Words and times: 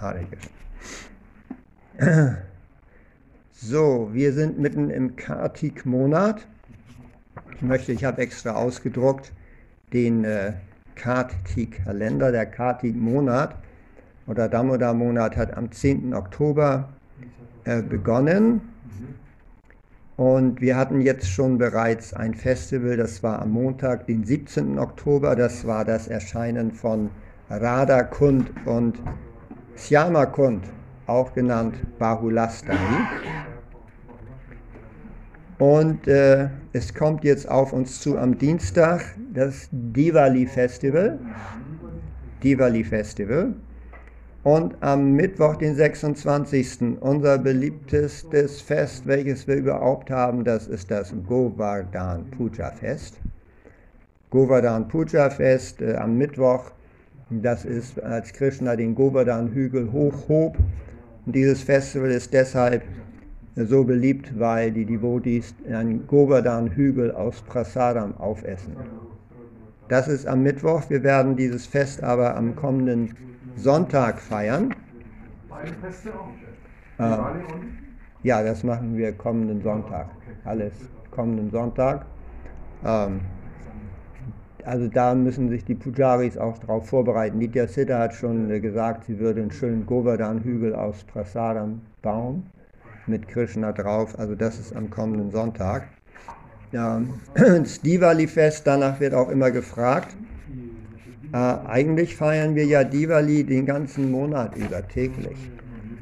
Hare 0.00 0.26
So, 3.52 4.10
wir 4.12 4.32
sind 4.34 4.58
mitten 4.58 4.90
im 4.90 5.16
Kartik-Monat. 5.16 6.46
Ich 7.54 7.62
möchte, 7.62 7.92
ich 7.92 8.04
habe 8.04 8.20
extra 8.20 8.52
ausgedruckt 8.52 9.32
den 9.94 10.24
äh, 10.24 10.52
Kartik-Kalender, 10.96 12.30
der 12.30 12.44
Kartik-Monat 12.44 13.56
oder 14.26 14.48
Damodar-Monat 14.48 15.36
hat 15.36 15.56
am 15.56 15.72
10. 15.72 16.12
Oktober 16.12 16.90
äh, 17.64 17.80
begonnen. 17.80 18.60
Und 20.16 20.60
wir 20.60 20.76
hatten 20.76 21.00
jetzt 21.00 21.30
schon 21.30 21.56
bereits 21.56 22.12
ein 22.12 22.34
Festival, 22.34 22.96
das 22.98 23.22
war 23.22 23.40
am 23.40 23.52
Montag, 23.52 24.06
den 24.06 24.24
17. 24.24 24.78
Oktober. 24.78 25.36
Das 25.36 25.66
war 25.66 25.84
das 25.86 26.08
Erscheinen 26.08 26.72
von 26.72 27.10
Radha 27.48 28.02
Kund 28.02 28.50
und 28.66 28.98
Syama 29.76 30.26
Kund, 30.26 30.64
auch 31.06 31.32
genannt 31.34 31.76
Bahulastami. 31.98 32.78
Und 35.58 36.08
äh, 36.08 36.48
es 36.72 36.94
kommt 36.94 37.24
jetzt 37.24 37.48
auf 37.48 37.72
uns 37.72 38.00
zu 38.00 38.18
am 38.18 38.36
Dienstag 38.36 39.02
das 39.32 39.68
Diwali 39.70 40.46
Festival. 40.46 41.18
Diwali 42.42 42.84
Festival. 42.84 43.54
Und 44.42 44.76
am 44.80 45.12
Mittwoch, 45.12 45.56
den 45.56 45.74
26. 45.74 47.00
unser 47.00 47.36
beliebtestes 47.36 48.60
Fest, 48.60 49.06
welches 49.06 49.46
wir 49.46 49.56
überhaupt 49.56 50.10
haben, 50.10 50.44
das 50.44 50.68
ist 50.68 50.90
das 50.90 51.12
Govardhan 51.26 52.30
Puja 52.30 52.70
Fest. 52.70 53.20
Govardhan 54.30 54.88
Puja 54.88 55.30
Fest 55.30 55.82
äh, 55.82 55.96
am 55.96 56.16
Mittwoch, 56.16 56.70
das 57.30 57.64
ist, 57.64 58.00
als 58.02 58.32
Krishna 58.32 58.76
den 58.76 58.94
Govardhan 58.94 59.50
Hügel 59.52 59.90
hochhob. 59.90 60.56
Und 61.24 61.34
dieses 61.34 61.62
Festival 61.62 62.10
ist 62.10 62.32
deshalb 62.32 62.82
so 63.56 63.84
beliebt, 63.84 64.38
weil 64.38 64.70
die 64.70 64.84
Devotees 64.84 65.54
einen 65.68 66.06
Govardhan 66.06 66.70
Hügel 66.70 67.10
aus 67.10 67.42
Prasadam 67.42 68.16
aufessen. 68.18 68.76
Das 69.88 70.08
ist 70.08 70.26
am 70.26 70.42
Mittwoch. 70.42 70.88
Wir 70.88 71.02
werden 71.02 71.36
dieses 71.36 71.66
Fest 71.66 72.02
aber 72.02 72.36
am 72.36 72.54
kommenden 72.54 73.14
Sonntag 73.56 74.20
feiern. 74.20 74.74
Äh, 76.98 77.16
ja, 78.22 78.42
das 78.42 78.62
machen 78.62 78.96
wir 78.96 79.12
kommenden 79.12 79.62
Sonntag. 79.62 80.10
Alles 80.44 80.72
kommenden 81.10 81.50
Sonntag. 81.50 82.06
Ähm, 82.84 83.20
also 84.66 84.88
da 84.88 85.14
müssen 85.14 85.48
sich 85.48 85.64
die 85.64 85.76
Pujaris 85.76 86.36
auch 86.36 86.58
darauf 86.58 86.88
vorbereiten. 86.88 87.38
Nitya 87.38 87.68
Siddha 87.68 88.00
hat 88.00 88.14
schon 88.14 88.50
äh, 88.50 88.58
gesagt, 88.58 89.04
sie 89.04 89.20
würde 89.20 89.40
einen 89.40 89.52
schönen 89.52 89.86
Govardhan-Hügel 89.86 90.74
aus 90.74 91.04
Prasadam 91.04 91.82
bauen, 92.02 92.46
mit 93.06 93.28
Krishna 93.28 93.70
drauf. 93.70 94.18
Also 94.18 94.34
das 94.34 94.58
ist 94.58 94.74
am 94.74 94.90
kommenden 94.90 95.30
Sonntag. 95.30 95.86
Ja, 96.72 97.00
das 97.34 97.80
Diwali-Fest, 97.80 98.66
danach 98.66 98.98
wird 98.98 99.14
auch 99.14 99.28
immer 99.28 99.52
gefragt. 99.52 100.16
Äh, 101.32 101.36
eigentlich 101.36 102.16
feiern 102.16 102.56
wir 102.56 102.66
ja 102.66 102.82
Diwali 102.82 103.44
den 103.44 103.66
ganzen 103.66 104.10
Monat 104.10 104.56
über 104.56 104.86
täglich. 104.86 105.38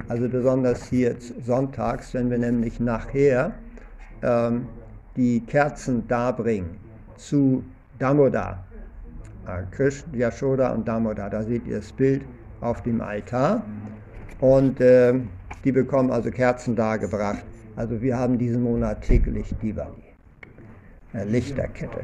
Also 0.08 0.26
besonders 0.26 0.88
hier 0.88 1.16
sonntags, 1.44 2.14
wenn 2.14 2.30
wir 2.30 2.38
nämlich 2.38 2.80
nachher 2.80 3.52
ähm, 4.22 4.68
die 5.16 5.40
Kerzen 5.40 6.08
darbringen 6.08 6.78
zu 7.16 7.62
Damodar. 7.98 8.64
Äh, 9.46 9.62
Krishna, 9.70 10.16
Yashoda 10.16 10.72
und 10.72 10.86
Damodar. 10.86 11.30
Da 11.30 11.42
seht 11.42 11.66
ihr 11.66 11.76
das 11.76 11.92
Bild 11.92 12.22
auf 12.60 12.82
dem 12.82 13.00
Altar. 13.00 13.62
Und 14.40 14.80
äh, 14.80 15.14
die 15.64 15.72
bekommen 15.72 16.10
also 16.10 16.30
Kerzen 16.30 16.76
dargebracht. 16.76 17.44
Also 17.76 18.00
wir 18.00 18.18
haben 18.18 18.38
diesen 18.38 18.62
Monat 18.62 19.02
täglich 19.02 19.54
Diwali. 19.62 20.02
Eine 21.12 21.30
Lichterkette. 21.30 22.00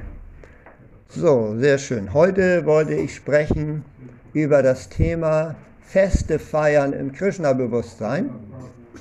So, 1.08 1.56
sehr 1.58 1.78
schön. 1.78 2.14
Heute 2.14 2.64
wollte 2.66 2.94
ich 2.94 3.14
sprechen 3.14 3.84
über 4.32 4.62
das 4.62 4.88
Thema 4.88 5.56
Feste 5.80 6.38
feiern 6.38 6.92
im 6.92 7.10
Krishna-Bewusstsein, 7.10 8.30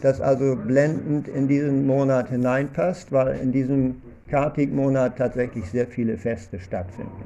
das 0.01 0.19
also 0.19 0.55
blendend 0.55 1.27
in 1.27 1.47
diesen 1.47 1.85
Monat 1.85 2.29
hineinpasst, 2.29 3.11
weil 3.11 3.37
in 3.37 3.51
diesem 3.51 4.01
Kartik-Monat 4.29 5.17
tatsächlich 5.17 5.69
sehr 5.69 5.87
viele 5.87 6.17
Feste 6.17 6.59
stattfinden. 6.59 7.23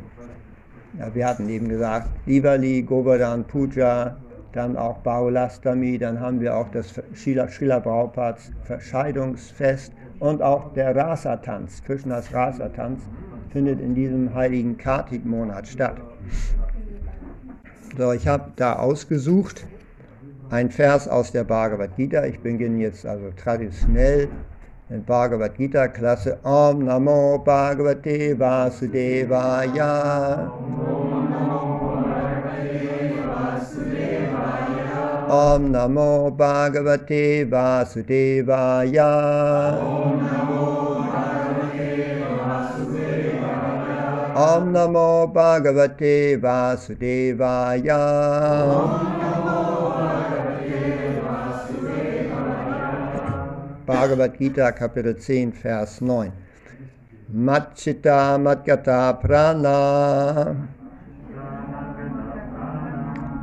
Ja, 0.98 1.14
wir 1.14 1.28
hatten 1.28 1.50
eben 1.50 1.68
gesagt, 1.68 2.10
Diwali, 2.28 2.84
Govardhan 2.84 3.46
Puja, 3.46 4.18
dann 4.54 4.78
auch 4.78 5.00
Baulastami, 5.00 5.98
dann 5.98 6.20
haben 6.20 6.40
wir 6.40 6.56
auch 6.56 6.70
das 6.70 6.94
Srila, 7.16 7.48
Srila 7.48 7.80
Prabhupads 7.80 8.52
Verscheidungsfest 8.64 9.92
und 10.20 10.42
auch 10.42 10.74
der 10.74 10.96
Rasa-Tanz, 10.96 11.84
Krishnas 11.84 12.34
Rasa-Tanz, 12.34 13.02
findet 13.52 13.82
in 13.82 13.96
diesem 13.96 14.34
heiligen 14.34 14.78
Kartik-Monat 14.78 15.68
statt. 15.68 15.98
So, 17.98 18.12
ich 18.12 18.28
habe 18.28 18.52
da 18.56 18.78
ausgesucht 18.78 19.66
ein 20.50 20.70
Vers 20.70 21.08
aus 21.08 21.32
der 21.32 21.44
Bhagavad 21.44 21.96
Gita. 21.96 22.26
Ich 22.26 22.40
beginne 22.40 22.80
jetzt 22.80 23.06
also 23.06 23.32
traditionell 23.36 24.28
Bhagavad 25.02 25.58
Gita 25.58 25.90
Klasse 25.90 26.38
Om 26.44 26.84
Namo 26.84 27.44
Bhagavate 27.44 28.36
Vasudevaya. 28.38 29.90
Om 35.30 35.72
Namo 35.72 36.38
Bhagavate 36.38 37.50
Vasudevaya. 37.50 39.12
Om 39.82 40.20
Om 44.36 44.74
Namo 44.74 45.28
Bhagavate 45.34 46.38
Vasudevaya. 46.40 48.02
Bhagavad 53.86 54.40
Gita 54.40 54.72
Kapitel 54.72 55.14
10 55.20 55.52
Vers 55.52 56.00
9. 56.00 56.32
Machita 57.36 58.40
Madgata 58.40 59.20
Prana 59.20 60.56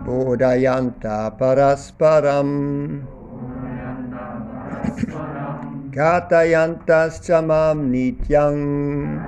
Bodhayanta 0.05 1.37
Parasparam 1.37 3.05
Katayantas 5.93 7.21
Chamam 7.21 7.91
Nityang 7.93 9.21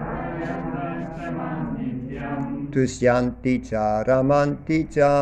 Tushyanti 2.73 3.61
cha 3.69 4.03
ramanti 4.03 4.89
cha. 4.89 5.13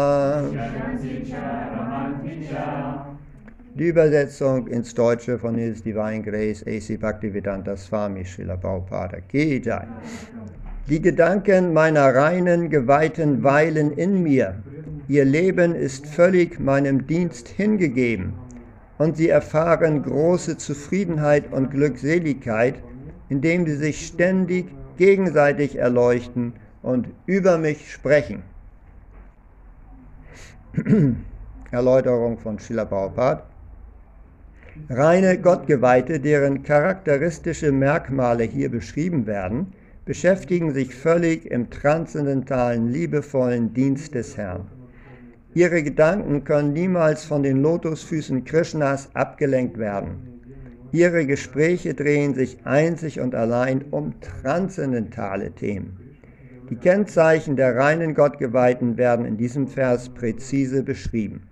Die 3.80 3.88
Übersetzung 3.88 4.66
ins 4.66 4.92
Deutsche 4.92 5.38
von 5.38 5.54
His 5.54 5.82
Divine 5.82 6.20
Grace 6.20 6.62
A.C. 6.66 6.98
Bhaktivedanta 6.98 7.78
Swami 7.78 8.26
Srila 8.26 8.58
Prabhupada 8.58 9.22
Kijai. 9.22 9.86
Die 10.86 11.00
Gedanken 11.00 11.72
meiner 11.72 12.14
reinen, 12.14 12.68
geweihten 12.68 13.42
weilen 13.42 13.92
in 13.92 14.22
mir. 14.22 14.62
Ihr 15.08 15.24
Leben 15.24 15.74
ist 15.74 16.06
völlig 16.06 16.60
meinem 16.60 17.06
Dienst 17.06 17.48
hingegeben 17.48 18.34
und 18.98 19.16
sie 19.16 19.30
erfahren 19.30 20.02
große 20.02 20.58
Zufriedenheit 20.58 21.50
und 21.50 21.70
Glückseligkeit, 21.70 22.74
indem 23.30 23.64
sie 23.66 23.76
sich 23.76 24.06
ständig 24.08 24.66
gegenseitig 24.98 25.78
erleuchten 25.78 26.52
und 26.82 27.08
über 27.24 27.56
mich 27.56 27.91
sprechen. 27.91 28.42
Erläuterung 31.70 32.36
von 32.36 32.58
Schiller 32.58 32.84
Prabhupada. 32.84 33.49
Reine 34.88 35.38
Gottgeweihte, 35.38 36.18
deren 36.18 36.62
charakteristische 36.62 37.71
Merkmale 37.71 38.44
hier 38.44 38.71
beschrieben 38.71 39.27
werden, 39.27 39.72
beschäftigen 40.04 40.72
sich 40.72 40.94
völlig 40.94 41.47
im 41.50 41.71
transzendentalen, 41.71 42.88
liebevollen 42.88 43.74
Dienst 43.74 44.15
des 44.15 44.36
Herrn. 44.36 44.66
Ihre 45.54 45.82
Gedanken 45.82 46.44
können 46.44 46.72
niemals 46.72 47.24
von 47.24 47.42
den 47.42 47.60
Lotusfüßen 47.62 48.44
Krishnas 48.44 49.10
abgelenkt 49.15 49.78
werden. 49.78 50.41
Ihre 50.92 51.26
Gespräche 51.26 51.94
drehen 51.94 52.34
sich 52.34 52.59
einzig 52.65 53.21
und 53.21 53.34
allein 53.34 53.84
um 53.91 54.15
transzendentale 54.21 55.53
Themen. 55.53 55.97
Die 56.68 56.76
Kennzeichen 56.76 57.56
der 57.56 57.76
reinen 57.76 58.15
Gottgeweihten 58.15 58.97
werden 58.97 59.24
in 59.24 59.36
diesem 59.36 59.66
Vers 59.68 60.09
präzise 60.09 60.83
beschrieben. 60.83 61.49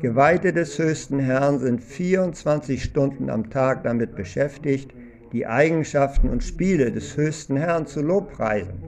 Geweihte 0.00 0.52
des 0.52 0.78
höchsten 0.78 1.18
Herrn 1.18 1.58
sind 1.58 1.82
24 1.82 2.82
Stunden 2.82 3.30
am 3.30 3.48
Tag 3.48 3.82
damit 3.82 4.14
beschäftigt, 4.14 4.92
die 5.32 5.46
Eigenschaften 5.46 6.28
und 6.28 6.44
Spiele 6.44 6.92
des 6.92 7.16
höchsten 7.16 7.56
Herrn 7.56 7.86
zu 7.86 8.02
lobpreisen. 8.02 8.82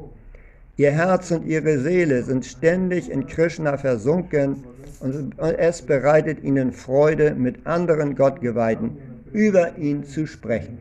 Ihr 0.76 0.93
Herz 0.93 1.31
und 1.31 1.46
ihre 1.46 1.78
Seele 1.78 2.22
sind 2.22 2.44
ständig 2.44 3.10
in 3.10 3.26
Krishna 3.26 3.78
versunken 3.78 4.64
und 5.00 5.38
es 5.38 5.82
bereitet 5.82 6.43
ihnen 6.44 6.72
Freude, 6.72 7.34
mit 7.34 7.66
anderen 7.66 8.14
Gottgeweihten 8.14 8.99
über 9.32 9.78
ihn 9.78 10.05
zu 10.05 10.26
sprechen. 10.26 10.78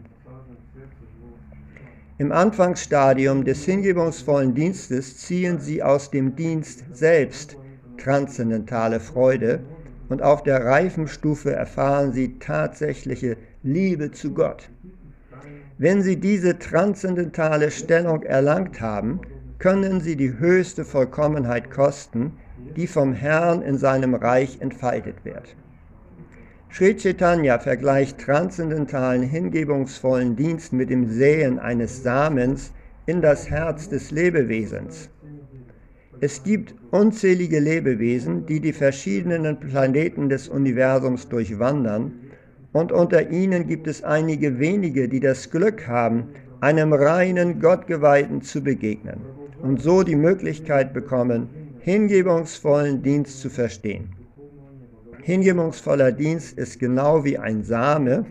Im 2.17 2.31
Anfangsstadium 2.31 3.45
des 3.45 3.63
hingebungsvollen 3.63 4.55
Dienstes 4.55 5.17
ziehen 5.17 5.59
sie 5.59 5.83
aus 5.83 6.11
dem 6.11 6.35
Dienst 6.35 6.83
selbst 6.91 7.55
transzendentale 7.97 8.99
Freude 8.99 9.61
und 10.09 10.21
auf 10.21 10.43
der 10.43 10.65
reifen 10.65 11.07
Stufe 11.07 11.51
erfahren 11.51 12.13
sie 12.13 12.39
tatsächliche 12.39 13.37
Liebe 13.63 14.11
zu 14.11 14.33
Gott. 14.33 14.69
Wenn 15.77 16.01
sie 16.01 16.17
diese 16.17 16.57
transzendentale 16.57 17.71
Stellung 17.71 18.23
erlangt 18.23 18.81
haben, 18.81 19.21
können 19.59 20.01
sie 20.01 20.15
die 20.15 20.37
höchste 20.39 20.85
Vollkommenheit 20.85 21.69
kosten, 21.69 22.33
die 22.75 22.87
vom 22.87 23.13
Herrn 23.13 23.61
in 23.61 23.77
seinem 23.77 24.13
Reich 24.13 24.57
entfaltet 24.61 25.23
wird. 25.23 25.55
Sri 26.71 26.95
Chaitanya 26.95 27.59
vergleicht 27.59 28.19
transzendentalen, 28.19 29.23
hingebungsvollen 29.23 30.35
Dienst 30.35 30.73
mit 30.73 30.89
dem 30.89 31.09
Säen 31.09 31.59
eines 31.59 32.03
Samens 32.03 32.71
in 33.05 33.21
das 33.21 33.49
Herz 33.49 33.89
des 33.89 34.11
Lebewesens. 34.11 35.09
Es 36.19 36.41
gibt 36.43 36.73
unzählige 36.89 37.59
Lebewesen, 37.59 38.47
die 38.47 38.59
die 38.59 38.73
verschiedenen 38.73 39.59
Planeten 39.59 40.29
des 40.29 40.49
Universums 40.49 41.29
durchwandern, 41.29 42.11
und 42.73 42.91
unter 42.91 43.29
ihnen 43.29 43.67
gibt 43.67 43.87
es 43.87 44.03
einige 44.03 44.59
wenige, 44.59 45.07
die 45.07 45.19
das 45.19 45.49
Glück 45.49 45.87
haben, 45.87 46.29
einem 46.59 46.91
reinen 46.91 47.59
Gottgeweihten 47.59 48.41
zu 48.41 48.63
begegnen 48.63 49.19
und 49.61 49.81
so 49.81 50.03
die 50.03 50.15
Möglichkeit 50.15 50.93
bekommen, 50.93 51.49
hingebungsvollen 51.79 53.01
Dienst 53.03 53.39
zu 53.39 53.49
verstehen. 53.49 54.09
Hingebungsvoller 55.21 56.11
Dienst 56.11 56.57
ist 56.57 56.79
genau 56.79 57.23
wie 57.23 57.37
ein 57.37 57.63
Same, 57.63 58.25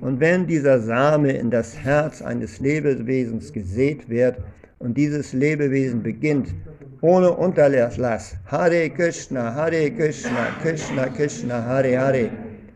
und 0.00 0.20
wenn 0.20 0.46
dieser 0.46 0.80
Same 0.80 1.32
in 1.32 1.50
das 1.50 1.78
Herz 1.78 2.20
eines 2.20 2.60
Lebewesens 2.60 3.52
gesät 3.52 4.08
wird 4.08 4.36
und 4.78 4.98
dieses 4.98 5.32
Lebewesen 5.32 6.02
beginnt, 6.02 6.48
ohne 7.02 7.32
Unterlass, 7.32 8.36
Hare 8.46 8.88
Krishna, 8.90 9.52
Hare 9.52 9.90
Krishna, 9.90 10.56
Krishna 10.62 11.08
Krishna, 11.08 11.60
Hare 11.60 11.98
Hare, 11.98 12.30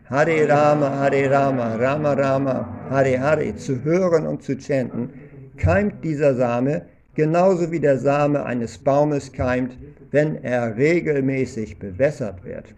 Hare 0.09 0.45
Rama, 0.45 0.89
Hare 0.89 1.29
Rama, 1.29 1.75
Rama 1.77 2.13
Rama, 2.13 2.89
Hare 2.89 3.17
Hare. 3.17 3.55
Zu 3.55 3.81
hören 3.85 4.27
und 4.27 4.43
zu 4.43 4.57
chanten, 4.59 5.09
keimt 5.55 6.03
dieser 6.03 6.35
Same 6.35 6.87
genauso 7.15 7.71
wie 7.71 7.79
der 7.79 7.97
Same 7.97 8.45
eines 8.45 8.77
Baumes 8.77 9.31
keimt, 9.31 9.77
wenn 10.11 10.43
er 10.43 10.75
regelmäßig 10.75 11.79
bewässert 11.79 12.43
wird. 12.43 12.75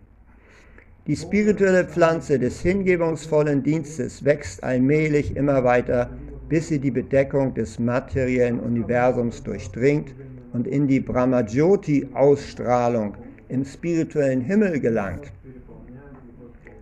Die 1.07 1.15
spirituelle 1.15 1.85
Pflanze 1.85 2.37
des 2.37 2.61
hingebungsvollen 2.61 3.63
Dienstes 3.63 4.23
wächst 4.23 4.63
allmählich 4.63 5.35
immer 5.35 5.63
weiter, 5.63 6.11
bis 6.47 6.67
sie 6.67 6.77
die 6.77 6.91
Bedeckung 6.91 7.55
des 7.55 7.79
materiellen 7.79 8.59
Universums 8.59 9.41
durchdringt 9.41 10.13
und 10.53 10.67
in 10.67 10.87
die 10.87 10.99
Brahmajyoti-Ausstrahlung 10.99 13.15
im 13.47 13.65
spirituellen 13.65 14.41
Himmel 14.41 14.79
gelangt. 14.79 15.31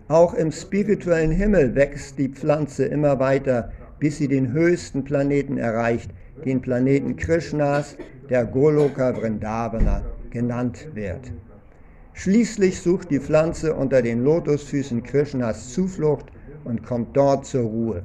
Auch 0.08 0.34
im 0.34 0.52
spirituellen 0.52 1.32
Himmel 1.32 1.74
wächst 1.74 2.18
die 2.18 2.28
Pflanze 2.28 2.84
immer 2.86 3.18
weiter, 3.18 3.72
bis 3.98 4.18
sie 4.18 4.28
den 4.28 4.52
höchsten 4.52 5.02
Planeten 5.04 5.56
erreicht, 5.58 6.10
den 6.44 6.62
Planeten 6.62 7.16
Krishnas, 7.16 7.96
der 8.30 8.46
Goloka 8.46 9.14
Vrindavana 9.14 10.02
genannt 10.30 10.88
wird. 10.94 11.32
Schließlich 12.12 12.80
sucht 12.80 13.10
die 13.10 13.20
Pflanze 13.20 13.74
unter 13.74 14.02
den 14.02 14.22
Lotusfüßen 14.24 15.02
Krishnas 15.02 15.72
Zuflucht 15.72 16.26
und 16.64 16.84
kommt 16.84 17.16
dort 17.16 17.46
zur 17.46 17.62
Ruhe. 17.62 18.04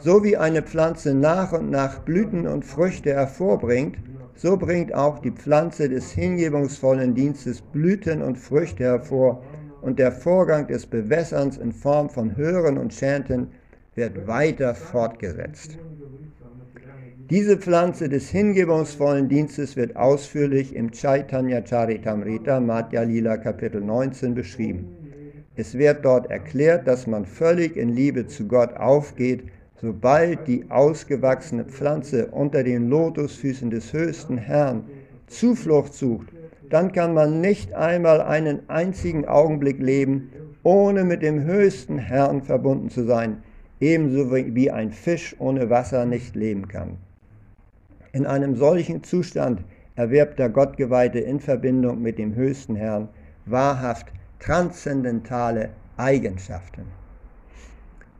So 0.00 0.22
wie 0.22 0.36
eine 0.36 0.62
Pflanze 0.62 1.14
nach 1.14 1.52
und 1.52 1.70
nach 1.70 2.00
Blüten 2.00 2.46
und 2.46 2.64
Früchte 2.64 3.14
hervorbringt, 3.14 3.96
so 4.34 4.56
bringt 4.56 4.94
auch 4.94 5.18
die 5.20 5.30
Pflanze 5.30 5.88
des 5.88 6.10
hingebungsvollen 6.12 7.14
Dienstes 7.14 7.60
Blüten 7.60 8.22
und 8.22 8.36
Früchte 8.36 8.84
hervor 8.84 9.42
und 9.80 9.98
der 9.98 10.12
Vorgang 10.12 10.66
des 10.66 10.86
Bewässerns 10.86 11.56
in 11.56 11.72
Form 11.72 12.08
von 12.10 12.36
Hören 12.36 12.78
und 12.78 12.92
Chanten 12.92 13.48
wird 13.94 14.26
weiter 14.26 14.74
fortgesetzt. 14.74 15.78
Diese 17.30 17.56
Pflanze 17.56 18.08
des 18.08 18.28
hingebungsvollen 18.28 19.28
Dienstes 19.28 19.76
wird 19.76 19.96
ausführlich 19.96 20.74
im 20.74 20.90
Chaitanya 20.90 21.62
Charitamrita 21.64 22.60
Madhya 22.60 23.02
Lila 23.02 23.38
Kapitel 23.38 23.80
19 23.80 24.34
beschrieben. 24.34 24.88
Es 25.56 25.78
wird 25.78 26.04
dort 26.04 26.30
erklärt, 26.30 26.86
dass 26.86 27.06
man 27.06 27.24
völlig 27.24 27.76
in 27.76 27.88
Liebe 27.88 28.26
zu 28.26 28.46
Gott 28.46 28.74
aufgeht, 28.74 29.44
sobald 29.84 30.48
die 30.48 30.64
ausgewachsene 30.70 31.64
Pflanze 31.64 32.28
unter 32.28 32.62
den 32.64 32.88
Lotusfüßen 32.88 33.68
des 33.68 33.92
höchsten 33.92 34.38
Herrn 34.38 34.84
Zuflucht 35.26 35.92
sucht, 35.92 36.28
dann 36.70 36.90
kann 36.92 37.12
man 37.12 37.42
nicht 37.42 37.74
einmal 37.74 38.22
einen 38.22 38.68
einzigen 38.70 39.26
Augenblick 39.26 39.78
leben, 39.80 40.30
ohne 40.62 41.04
mit 41.04 41.20
dem 41.20 41.44
höchsten 41.44 41.98
Herrn 41.98 42.40
verbunden 42.40 42.88
zu 42.88 43.04
sein, 43.04 43.42
ebenso 43.78 44.34
wie 44.34 44.70
ein 44.70 44.90
Fisch 44.90 45.36
ohne 45.38 45.68
Wasser 45.68 46.06
nicht 46.06 46.34
leben 46.34 46.66
kann. 46.66 46.96
In 48.12 48.24
einem 48.24 48.56
solchen 48.56 49.04
Zustand 49.04 49.60
erwirbt 49.96 50.38
der 50.38 50.48
Gottgeweihte 50.48 51.18
in 51.18 51.40
Verbindung 51.40 52.00
mit 52.00 52.18
dem 52.18 52.34
höchsten 52.34 52.74
Herrn 52.74 53.10
wahrhaft 53.44 54.06
transzendentale 54.38 55.70
Eigenschaften. 55.98 57.03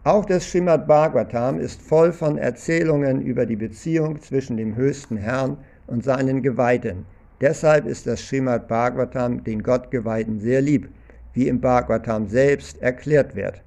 Auch 0.04 0.26
das 0.26 0.50
Srimad 0.50 0.86
Bhagavatam 0.86 1.58
ist 1.58 1.80
voll 1.80 2.12
von 2.12 2.36
Erzählungen 2.36 3.22
über 3.22 3.46
die 3.46 3.56
Beziehung 3.56 4.20
zwischen 4.20 4.58
dem 4.58 4.76
höchsten 4.76 5.16
Herrn 5.16 5.56
und 5.86 6.04
seinen 6.04 6.42
Geweihten. 6.42 7.06
Deshalb 7.40 7.86
ist 7.86 8.06
das 8.06 8.20
Srimad 8.20 8.68
Bhagavatam 8.68 9.42
den 9.44 9.62
Gottgeweihten 9.62 10.40
sehr 10.40 10.60
lieb, 10.60 10.90
wie 11.32 11.48
im 11.48 11.58
Bhagavatam 11.58 12.28
selbst 12.28 12.82
erklärt 12.82 13.34
wird. 13.34 13.62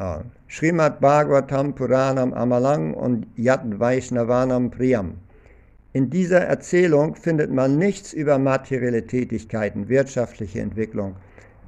Uh, 0.00 0.24
Srimad 0.48 0.98
Bhagavatam 1.00 1.76
Puranam 1.76 2.32
Amalang 2.32 2.92
und 2.92 3.28
Yad 3.36 3.78
Vaishnavanam 3.78 4.72
Priyam. 4.72 5.14
In 5.92 6.10
dieser 6.10 6.40
Erzählung 6.40 7.14
findet 7.14 7.52
man 7.52 7.78
nichts 7.78 8.12
über 8.12 8.36
materielle 8.38 9.06
Tätigkeiten, 9.06 9.88
wirtschaftliche 9.88 10.60
Entwicklung, 10.60 11.14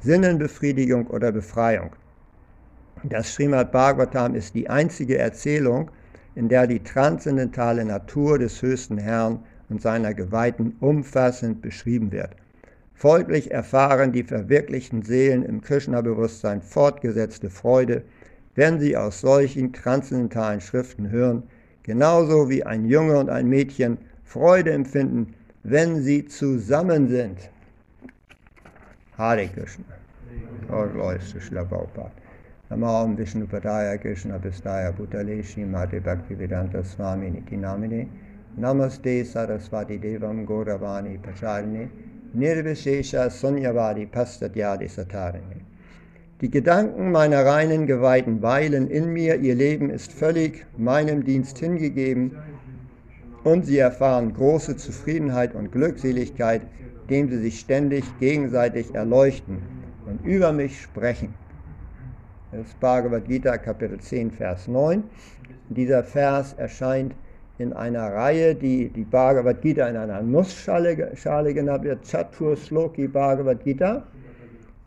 Sinnenbefriedigung 0.00 1.06
oder 1.06 1.30
Befreiung. 1.30 1.90
Das 3.04 3.34
Srimad 3.34 3.72
Bhagavatam 3.72 4.36
ist 4.36 4.54
die 4.54 4.70
einzige 4.70 5.18
Erzählung, 5.18 5.90
in 6.36 6.48
der 6.48 6.68
die 6.68 6.80
transzendentale 6.80 7.84
Natur 7.84 8.38
des 8.38 8.62
höchsten 8.62 8.96
Herrn 8.96 9.40
und 9.68 9.82
seiner 9.82 10.14
Geweihten 10.14 10.76
umfassend 10.78 11.62
beschrieben 11.62 12.12
wird. 12.12 12.36
Folglich 12.94 13.50
erfahren 13.50 14.12
die 14.12 14.22
verwirklichten 14.22 15.02
Seelen 15.02 15.42
im 15.42 15.60
Krishna-Bewusstsein 15.60 16.62
fortgesetzte 16.62 17.50
Freude, 17.50 18.04
wenn 18.54 18.78
sie 18.78 18.96
aus 18.96 19.20
solchen 19.20 19.72
transzendentalen 19.72 20.60
Schriften 20.60 21.10
hören, 21.10 21.42
genauso 21.82 22.48
wie 22.48 22.62
ein 22.62 22.84
Junge 22.84 23.18
und 23.18 23.30
ein 23.30 23.48
Mädchen 23.48 23.98
Freude 24.22 24.70
empfinden, 24.70 25.34
wenn 25.64 26.02
sie 26.02 26.26
zusammen 26.26 27.08
sind. 27.08 27.50
Hare 29.18 29.48
Krishna. 29.48 29.84
Oh, 30.70 30.86
glory 30.86 31.18
to 32.72 32.78
Srila 32.78 33.06
Prabhupada. 33.06 33.06
Namo 33.06 33.16
Vishnu 33.16 33.46
Padaya 33.46 34.00
Krishna 34.00 34.38
Pistaya 34.38 34.92
Bhutale 34.96 35.42
Srimati 35.42 36.00
Bhaktivedanta 36.00 36.84
Swami 36.84 37.30
Niti 37.30 37.56
Namine 37.56 38.08
Namaste 38.58 39.24
Saraswati 39.24 39.98
Devam 39.98 40.46
Gauravani 40.46 41.18
Pacharine 41.18 41.90
Nirvishesha 42.36 43.28
Sunyavadi 43.30 44.10
Pastadyadi 44.10 44.88
Satarine 44.88 45.60
die 46.40 46.50
Gedanken 46.50 47.12
meiner 47.12 47.46
reinen 47.46 47.86
Geweihten 47.86 48.42
weilen 48.42 48.90
in 48.90 49.12
mir, 49.12 49.36
ihr 49.36 49.54
Leben 49.54 49.90
ist 49.90 50.12
völlig 50.12 50.66
meinem 50.76 51.22
Dienst 51.22 51.56
hingegeben 51.58 52.32
und 53.44 53.64
sie 53.64 53.78
erfahren 53.78 54.34
große 54.34 54.76
Zufriedenheit 54.76 55.54
und 55.54 55.70
Glückseligkeit, 55.70 56.62
indem 57.02 57.28
sie 57.28 57.38
sich 57.38 57.60
ständig 57.60 58.02
gegenseitig 58.18 58.92
erleuchten 58.92 59.58
und 60.04 60.24
über 60.26 60.52
mich 60.52 60.80
sprechen. 60.80 61.32
Das 62.52 62.66
ist 62.66 62.80
Bhagavad 62.80 63.24
Gita 63.24 63.56
Kapitel 63.56 63.98
10, 63.98 64.30
Vers 64.30 64.68
9. 64.68 65.02
Dieser 65.70 66.04
Vers 66.04 66.52
erscheint 66.58 67.14
in 67.56 67.72
einer 67.72 68.12
Reihe, 68.12 68.54
die 68.54 68.90
die 68.90 69.04
Bhagavad 69.04 69.62
Gita 69.62 69.88
in 69.88 69.96
einer 69.96 70.20
Nussschale 70.20 71.16
Schale 71.16 71.54
genannt 71.54 71.84
wird, 71.84 72.06
Chatur 72.06 72.54
Sloki 72.54 73.08
Bhagavad 73.08 73.64
Gita. 73.64 74.02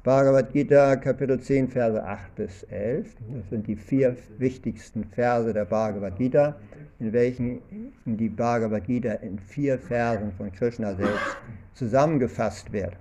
Bhagavad 0.03 0.53
Gita, 0.53 0.95
Kapitel 0.98 1.39
10, 1.39 1.69
Verse 1.69 2.03
8 2.03 2.36
bis 2.36 2.62
11. 2.69 3.15
Das 3.36 3.50
sind 3.50 3.65
die 3.65 3.75
vier 3.75 4.15
wichtigsten 4.38 5.03
Verse 5.03 5.51
der 5.51 5.65
Bhagavad 5.65 6.17
Gita. 6.17 6.55
in 7.00 7.12
welchen 7.13 7.62
die 8.05 8.29
Bhagavad 8.29 8.86
Gita 8.86 9.13
in 9.13 9.39
vier 9.39 9.79
Versen 9.79 10.31
von 10.34 10.51
Krishna 10.51 10.93
selbst 10.93 11.38
zusammengefasst 11.74 12.72
wird. 12.72 12.93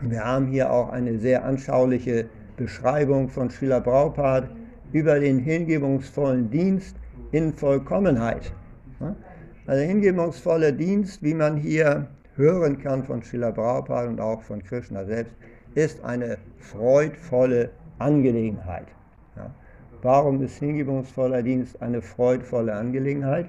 Wir 0.00 0.24
haben 0.24 0.46
hier 0.46 0.72
auch 0.72 0.88
eine 0.88 1.18
sehr 1.18 1.44
anschauliche 1.44 2.26
Beschreibung 2.56 3.28
von 3.28 3.50
Srila 3.50 3.80
Prabhupada 3.80 4.48
über 4.92 5.18
den 5.18 5.38
hingebungsvollen 5.38 6.50
Dienst 6.50 6.96
in 7.32 7.52
Vollkommenheit. 7.52 8.52
Also 9.66 9.82
hingebungsvoller 9.82 10.72
Dienst, 10.72 11.22
wie 11.22 11.34
man 11.34 11.56
hier 11.56 12.06
hören 12.36 12.78
kann 12.78 13.04
von 13.04 13.22
Srila 13.22 13.50
Prabhupada 13.50 14.08
und 14.08 14.20
auch 14.20 14.42
von 14.42 14.62
Krishna 14.62 15.04
selbst, 15.04 15.32
ist 15.74 16.02
eine 16.04 16.38
freudvolle 16.58 17.70
Angelegenheit. 17.98 18.86
Warum 20.02 20.42
ist 20.42 20.58
hingebungsvoller 20.58 21.42
Dienst 21.42 21.80
eine 21.80 22.02
freudvolle 22.02 22.74
Angelegenheit? 22.74 23.48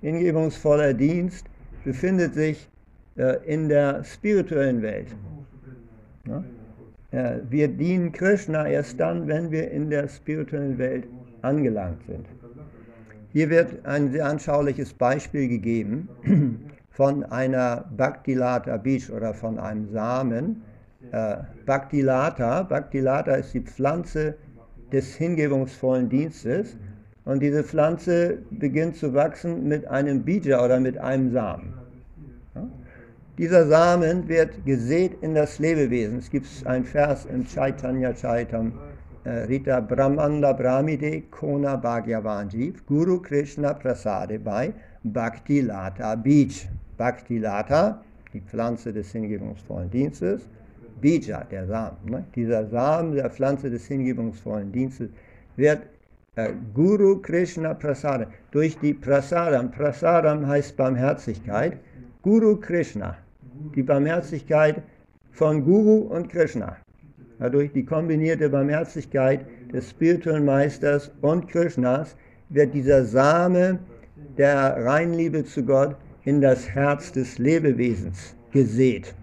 Hingebungsvoller 0.00 0.92
Dienst 0.92 1.46
befindet 1.84 2.34
sich 2.34 2.68
äh, 3.16 3.36
in 3.46 3.68
der 3.68 4.02
spirituellen 4.02 4.82
Welt. 4.82 5.14
Wir 7.48 7.68
dienen 7.68 8.10
Krishna 8.10 8.66
erst 8.66 8.98
dann, 8.98 9.28
wenn 9.28 9.52
wir 9.52 9.70
in 9.70 9.88
der 9.88 10.08
spirituellen 10.08 10.78
Welt 10.78 11.04
angelangt 11.42 12.02
sind. 12.08 12.26
Hier 13.32 13.50
wird 13.50 13.86
ein 13.86 14.10
sehr 14.10 14.26
anschauliches 14.26 14.92
Beispiel 14.94 15.48
gegeben 15.48 16.08
von 16.90 17.24
einer 17.24 17.84
Bhaktilata 17.96 18.76
Beach 18.78 19.10
oder 19.10 19.32
von 19.32 19.58
einem 19.58 19.88
Samen. 19.92 20.62
Äh, 21.12 21.36
Bhaktilata, 21.66 22.62
Bhaktilata 22.64 23.34
ist 23.34 23.54
die 23.54 23.60
Pflanze 23.60 24.34
des 24.92 25.14
hingebungsvollen 25.14 26.08
Dienstes 26.08 26.76
und 27.24 27.40
diese 27.40 27.62
Pflanze 27.62 28.38
beginnt 28.50 28.96
zu 28.96 29.14
wachsen 29.14 29.68
mit 29.68 29.86
einem 29.86 30.24
Bija 30.24 30.64
oder 30.64 30.80
mit 30.80 30.98
einem 30.98 31.32
Samen. 31.32 31.83
Dieser 33.36 33.66
Samen 33.66 34.28
wird 34.28 34.64
gesät 34.64 35.20
in 35.20 35.34
das 35.34 35.58
Lebewesen. 35.58 36.18
Es 36.18 36.30
gibt 36.30 36.46
einen 36.66 36.84
Vers 36.84 37.26
im 37.26 37.44
Chaitanya 37.44 38.14
Chaitam, 38.14 38.72
äh, 39.24 39.30
Rita 39.48 39.80
Brahmanda 39.80 40.52
Brahmide 40.52 41.22
Kona 41.32 41.74
Bhagyavanjiv 41.74 42.86
Guru 42.86 43.20
Krishna 43.20 43.74
Prasade 43.74 44.38
bei 44.38 44.72
Bhakti 45.02 45.62
Lata 45.62 46.14
Beach. 46.14 46.68
Bhakti 46.96 47.38
Lata, 47.38 48.04
die 48.32 48.40
Pflanze 48.40 48.92
des 48.92 49.10
hingebungsvollen 49.10 49.90
Dienstes, 49.90 50.46
Bija, 51.00 51.42
der 51.50 51.66
Samen. 51.66 51.96
Ne? 52.04 52.24
Dieser 52.36 52.68
Samen 52.68 53.16
der 53.16 53.30
Pflanze 53.30 53.68
des 53.68 53.84
hingebungsvollen 53.88 54.70
Dienstes 54.70 55.10
wird 55.56 55.82
äh, 56.36 56.52
Guru 56.72 57.20
Krishna 57.20 57.74
Prasada, 57.74 58.28
durch 58.52 58.78
die 58.78 58.94
Prasadam, 58.94 59.72
Prasadam 59.72 60.46
heißt 60.46 60.76
Barmherzigkeit, 60.76 61.78
Guru 62.22 62.60
Krishna, 62.60 63.16
die 63.74 63.82
Barmherzigkeit 63.82 64.82
von 65.32 65.64
Guru 65.64 66.08
und 66.14 66.28
Krishna. 66.28 66.76
Dadurch 67.38 67.72
die 67.72 67.84
kombinierte 67.84 68.48
Barmherzigkeit 68.48 69.46
des 69.72 69.90
spirituellen 69.90 70.44
Meisters 70.44 71.10
und 71.20 71.48
Krishnas 71.48 72.16
wird 72.48 72.72
dieser 72.74 73.04
Same 73.04 73.80
der 74.38 74.84
Reinliebe 74.84 75.44
zu 75.44 75.64
Gott 75.64 75.96
in 76.24 76.40
das 76.40 76.68
Herz 76.70 77.12
des 77.12 77.38
Lebewesens 77.38 78.34
gesät. 78.52 79.14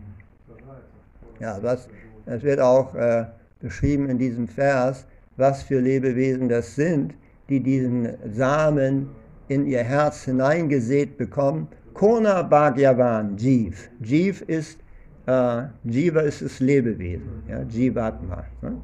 Ja, 1.40 1.58
was, 1.62 1.90
das 2.26 2.44
wird 2.44 2.60
auch 2.60 2.94
äh, 2.96 3.26
beschrieben 3.60 4.10
in 4.10 4.18
diesem 4.18 4.48
Vers, 4.48 5.06
was 5.38 5.64
für 5.64 5.80
Lebewesen 5.80 6.50
das 6.50 6.76
sind, 6.76 7.16
die 7.50 7.60
diesen 7.60 8.10
Samen 8.32 9.10
in 9.48 9.66
ihr 9.66 9.84
Herz 9.84 10.24
hineingesät 10.24 11.18
bekommen. 11.18 11.68
Kona 11.94 12.44
Bhagyavan, 12.44 13.38
Jiv. 13.38 13.90
Jiv 14.02 14.44
ist, 14.48 14.80
äh, 15.28 15.64
Jiva 15.84 16.22
ist 16.22 16.42
das 16.42 16.60
Lebewesen, 16.60 17.44
ja, 17.48 17.62
Jivatma. 17.64 18.46
Ne? 18.62 18.78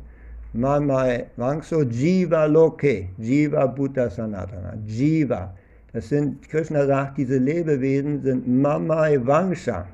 Mamai 0.53 1.25
Vangso 1.37 1.83
Jiva 1.83 2.45
Loke, 2.45 3.09
Jiva 3.19 3.67
Buddha 3.67 4.09
Sanatana, 4.09 4.77
Jiva. 4.85 5.53
Das 5.93 6.09
sind, 6.09 6.47
Krishna 6.49 6.85
sagt, 6.85 7.17
diese 7.17 7.37
Lebewesen 7.37 8.21
sind 8.21 8.47
Mamai 8.47 9.17
Vangsha. 9.25 9.87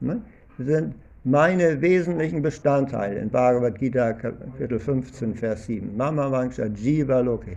Ne? 0.00 0.20
sind 0.58 0.94
meine 1.24 1.80
wesentlichen 1.80 2.42
Bestandteile 2.42 3.20
in 3.20 3.30
Bhagavad 3.30 3.78
Gita 3.78 4.12
Kapitel 4.12 4.78
15, 4.78 5.34
Vers 5.34 5.66
7. 5.66 5.96
Mama 5.96 6.30
Vangsha 6.30 6.66
Jiva 6.66 7.20
Loke. 7.20 7.56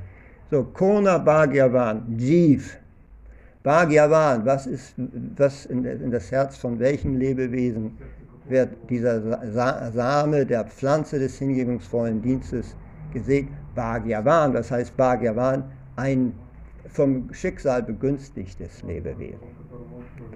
So, 0.51 0.63
Kona 0.63 1.17
Bhagyavan, 1.17 2.17
Jiv. 2.17 2.77
Bhagyavan, 3.63 4.45
was 4.45 4.67
ist, 4.67 4.93
was 5.37 5.65
in, 5.67 5.85
in 5.85 6.11
das 6.11 6.31
Herz 6.31 6.57
von 6.57 6.79
welchem 6.79 7.17
Lebewesen 7.17 7.97
wird 8.49 8.69
dieser 8.89 9.21
Sa 9.51 9.89
Same 9.91 10.45
der 10.45 10.65
Pflanze 10.65 11.17
des 11.17 11.39
hingebungsvollen 11.39 12.21
Dienstes 12.21 12.75
gesät? 13.13 13.47
Bhagyavan, 13.73 14.53
das 14.53 14.69
heißt 14.69 14.95
Bhagyavan, 14.97 15.63
ein 15.95 16.33
vom 16.89 17.33
Schicksal 17.33 17.83
begünstigtes 17.83 18.83
Lebewesen. 18.83 19.47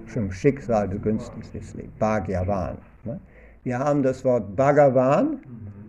Vom 0.06 0.32
Schicksal 0.32 0.88
begünstigtes 0.88 1.74
Lebewesen. 1.74 1.98
Bhagyavan. 1.98 2.78
Ne? 3.04 3.20
Wir 3.62 3.78
haben 3.78 4.02
das 4.02 4.24
Wort 4.24 4.56
Bhagavan, 4.56 5.40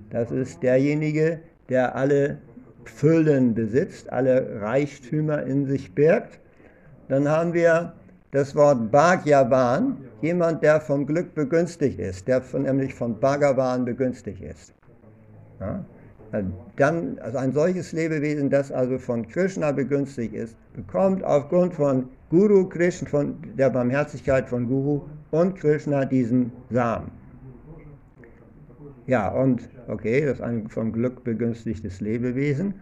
das 0.10 0.32
ist 0.32 0.62
derjenige, 0.62 1.40
der 1.70 1.96
alle 1.96 2.40
Füllen 2.84 3.54
besitzt, 3.54 4.12
alle 4.12 4.62
Reichtümer 4.62 5.44
in 5.44 5.66
sich 5.66 5.96
birgt. 5.96 6.40
Dann 7.10 7.28
haben 7.28 7.54
wir 7.54 7.94
das 8.32 8.56
Wort 8.56 8.92
Bhagyavan, 8.92 9.98
jemand, 10.22 10.62
der 10.62 10.80
vom 10.80 11.06
Glück 11.06 11.34
begünstigt 11.34 12.00
ist, 12.00 12.28
der 12.28 12.42
von, 12.42 12.64
nämlich 12.64 12.94
von 12.94 13.20
Bhagavan 13.20 13.84
begünstigt 13.84 14.42
ist. 14.42 14.74
Ja? 15.60 15.84
Dann, 16.76 17.18
also 17.22 17.40
ein 17.40 17.52
solches 17.52 17.92
Lebewesen, 17.92 18.52
das 18.52 18.72
also 18.72 19.00
von 19.00 19.28
Krishna 19.28 19.72
begünstigt 19.72 20.36
ist, 20.36 20.56
bekommt 20.74 21.24
aufgrund 21.24 21.74
von 21.74 22.08
Guru 22.30 22.70
Krishna, 22.70 23.10
von 23.10 23.38
der 23.58 23.72
Barmherzigkeit 23.72 24.48
von 24.48 24.68
Guru 24.68 25.02
und 25.32 25.56
Krishna 25.56 26.06
diesen 26.06 26.52
Samen. 26.70 27.10
Ja, 29.08 29.30
und 29.30 29.68
okay, 29.88 30.24
das 30.24 30.36
ist 30.36 30.42
ein 30.42 30.70
vom 30.70 30.94
Glück 30.94 31.24
begünstigtes 31.24 32.00
Lebewesen. 32.00 32.76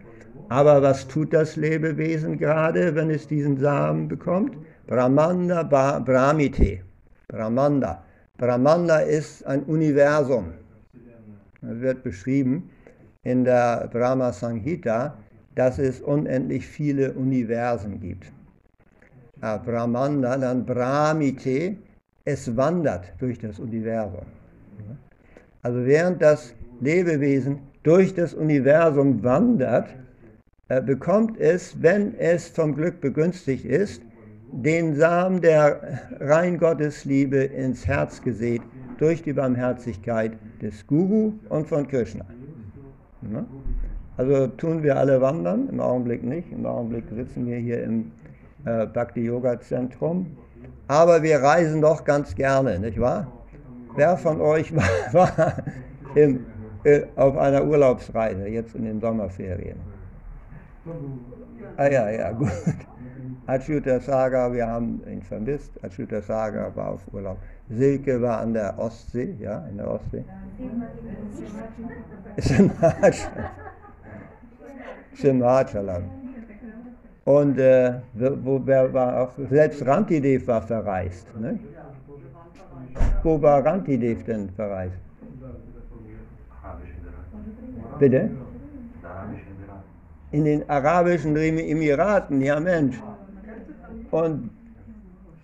Aber 0.48 0.82
was 0.82 1.06
tut 1.06 1.32
das 1.32 1.56
Lebewesen 1.56 2.38
gerade, 2.38 2.94
wenn 2.94 3.10
es 3.10 3.26
diesen 3.26 3.58
Samen 3.58 4.08
bekommt? 4.08 4.56
Brahmanda 4.86 5.62
Brahmite. 5.62 6.80
Brahmanda. 7.28 8.02
Brahmanda 8.38 9.00
ist 9.00 9.44
ein 9.46 9.64
Universum. 9.64 10.52
Das 11.60 11.80
wird 11.80 12.02
beschrieben 12.02 12.70
in 13.24 13.44
der 13.44 13.88
Brahma 13.92 14.32
Sanghita, 14.32 15.18
dass 15.54 15.78
es 15.78 16.00
unendlich 16.00 16.66
viele 16.66 17.12
Universen 17.12 18.00
gibt. 18.00 18.32
Brahmanda, 19.40 20.36
dann 20.36 20.64
Brahmite, 20.64 21.76
es 22.24 22.56
wandert 22.56 23.12
durch 23.18 23.38
das 23.38 23.58
Universum. 23.58 24.26
Also 25.62 25.84
während 25.84 26.22
das 26.22 26.54
Lebewesen 26.80 27.58
durch 27.82 28.14
das 28.14 28.34
Universum 28.34 29.22
wandert, 29.22 29.88
bekommt 30.68 31.38
es, 31.38 31.82
wenn 31.82 32.14
es 32.18 32.48
vom 32.48 32.74
Glück 32.74 33.00
begünstigt 33.00 33.64
ist, 33.64 34.02
den 34.52 34.94
Samen 34.96 35.40
der 35.40 35.80
rein 36.20 36.58
Gottesliebe 36.58 37.36
ins 37.38 37.86
Herz 37.86 38.20
gesät 38.22 38.62
durch 38.98 39.22
die 39.22 39.32
Barmherzigkeit 39.32 40.32
des 40.60 40.86
Guru 40.86 41.32
und 41.48 41.66
von 41.68 41.86
Krishna. 41.86 42.24
Ne? 43.22 43.44
Also 44.16 44.48
tun 44.48 44.82
wir 44.82 44.96
alle 44.96 45.20
wandern, 45.20 45.68
im 45.70 45.80
Augenblick 45.80 46.24
nicht. 46.24 46.50
Im 46.50 46.66
Augenblick 46.66 47.04
sitzen 47.14 47.46
wir 47.46 47.58
hier 47.58 47.84
im 47.84 48.10
äh, 48.64 48.86
Bhakti 48.86 49.20
Yoga 49.20 49.60
Zentrum. 49.60 50.26
Aber 50.88 51.22
wir 51.22 51.38
reisen 51.38 51.80
doch 51.80 52.04
ganz 52.04 52.34
gerne, 52.34 52.78
nicht 52.78 52.98
wahr? 52.98 53.30
Wer 53.94 54.16
von 54.16 54.40
euch 54.40 54.74
war, 55.12 55.12
war 55.12 55.52
im, 56.14 56.46
äh, 56.84 57.02
auf 57.16 57.36
einer 57.36 57.64
Urlaubsreise, 57.64 58.48
jetzt 58.48 58.74
in 58.74 58.84
den 58.84 59.00
Sommerferien? 59.00 59.76
Ah 61.76 61.88
ja, 61.90 62.10
ja, 62.10 62.32
gut. 62.32 62.50
Achyuta 63.46 64.00
Saga, 64.00 64.52
wir 64.52 64.66
haben 64.66 65.02
ihn 65.06 65.22
vermisst. 65.22 65.82
Achyuta 65.84 66.20
Saga 66.22 66.74
war 66.76 66.88
auf 66.92 67.12
Urlaub. 67.12 67.42
Silke 67.68 68.20
war 68.22 68.38
an 68.40 68.54
der 68.54 68.78
Ostsee, 68.78 69.36
ja, 69.40 69.66
in 69.68 69.78
der 69.78 69.90
Ostsee. 69.90 70.24
Shimachalam. 75.12 76.04
Und 77.24 77.58
äh, 77.58 78.00
wo, 78.14 78.60
wer 78.64 78.92
war 78.92 79.20
auch, 79.22 79.32
selbst 79.38 79.84
Rantidev 79.86 80.46
war 80.48 80.62
verreist. 80.62 81.34
Ne? 81.36 81.60
Wo 83.22 83.40
war 83.40 83.64
Rantidev 83.64 84.24
denn 84.24 84.50
verreist? 84.50 85.00
Bitte? 87.98 88.38
In 90.30 90.44
den 90.44 90.68
Arabischen 90.68 91.36
Emiraten, 91.36 92.40
ja 92.42 92.60
Mensch. 92.60 93.00
Und, 94.10 94.50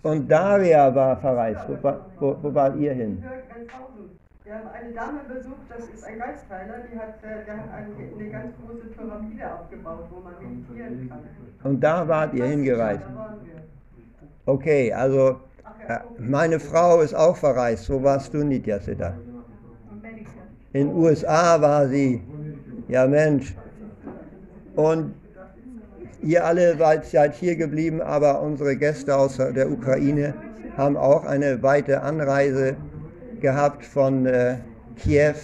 und 0.03 0.31
Daria 0.31 0.95
war 0.95 1.17
verreist. 1.17 1.65
Wo, 1.69 1.79
wo, 2.21 2.37
wo 2.43 2.55
wart 2.55 2.77
ihr 2.77 2.93
hin? 2.93 3.23
Wir 4.45 4.55
haben 4.55 4.69
eine 4.69 4.93
Dame 4.93 5.21
besucht, 5.27 5.57
das 5.71 5.89
ist 5.89 6.05
ein 6.05 6.19
Geistheiler, 6.19 6.75
die 6.93 6.99
hat, 6.99 7.15
äh, 7.23 7.47
der 7.47 7.57
hat 7.57 7.65
eine, 7.73 8.15
eine 8.15 8.31
ganz 8.31 8.53
große 8.61 8.89
Pyramide 8.89 9.55
aufgebaut, 9.55 10.05
wo 10.11 10.21
man 10.21 10.35
meditieren 10.39 11.09
kann. 11.09 11.21
Und 11.63 11.81
da 11.81 12.07
wart 12.07 12.35
ihr 12.35 12.45
hingereist? 12.45 13.03
Okay, 14.45 14.93
also 14.93 15.41
äh, 15.89 15.99
meine 16.19 16.61
Frau 16.61 17.01
ist 17.01 17.15
auch 17.15 17.37
verreist. 17.37 17.89
Wo 17.89 18.03
warst 18.03 18.35
du, 18.35 18.45
Nitya 18.45 18.79
Siddha? 18.81 19.15
In 20.75 20.89
den 20.89 20.97
USA 20.97 21.61
war 21.61 21.89
sie. 21.89 22.23
Ja, 22.89 23.07
Mensch. 23.07 23.55
Und 24.77 25.15
ihr 26.23 26.45
alle 26.45 26.77
seid 26.77 27.35
hier 27.35 27.57
geblieben, 27.57 28.01
aber 28.01 28.43
unsere 28.43 28.77
Gäste 28.77 29.17
aus 29.17 29.37
der 29.37 29.71
Ukraine 29.71 30.35
haben 30.77 30.97
auch 30.97 31.25
eine 31.25 31.63
weite 31.63 32.03
Anreise 32.03 32.77
gehabt 33.41 33.85
von 33.85 34.27
äh, 34.27 34.57
Kiew 34.97 35.35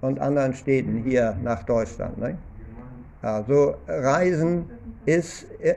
und 0.00 0.20
anderen 0.20 0.54
Städten 0.54 1.02
hier 1.02 1.36
nach 1.42 1.62
Deutschland. 1.64 2.18
Ne? 2.18 2.36
Also 3.22 3.74
Reisen 3.88 4.66
ist, 5.06 5.46
äh, 5.60 5.74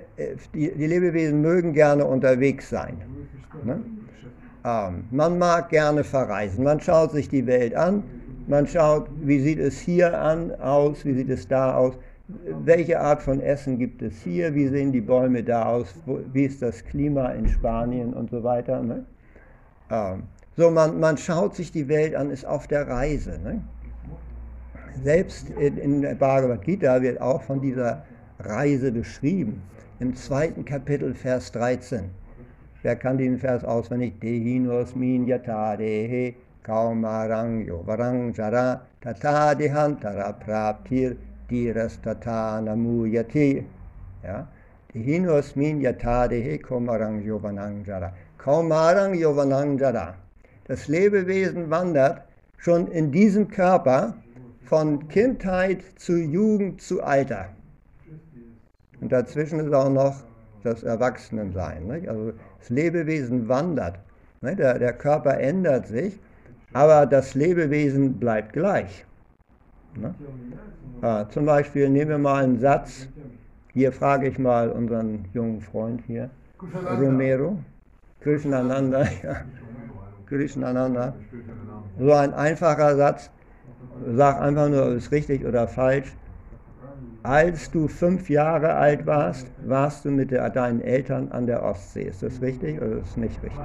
die, 0.53 0.71
die, 0.71 0.87
Lebewesen 0.87 1.41
mögen 1.41 1.73
gerne 1.73 2.05
unterwegs 2.05 2.69
sein. 2.69 2.97
Ne? 3.63 3.81
Ähm, 4.65 5.05
man 5.11 5.37
mag 5.37 5.69
gerne 5.69 6.03
verreisen, 6.03 6.63
man 6.63 6.79
schaut 6.79 7.11
sich 7.11 7.29
die 7.29 7.47
Welt 7.47 7.75
an, 7.75 8.03
man 8.47 8.67
schaut, 8.67 9.09
wie 9.21 9.39
sieht 9.39 9.59
es 9.59 9.79
hier 9.79 10.19
an 10.19 10.53
aus, 10.59 11.05
wie 11.05 11.13
sieht 11.13 11.29
es 11.29 11.47
da 11.47 11.75
aus, 11.75 11.97
welche 12.27 12.99
Art 12.99 13.21
von 13.21 13.39
Essen 13.39 13.77
gibt 13.79 14.01
es 14.01 14.21
hier, 14.21 14.53
wie 14.53 14.67
sehen 14.67 14.91
die 14.91 15.01
Bäume 15.01 15.43
da 15.43 15.65
aus, 15.65 15.93
wie 16.05 16.43
ist 16.43 16.61
das 16.61 16.83
Klima 16.83 17.29
in 17.29 17.47
Spanien 17.47 18.13
und 18.13 18.29
so 18.29 18.43
weiter. 18.43 18.81
Ne? 18.81 19.05
Ähm, 19.89 20.23
so, 20.57 20.69
man, 20.69 20.99
man 20.99 21.17
schaut 21.17 21.55
sich 21.55 21.71
die 21.71 21.87
Welt 21.87 22.15
an, 22.15 22.29
ist 22.29 22.45
auf 22.45 22.67
der 22.67 22.87
Reise. 22.87 23.39
Ne? 23.43 23.61
Selbst 25.03 25.49
in, 25.51 25.77
in 25.77 26.17
Bhagavad 26.17 26.63
Gita 26.63 27.01
wird 27.01 27.21
auch 27.21 27.43
von 27.43 27.61
dieser 27.61 28.03
Reise 28.39 28.91
beschrieben. 28.91 29.61
Im 29.99 30.15
zweiten 30.15 30.65
Kapitel, 30.65 31.13
Vers 31.13 31.51
13. 31.53 32.09
Wer 32.83 32.95
kann 32.95 33.17
den 33.17 33.37
Vers 33.37 33.63
auswendig? 33.63 34.19
Dehinos 34.19 34.95
min 34.95 35.27
yatadehe 35.27 36.35
kaumarang 36.63 37.65
yovarang 37.65 38.33
jara 38.33 38.81
tata 39.01 39.55
dehantara 39.55 40.33
praptir 40.33 41.15
diras 41.49 41.99
tata 42.01 42.61
namuyati. 42.61 43.65
Ja? 44.23 44.47
Dehinos 44.93 45.55
min 45.55 45.81
yatadehe 45.81 46.61
kaumarang 46.61 47.23
yovanang 47.23 47.85
jara. 47.85 48.13
Kaumarang 48.37 49.15
yovanang 49.15 49.79
jara. 49.79 50.15
Das 50.67 50.87
Lebewesen 50.87 51.69
wandert 51.69 52.23
schon 52.57 52.87
in 52.87 53.11
diesem 53.11 53.47
Körper 53.47 54.15
von 54.65 55.07
Kindheit 55.07 55.81
zu 55.97 56.17
Jugend 56.17 56.81
zu 56.81 57.01
Alter. 57.01 57.49
Und 58.99 59.11
dazwischen 59.11 59.59
ist 59.59 59.73
auch 59.73 59.89
noch 59.89 60.23
das 60.63 60.83
Erwachsenensein. 60.83 61.87
Nicht? 61.87 62.09
Also 62.09 62.33
das 62.59 62.69
Lebewesen 62.69 63.47
wandert. 63.47 63.99
Der, 64.41 64.77
der 64.77 64.93
Körper 64.93 65.39
ändert 65.39 65.87
sich, 65.87 66.19
aber 66.73 67.05
das 67.05 67.33
Lebewesen 67.33 68.19
bleibt 68.19 68.53
gleich. 68.53 69.06
Ja, 71.01 71.29
zum 71.29 71.45
Beispiel 71.45 71.89
nehmen 71.89 72.09
wir 72.09 72.17
mal 72.17 72.43
einen 72.43 72.59
Satz. 72.59 73.07
Hier 73.73 73.91
frage 73.91 74.27
ich 74.27 74.39
mal 74.39 74.69
unseren 74.69 75.25
jungen 75.33 75.61
Freund 75.61 76.01
hier, 76.07 76.29
Romero, 76.99 77.57
Krishnananda. 78.21 79.03
Ja. 79.23 79.35
Krishnananda. 80.25 81.13
So 81.99 82.11
ein 82.11 82.33
einfacher 82.33 82.95
Satz, 82.97 83.29
sag 84.15 84.41
einfach 84.41 84.69
nur, 84.69 84.87
ist 84.89 85.11
richtig 85.11 85.45
oder 85.45 85.67
falsch. 85.67 86.13
Als 87.23 87.71
du 87.71 87.87
fünf 87.87 88.29
Jahre 88.29 88.73
alt 88.75 89.05
warst, 89.05 89.47
warst 89.65 90.05
du 90.05 90.11
mit 90.11 90.31
deinen 90.31 90.81
Eltern 90.81 91.29
an 91.31 91.45
der 91.45 91.63
Ostsee. 91.63 92.03
Ist 92.03 92.23
das 92.23 92.41
richtig 92.41 92.77
oder 92.81 92.97
ist 92.97 93.09
das 93.09 93.17
nicht 93.17 93.43
richtig? 93.43 93.59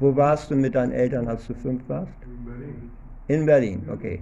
Wo 0.00 0.14
warst 0.16 0.50
du 0.50 0.56
mit 0.56 0.74
deinen 0.74 0.92
Eltern, 0.92 1.28
als 1.28 1.46
du 1.46 1.54
fünf 1.54 1.88
warst? 1.88 2.12
In 3.28 3.46
Berlin, 3.46 3.82
okay. 3.92 4.20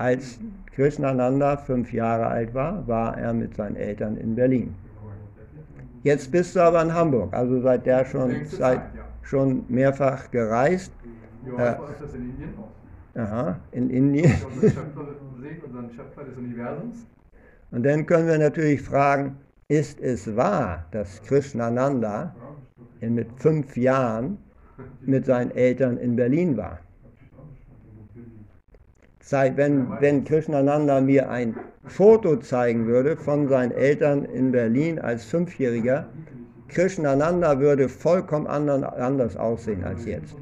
Als 0.00 0.40
Krishnananda 0.74 1.58
fünf 1.58 1.92
Jahre 1.92 2.26
alt 2.26 2.54
war, 2.54 2.88
war 2.88 3.18
er 3.18 3.34
mit 3.34 3.54
seinen 3.54 3.76
Eltern 3.76 4.16
in 4.16 4.34
Berlin. 4.34 4.74
Jetzt 6.02 6.32
bist 6.32 6.56
du 6.56 6.60
aber 6.60 6.80
in 6.80 6.94
Hamburg, 6.94 7.34
also 7.34 7.60
seit 7.60 7.84
der 7.84 8.06
schon 8.06 8.46
seit 8.46 8.80
schon 9.20 9.62
mehrfach 9.68 10.30
gereist. 10.30 10.90
Ja, 11.44 11.72
äh, 11.72 11.92
ist 11.92 12.00
das 12.00 12.14
in 12.14 12.30
Indien 12.30 12.54
Aha, 13.14 13.60
in 13.72 13.90
Indien. 13.90 14.32
Und 17.70 17.82
dann 17.84 18.06
können 18.06 18.26
wir 18.26 18.38
natürlich 18.38 18.80
fragen, 18.80 19.36
ist 19.68 20.00
es 20.00 20.34
wahr, 20.34 20.86
dass 20.92 21.20
Krishnananda 21.24 22.34
mit 23.02 23.28
fünf 23.36 23.76
Jahren 23.76 24.38
mit 25.02 25.26
seinen 25.26 25.50
Eltern 25.50 25.98
in 25.98 26.16
Berlin 26.16 26.56
war? 26.56 26.78
Wenn, 29.32 29.88
wenn 30.00 30.24
Krishnananda 30.24 31.00
mir 31.00 31.30
ein 31.30 31.54
Foto 31.84 32.36
zeigen 32.36 32.86
würde 32.86 33.16
von 33.16 33.48
seinen 33.48 33.70
Eltern 33.70 34.24
in 34.24 34.50
Berlin 34.50 34.98
als 34.98 35.24
Fünfjähriger, 35.24 36.06
Krishnananda 36.68 37.60
würde 37.60 37.88
vollkommen 37.88 38.46
anders 38.46 39.36
aussehen 39.36 39.84
als 39.84 40.04
jetzt. 40.04 40.34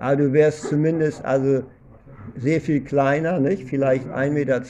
Also 0.00 0.24
du 0.24 0.32
wärst 0.32 0.62
zumindest 0.68 1.24
also 1.24 1.62
sehr 2.36 2.60
viel 2.60 2.80
kleiner, 2.82 3.38
nicht? 3.38 3.64
Vielleicht 3.64 4.06
1,20 4.06 4.30
Meter. 4.30 4.62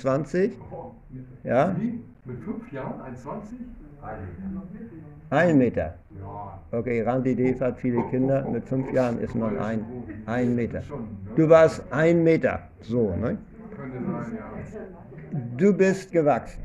Ja? 1.42 1.74
Mit 2.24 2.38
fünf 2.40 2.70
Jahren 2.72 3.00
1,20? 3.00 3.54
Ein 5.30 5.58
Meter. 5.58 5.94
Okay, 6.70 7.02
Randy 7.02 7.34
Dev 7.34 7.60
hat 7.60 7.78
viele 7.78 8.02
Kinder. 8.10 8.46
Mit 8.50 8.64
fünf 8.64 8.92
Jahren 8.92 9.18
ist 9.20 9.34
man 9.34 9.58
ein, 9.58 9.84
ein 10.26 10.54
Meter. 10.54 10.82
Du 11.36 11.48
warst 11.48 11.82
ein 11.90 12.24
Meter. 12.24 12.60
So, 12.82 13.14
ne? 13.16 13.38
Du 15.56 15.72
bist 15.72 16.10
gewachsen. 16.10 16.62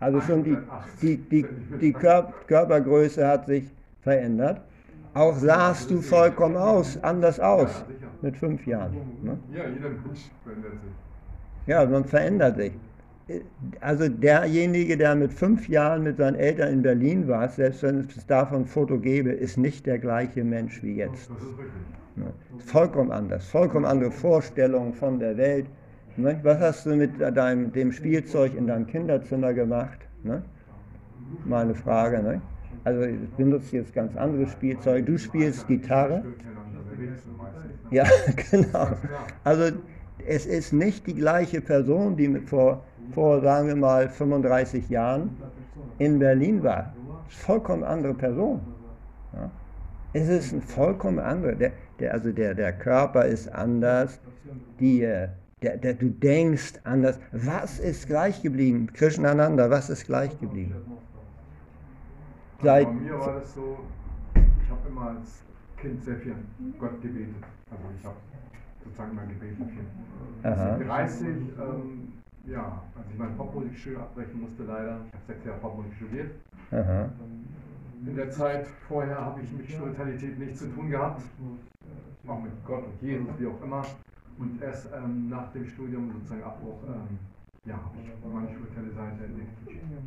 Also 0.00 0.20
schon 0.20 0.44
die, 0.44 0.58
die, 1.00 1.16
die, 1.16 1.46
die 1.80 1.92
Körpergröße 1.92 3.26
hat 3.26 3.46
sich 3.46 3.64
verändert. 4.02 4.60
Auch 5.14 5.34
sahst 5.34 5.90
du 5.90 6.02
vollkommen 6.02 6.56
aus, 6.56 7.02
anders 7.02 7.40
aus 7.40 7.84
mit 8.20 8.36
fünf 8.36 8.66
Jahren. 8.66 8.94
Ne? 9.22 9.38
Ja, 9.52 9.66
jeder 9.66 9.88
Mensch 9.88 10.30
verändert 10.44 10.72
sich. 10.72 11.66
Ja, 11.66 11.86
man 11.86 12.04
verändert 12.04 12.56
sich. 12.56 12.72
Also 13.80 14.08
derjenige, 14.08 14.96
der 14.96 15.16
mit 15.16 15.32
fünf 15.32 15.68
Jahren 15.68 16.04
mit 16.04 16.18
seinen 16.18 16.36
Eltern 16.36 16.72
in 16.72 16.82
Berlin 16.82 17.26
war, 17.26 17.48
selbst 17.48 17.82
wenn 17.82 18.00
es 18.00 18.26
davon 18.26 18.60
ein 18.60 18.66
Foto 18.66 18.98
gäbe, 18.98 19.30
ist 19.30 19.58
nicht 19.58 19.84
der 19.86 19.98
gleiche 19.98 20.44
Mensch 20.44 20.80
wie 20.82 20.94
jetzt. 20.94 21.28
Das 21.30 21.38
ist 21.38 21.58
richtig. 21.58 22.66
Vollkommen 22.66 23.12
anders, 23.12 23.46
vollkommen 23.48 23.84
andere 23.84 24.10
Vorstellungen 24.10 24.94
von 24.94 25.18
der 25.18 25.36
Welt. 25.36 25.66
Ne? 26.16 26.38
Was 26.42 26.60
hast 26.60 26.86
du 26.86 26.96
mit 26.96 27.20
deinem, 27.20 27.72
dem 27.72 27.92
Spielzeug 27.92 28.54
in 28.56 28.66
deinem 28.66 28.86
Kinderzimmer 28.86 29.52
gemacht? 29.52 29.98
Ne? 30.22 30.42
Mal 31.44 31.74
Frage. 31.74 32.22
Ne? 32.22 32.40
Also 32.84 33.02
ich 33.02 33.30
benutze 33.36 33.76
jetzt 33.76 33.92
ganz 33.92 34.16
anderes 34.16 34.52
Spielzeug. 34.52 35.04
Du 35.04 35.18
spielst 35.18 35.66
Gitarre. 35.66 36.24
Ja, 37.90 38.04
genau. 38.50 38.88
Also 39.44 39.76
es 40.26 40.46
ist 40.46 40.72
nicht 40.72 41.06
die 41.06 41.14
gleiche 41.14 41.60
Person, 41.60 42.16
die 42.16 42.28
vor, 42.46 42.84
vor 43.12 43.40
sagen 43.40 43.68
wir 43.68 43.76
mal, 43.76 44.08
35 44.08 44.88
Jahren 44.88 45.36
in 45.98 46.18
Berlin 46.18 46.62
war. 46.62 46.94
Ist 47.28 47.38
vollkommen 47.40 47.84
andere 47.84 48.14
Person. 48.14 48.60
Ja? 49.32 49.50
Es 50.12 50.28
ist 50.28 50.52
ein 50.52 50.62
vollkommen 50.62 51.18
andere. 51.18 51.56
Der, 51.56 51.72
der, 51.98 52.14
also 52.14 52.32
der, 52.32 52.54
der 52.54 52.72
Körper 52.72 53.24
ist 53.24 53.48
anders, 53.48 54.20
die, 54.80 55.02
äh, 55.02 55.28
der, 55.62 55.76
der, 55.76 55.94
du 55.94 56.10
denkst 56.10 56.74
anders. 56.84 57.18
Was 57.32 57.78
ist 57.78 58.06
gleich 58.06 58.42
geblieben? 58.42 58.88
Krishnananda, 58.92 59.68
was 59.70 59.90
ist 59.90 60.06
gleich 60.06 60.38
geblieben? 60.38 60.74
Seit, 62.62 62.86
bei 62.86 62.92
mir 62.92 63.18
war 63.18 63.40
das 63.40 63.54
so, 63.54 63.78
ich 64.34 64.70
habe 64.70 64.88
immer 64.88 65.10
als 65.10 65.42
Kind 65.76 66.02
sehr 66.02 66.16
viel 66.16 66.32
an 66.32 66.74
Gott 66.78 67.02
gebetet. 67.02 67.34
Also 67.70 67.82
ich 67.98 68.04
habe 68.04 68.16
sozusagen 68.82 69.14
mein 69.14 69.28
Gebet 69.28 69.56
viel. 69.56 70.50
Aha. 70.50 70.78
30, 70.78 71.26
ähm, 71.26 72.12
ja, 72.46 72.82
als 72.96 73.06
ich 73.10 73.18
meine 73.18 73.32
Popmusikschule 73.32 73.98
abbrechen 73.98 74.40
musste 74.40 74.62
leider, 74.64 75.00
ich 75.08 75.14
habe 75.14 75.24
sechs 75.26 75.44
Jahre 75.44 75.58
Popmusik 75.58 75.94
studiert. 75.94 76.30
Aha. 76.70 77.10
In 78.04 78.14
der 78.14 78.30
Zeit 78.30 78.66
vorher 78.88 79.18
habe 79.18 79.40
ich 79.40 79.50
mit 79.52 79.68
Spiritualität 79.68 80.38
nichts 80.38 80.60
zu 80.60 80.66
tun 80.68 80.90
gehabt, 80.90 81.22
auch 82.26 82.42
mit 82.42 82.52
Gott 82.64 82.84
und 82.84 83.02
Jesus, 83.02 83.26
wie 83.38 83.46
auch 83.46 83.62
immer. 83.62 83.84
Und 84.38 84.62
erst 84.62 84.88
ähm, 84.94 85.28
nach 85.30 85.50
dem 85.52 85.64
Studium, 85.66 86.12
sozusagen 86.12 86.42
Abbruch, 86.42 86.78
ähm, 86.86 87.18
Ja, 87.66 87.74
habe 87.74 87.96
ich 88.00 88.32
meine 88.32 88.48
spirituelle 88.48 88.90
Seite 88.92 89.24
entdeckt. 89.24 89.50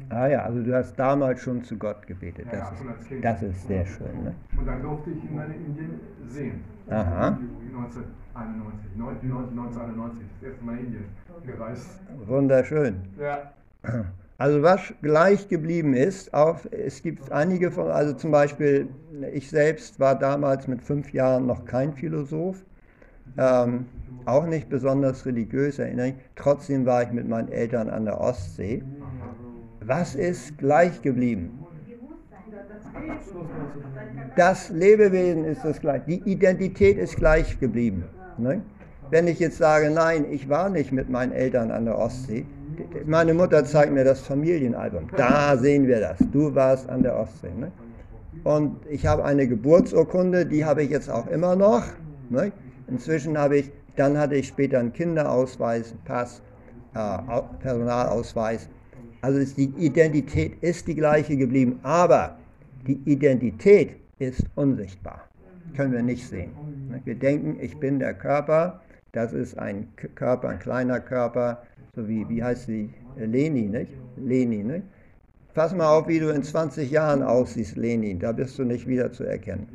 Ah 0.09 0.27
ja, 0.27 0.43
also 0.43 0.63
du 0.63 0.73
hast 0.73 0.95
damals 0.95 1.41
schon 1.41 1.63
zu 1.63 1.77
Gott 1.77 2.07
gebetet. 2.07 2.47
Das 2.51 2.71
ja, 2.71 2.91
ist, 2.91 3.23
das 3.23 3.43
ist 3.43 3.67
sehr 3.67 3.85
schön. 3.85 4.23
Ne? 4.23 4.35
Und 4.57 4.65
dann 4.65 4.81
durfte 4.81 5.11
ich 5.11 5.23
ihn 5.23 5.37
dann 5.37 5.51
in 5.53 5.65
Indien 5.65 5.99
sehen. 6.27 6.63
Aha. 6.89 7.37
1991, 8.37 8.91
1991, 8.95 10.27
das 10.39 10.49
erste 10.49 10.65
Mal 10.65 10.77
in 10.79 10.85
Indien 10.85 11.05
gereist. 11.45 11.99
Wunderschön. 12.25 13.01
Ja. 13.19 13.53
Also 14.37 14.63
was 14.63 14.93
gleich 15.01 15.49
geblieben 15.49 15.93
ist, 15.93 16.33
auch, 16.33 16.59
es 16.71 17.01
gibt 17.01 17.29
einige 17.31 17.71
von, 17.71 17.89
also 17.89 18.13
zum 18.13 18.31
Beispiel, 18.31 18.87
ich 19.33 19.49
selbst 19.49 19.99
war 19.99 20.17
damals 20.17 20.67
mit 20.67 20.81
fünf 20.81 21.11
Jahren 21.11 21.45
noch 21.45 21.65
kein 21.65 21.93
Philosoph, 21.93 22.63
ähm, 23.37 23.85
auch 24.25 24.45
nicht 24.45 24.69
besonders 24.69 25.25
religiös, 25.25 25.79
erinnere 25.79 26.09
ich. 26.09 26.15
Trotzdem 26.35 26.85
war 26.85 27.03
ich 27.03 27.11
mit 27.11 27.27
meinen 27.27 27.51
Eltern 27.51 27.89
an 27.89 28.05
der 28.05 28.19
Ostsee. 28.19 28.83
Was 29.85 30.15
ist 30.15 30.57
gleich 30.57 31.01
geblieben? 31.01 31.59
Das 34.35 34.69
Lebewesen 34.69 35.45
ist 35.45 35.63
das 35.63 35.79
gleiche. 35.79 36.05
Die 36.07 36.31
Identität 36.31 36.97
ist 36.97 37.15
gleich 37.15 37.59
geblieben. 37.59 38.03
Ne? 38.37 38.61
Wenn 39.09 39.27
ich 39.27 39.39
jetzt 39.39 39.57
sage, 39.57 39.89
nein, 39.89 40.25
ich 40.29 40.47
war 40.49 40.69
nicht 40.69 40.91
mit 40.91 41.09
meinen 41.09 41.31
Eltern 41.31 41.71
an 41.71 41.85
der 41.85 41.97
Ostsee, 41.97 42.45
meine 43.05 43.33
Mutter 43.33 43.65
zeigt 43.65 43.91
mir 43.91 44.03
das 44.03 44.21
Familienalbum. 44.21 45.09
Da 45.17 45.57
sehen 45.57 45.87
wir 45.87 45.99
das. 45.99 46.17
Du 46.31 46.53
warst 46.53 46.87
an 46.89 47.03
der 47.03 47.17
Ostsee. 47.17 47.51
Ne? 47.57 47.71
Und 48.43 48.77
ich 48.89 49.05
habe 49.05 49.25
eine 49.25 49.47
Geburtsurkunde, 49.47 50.45
die 50.45 50.63
habe 50.63 50.83
ich 50.83 50.89
jetzt 50.89 51.09
auch 51.09 51.27
immer 51.27 51.55
noch. 51.55 51.83
Ne? 52.29 52.51
Inzwischen 52.89 53.37
habe 53.37 53.57
ich, 53.57 53.71
dann 53.95 54.17
hatte 54.17 54.35
ich 54.35 54.47
später 54.47 54.79
einen 54.79 54.93
Kinderausweis, 54.93 55.93
Pass, 56.05 56.41
äh, 56.95 57.17
Personalausweis. 57.59 58.69
Also 59.21 59.39
ist 59.39 59.57
die 59.57 59.71
Identität 59.77 60.61
ist 60.61 60.87
die 60.87 60.95
gleiche 60.95 61.35
geblieben, 61.35 61.79
aber 61.83 62.37
die 62.87 62.99
Identität 63.05 63.97
ist 64.19 64.45
unsichtbar. 64.55 65.27
Können 65.75 65.93
wir 65.93 66.01
nicht 66.01 66.27
sehen. 66.27 66.51
Wir 67.03 67.15
denken, 67.15 67.57
ich 67.61 67.77
bin 67.77 67.99
der 67.99 68.13
Körper, 68.13 68.81
das 69.11 69.33
ist 69.33 69.57
ein 69.59 69.87
Körper, 70.15 70.49
ein 70.49 70.59
kleiner 70.59 70.99
Körper, 70.99 71.63
so 71.95 72.07
wie, 72.07 72.27
wie 72.29 72.43
heißt 72.43 72.67
sie, 72.67 72.89
Leni, 73.17 73.63
nicht? 73.63 73.91
Leni, 74.17 74.63
nicht? 74.63 74.83
Pass 75.53 75.73
mal 75.75 75.87
auf, 75.87 76.07
wie 76.07 76.19
du 76.19 76.29
in 76.29 76.43
20 76.43 76.89
Jahren 76.89 77.21
aussiehst, 77.21 77.75
Leni, 77.75 78.17
da 78.17 78.31
bist 78.31 78.57
du 78.57 78.63
nicht 78.63 78.87
wieder 78.87 79.11
zu 79.11 79.23
erkennen. 79.23 79.67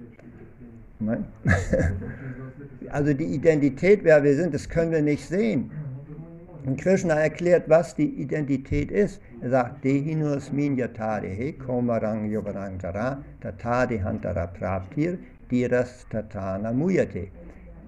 Also 2.90 3.12
die 3.12 3.24
Identität, 3.24 4.04
wer 4.04 4.22
wir 4.22 4.36
sind, 4.36 4.54
das 4.54 4.68
können 4.68 4.92
wir 4.92 5.02
nicht 5.02 5.26
sehen. 5.26 5.70
Und 6.64 6.80
Krishna 6.80 7.14
erklärt, 7.14 7.68
was 7.68 7.94
die 7.94 8.08
Identität 8.22 8.90
ist. 8.90 9.20
Er 9.42 9.50
sagt, 9.50 9.84
Dehinus 9.84 10.52
minyatarehe 10.52 11.54
komarang 11.54 12.30
yogarang 12.30 12.78
jara 12.80 13.22
tatade 13.40 14.02
hantara 14.02 14.46
praptir 14.46 15.18
diras 15.50 16.06
tatana 16.08 16.72
muyate. 16.72 17.28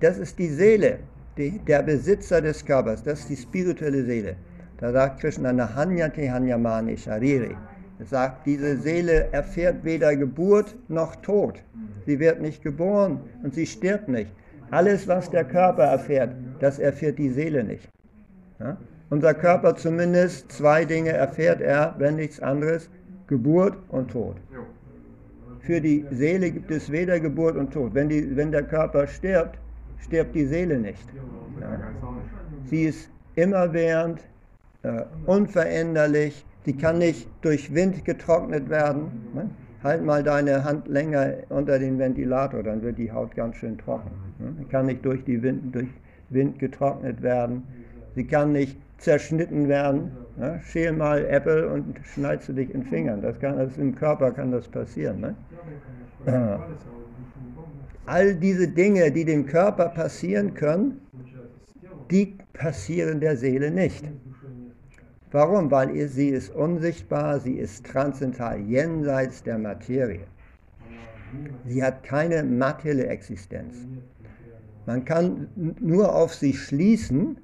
Das 0.01 0.19
ist 0.19 0.39
die 0.39 0.49
Seele, 0.49 0.99
die, 1.39 1.59
der 1.67 1.83
Besitzer 1.83 2.43
des 2.43 2.65
Körpers, 2.65 3.03
das 3.03 3.21
ist 3.21 3.31
die 3.31 3.37
spirituelle 3.37 4.05
Seele. 4.05 4.37
Da 4.79 4.93
sagt 4.93 5.21
Krishna, 5.21 5.53
Nahanyate 5.53 6.31
hanyamane 6.31 6.99
sharire. 6.99 7.57
Er 7.99 8.07
sagt, 8.07 8.47
diese 8.47 8.77
Seele 8.77 9.29
erfährt 9.33 9.85
weder 9.85 10.15
Geburt 10.17 10.77
noch 10.89 11.17
Tod. 11.17 11.63
Sie 12.05 12.19
wird 12.21 12.41
nicht 12.41 12.63
geboren 12.63 13.21
und 13.43 13.55
sie 13.55 13.67
stirbt 13.67 14.09
nicht. 14.09 14.31
Alles, 14.71 15.09
was 15.09 15.31
der 15.31 15.45
Körper 15.45 15.85
erfährt, 15.85 16.35
das 16.61 16.79
erfährt 16.79 17.19
die 17.19 17.31
Seele 17.31 17.65
nicht. 17.65 17.89
Ja? 18.59 18.77
Unser 19.09 19.35
Körper 19.35 19.77
zumindest 19.77 20.51
zwei 20.53 20.85
Dinge 20.85 21.11
erfährt 21.11 21.61
er, 21.61 21.95
wenn 21.99 22.17
nichts 22.17 22.41
anderes, 22.41 22.91
Geburt 23.29 23.77
und 23.89 24.11
Tod. 24.11 24.37
Für 25.61 25.81
die 25.81 26.05
Seele 26.11 26.51
gibt 26.51 26.71
es 26.71 26.91
weder 26.91 27.19
Geburt 27.19 27.57
und 27.57 27.73
Tod. 27.73 27.95
Wenn, 27.95 28.09
die, 28.09 28.37
wenn 28.37 28.53
der 28.53 28.63
Körper 28.63 29.07
stirbt, 29.07 29.59
stirbt 29.99 30.35
die 30.35 30.47
Seele 30.47 30.79
nicht. 30.79 31.09
Ja? 31.61 31.81
Sie 32.65 32.85
ist 32.85 33.11
immerwährend, 33.37 34.21
äh, 34.83 35.03
unveränderlich, 35.27 36.45
sie 36.67 36.75
kann 36.75 36.99
nicht 36.99 37.29
durch 37.41 37.73
Wind 37.73 38.05
getrocknet 38.05 38.69
werden. 38.69 39.31
Ne? 39.33 39.49
Halt 39.83 40.05
mal 40.05 40.23
deine 40.23 40.65
Hand 40.65 40.89
länger 40.89 41.35
unter 41.49 41.79
den 41.79 41.99
Ventilator, 41.99 42.63
dann 42.63 42.83
wird 42.83 42.99
die 42.99 43.11
Haut 43.11 43.35
ganz 43.35 43.57
schön 43.57 43.79
trocken. 43.79 44.11
Ne? 44.39 44.55
Sie 44.59 44.65
kann 44.65 44.87
nicht 44.87 45.05
durch, 45.05 45.25
die 45.25 45.43
Wind, 45.43 45.75
durch 45.75 45.89
Wind 46.29 46.59
getrocknet 46.59 47.23
werden. 47.23 47.63
Sie 48.17 48.25
kann 48.27 48.53
nicht 48.53 48.77
zerschnitten 48.99 49.69
werden. 49.69 50.11
Ne? 50.37 50.61
Schäl 50.65 50.93
mal 50.93 51.25
Äpfel 51.27 51.65
und 51.67 51.99
schneidest 52.03 52.49
du 52.49 52.55
dich 52.55 52.75
in 52.75 52.81
den 52.81 52.89
Fingern. 52.89 53.23
Das 53.23 53.39
kann, 53.39 53.57
das 53.57 53.79
Im 53.79 53.95
Körper 53.95 54.33
kann 54.33 54.51
das 54.51 54.67
passieren. 54.67 55.21
Ne? 55.21 55.35
All 58.07 58.35
diese 58.35 58.67
Dinge, 58.67 59.13
die 59.13 59.25
dem 59.25 59.47
Körper 59.47 59.89
passieren 59.91 60.55
können, 60.55 61.01
die 62.11 62.39
passieren 62.53 63.21
der 63.21 63.37
Seele 63.37 63.71
nicht. 63.71 64.05
Warum? 65.37 65.71
Weil 65.71 66.09
sie 66.09 66.31
ist 66.31 66.49
unsichtbar, 66.55 67.39
sie 67.41 67.59
ist 67.59 67.85
transzendental 67.85 68.59
jenseits 68.59 69.43
der 69.43 69.59
Materie. 69.59 70.25
Sie 71.67 71.85
hat 71.85 72.03
keine 72.05 72.43
materielle 72.43 73.09
Existenz. 73.09 73.87
Man 74.87 75.05
kann 75.05 75.49
nur 75.79 76.15
auf 76.15 76.35
sie 76.35 76.55
schließen, 76.55 77.37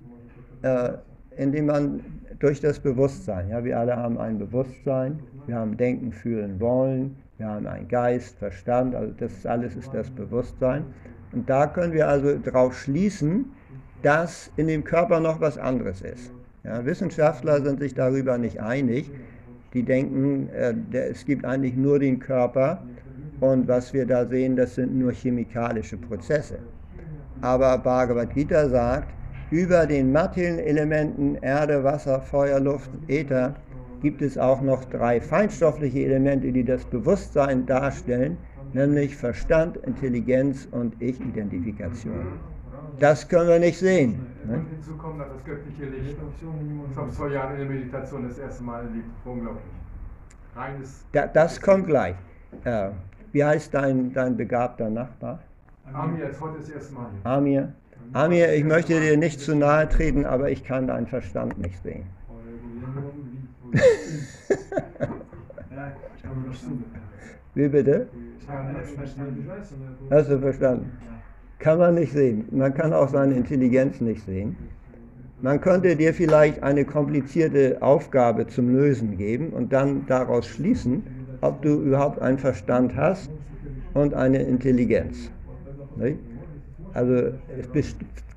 äh, 0.63 0.93
indem 1.37 1.67
man 1.67 2.01
durch 2.39 2.63
das 2.63 2.81
Bewusstsein, 2.81 3.51
ja, 3.51 3.63
wir 3.63 3.79
alle 3.79 3.95
haben 3.95 4.17
ein 4.17 4.39
Bewusstsein, 4.39 5.21
wir 5.47 5.57
haben 5.57 5.77
Denken, 5.77 6.13
Fühlen, 6.13 6.59
Wollen, 6.61 7.19
wir 7.37 7.47
haben 7.47 7.67
einen 7.67 7.89
Geist, 7.89 8.39
Verstand, 8.39 8.95
also 8.95 9.13
das 9.19 9.45
alles 9.45 9.77
ist 9.77 9.93
das 9.93 10.09
Bewusstsein. 10.09 10.87
Und 11.33 11.51
da 11.51 11.67
können 11.67 11.93
wir 11.93 12.09
also 12.09 12.39
darauf 12.39 12.75
schließen, 12.75 13.53
dass 14.01 14.51
in 14.57 14.69
dem 14.69 14.83
Körper 14.83 15.21
noch 15.21 15.43
was 15.43 15.59
anderes 15.59 16.01
ist. 16.01 16.33
Ja, 16.65 16.85
Wissenschaftler 16.85 17.61
sind 17.63 17.81
sich 17.81 17.95
darüber 17.95 18.39
nicht 18.39 18.61
einig. 18.61 19.11
Die 19.75 19.83
denken, 19.83 20.49
äh, 20.51 20.73
der, 20.93 21.11
es 21.11 21.25
gibt 21.25 21.45
eigentlich 21.45 21.77
nur 21.77 21.99
den 21.99 22.21
Körper 22.21 22.83
und 23.41 23.67
was 23.67 23.93
wir 23.93 24.07
da 24.07 24.27
sehen, 24.27 24.55
das 24.55 24.77
sind 24.77 24.97
nur 24.97 25.13
chemikalische 25.13 25.97
Prozesse. 25.97 26.59
Aber 27.41 27.77
Bhagavad 27.79 28.33
Gita 28.33 28.69
sagt, 28.69 29.09
über 29.51 29.87
den 29.87 30.13
materiellen 30.13 30.61
Elementen 30.61 31.35
Erde, 31.43 31.83
Wasser, 31.83 32.21
Feuer, 32.21 32.61
Luft, 32.61 32.91
Äther 33.09 33.55
gibt 34.01 34.23
es 34.23 34.39
auch 34.39 34.63
noch 34.63 34.85
drei 34.85 35.21
feinstoffliche 35.21 36.05
Elemente, 36.05 36.53
die 36.53 36.65
das 36.65 36.85
Bewusstsein 36.85 37.67
darstellen, 37.67 38.37
nämlich 38.73 39.17
Verstand, 39.17 39.79
Intelligenz 39.79 40.69
und 40.71 40.95
Ich-Identifikation. 41.03 42.52
Das 42.99 43.29
können 43.29 43.49
wir 43.49 43.59
nicht 43.59 43.79
sehen. 43.79 44.27
Ne? 44.45 44.55
Und 44.55 44.69
hinzu 44.69 44.97
kommt 44.97 45.19
noch 45.19 45.29
das 45.29 45.45
göttliche 45.45 45.85
Licht. 45.85 46.17
Das 46.19 46.97
habe 46.97 47.11
ich 47.11 47.17
vor 47.17 47.31
Jahren 47.31 47.53
in 47.53 47.59
der 47.59 47.69
Meditation 47.69 48.29
das 48.29 48.39
erste 48.39 48.63
Mal 48.63 48.85
erlebt. 48.85 49.09
Unglaublich. 49.25 49.63
Reines. 50.55 51.05
Da, 51.13 51.27
das 51.27 51.61
kommt 51.61 51.87
gleich. 51.87 52.15
Äh, 52.65 52.91
wie 53.33 53.45
heißt 53.45 53.73
dein, 53.73 54.13
dein 54.13 54.37
begabter 54.37 54.91
Nachbar? 54.91 55.41
Amir, 55.93 56.27
jetzt 56.27 56.41
heute 56.41 56.59
das 56.59 56.69
erste 56.69 56.95
Mal 56.95 57.07
hier. 57.11 57.31
Amir. 57.31 57.73
Amir, 58.13 58.55
ich 58.55 58.65
möchte 58.65 59.01
dir 59.01 59.17
nicht 59.17 59.41
zu 59.41 59.57
nahe 59.57 59.89
treten, 59.89 60.27
aber 60.27 60.51
ich 60.51 60.65
kann 60.65 60.87
deinen 60.87 61.07
Verstand 61.07 61.59
nicht 61.59 61.83
sehen. 61.83 62.05
Wie 67.55 67.69
bitte? 67.69 68.09
Hast 70.11 70.31
du 70.31 70.41
verstanden? 70.41 70.91
Kann 71.63 71.79
man 71.79 71.95
nicht 71.95 72.13
sehen. 72.13 72.45
Man 72.51 72.75
kann 72.75 72.93
auch 72.93 73.09
seine 73.09 73.35
Intelligenz 73.35 74.01
nicht 74.01 74.27
sehen. 74.27 74.57
Man 75.43 75.61
könnte 75.61 75.95
dir 75.95 76.13
vielleicht 76.13 76.61
eine 76.61 76.85
komplizierte 76.85 77.81
Aufgabe 77.81 78.49
zum 78.49 78.75
Lösen 78.75 79.17
geben 79.17 79.51
und 79.51 79.73
dann 79.73 80.05
daraus 80.09 80.49
schließen, 80.49 81.05
ob 81.41 81.63
du 81.63 81.81
überhaupt 81.83 82.21
einen 82.21 82.39
Verstand 82.39 82.97
hast 82.97 83.31
und 83.95 84.13
eine 84.13 84.43
Intelligenz. 84.43 85.31
Nicht? 85.97 86.19
Also 86.95 87.33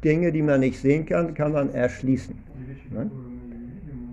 Dinge, 0.04 0.32
die 0.32 0.44
man 0.44 0.60
nicht 0.60 0.80
sehen 0.80 1.08
kann, 1.08 1.34
kann 1.34 1.52
man 1.52 1.74
erschließen. 1.74 2.36
Ne? 2.92 3.10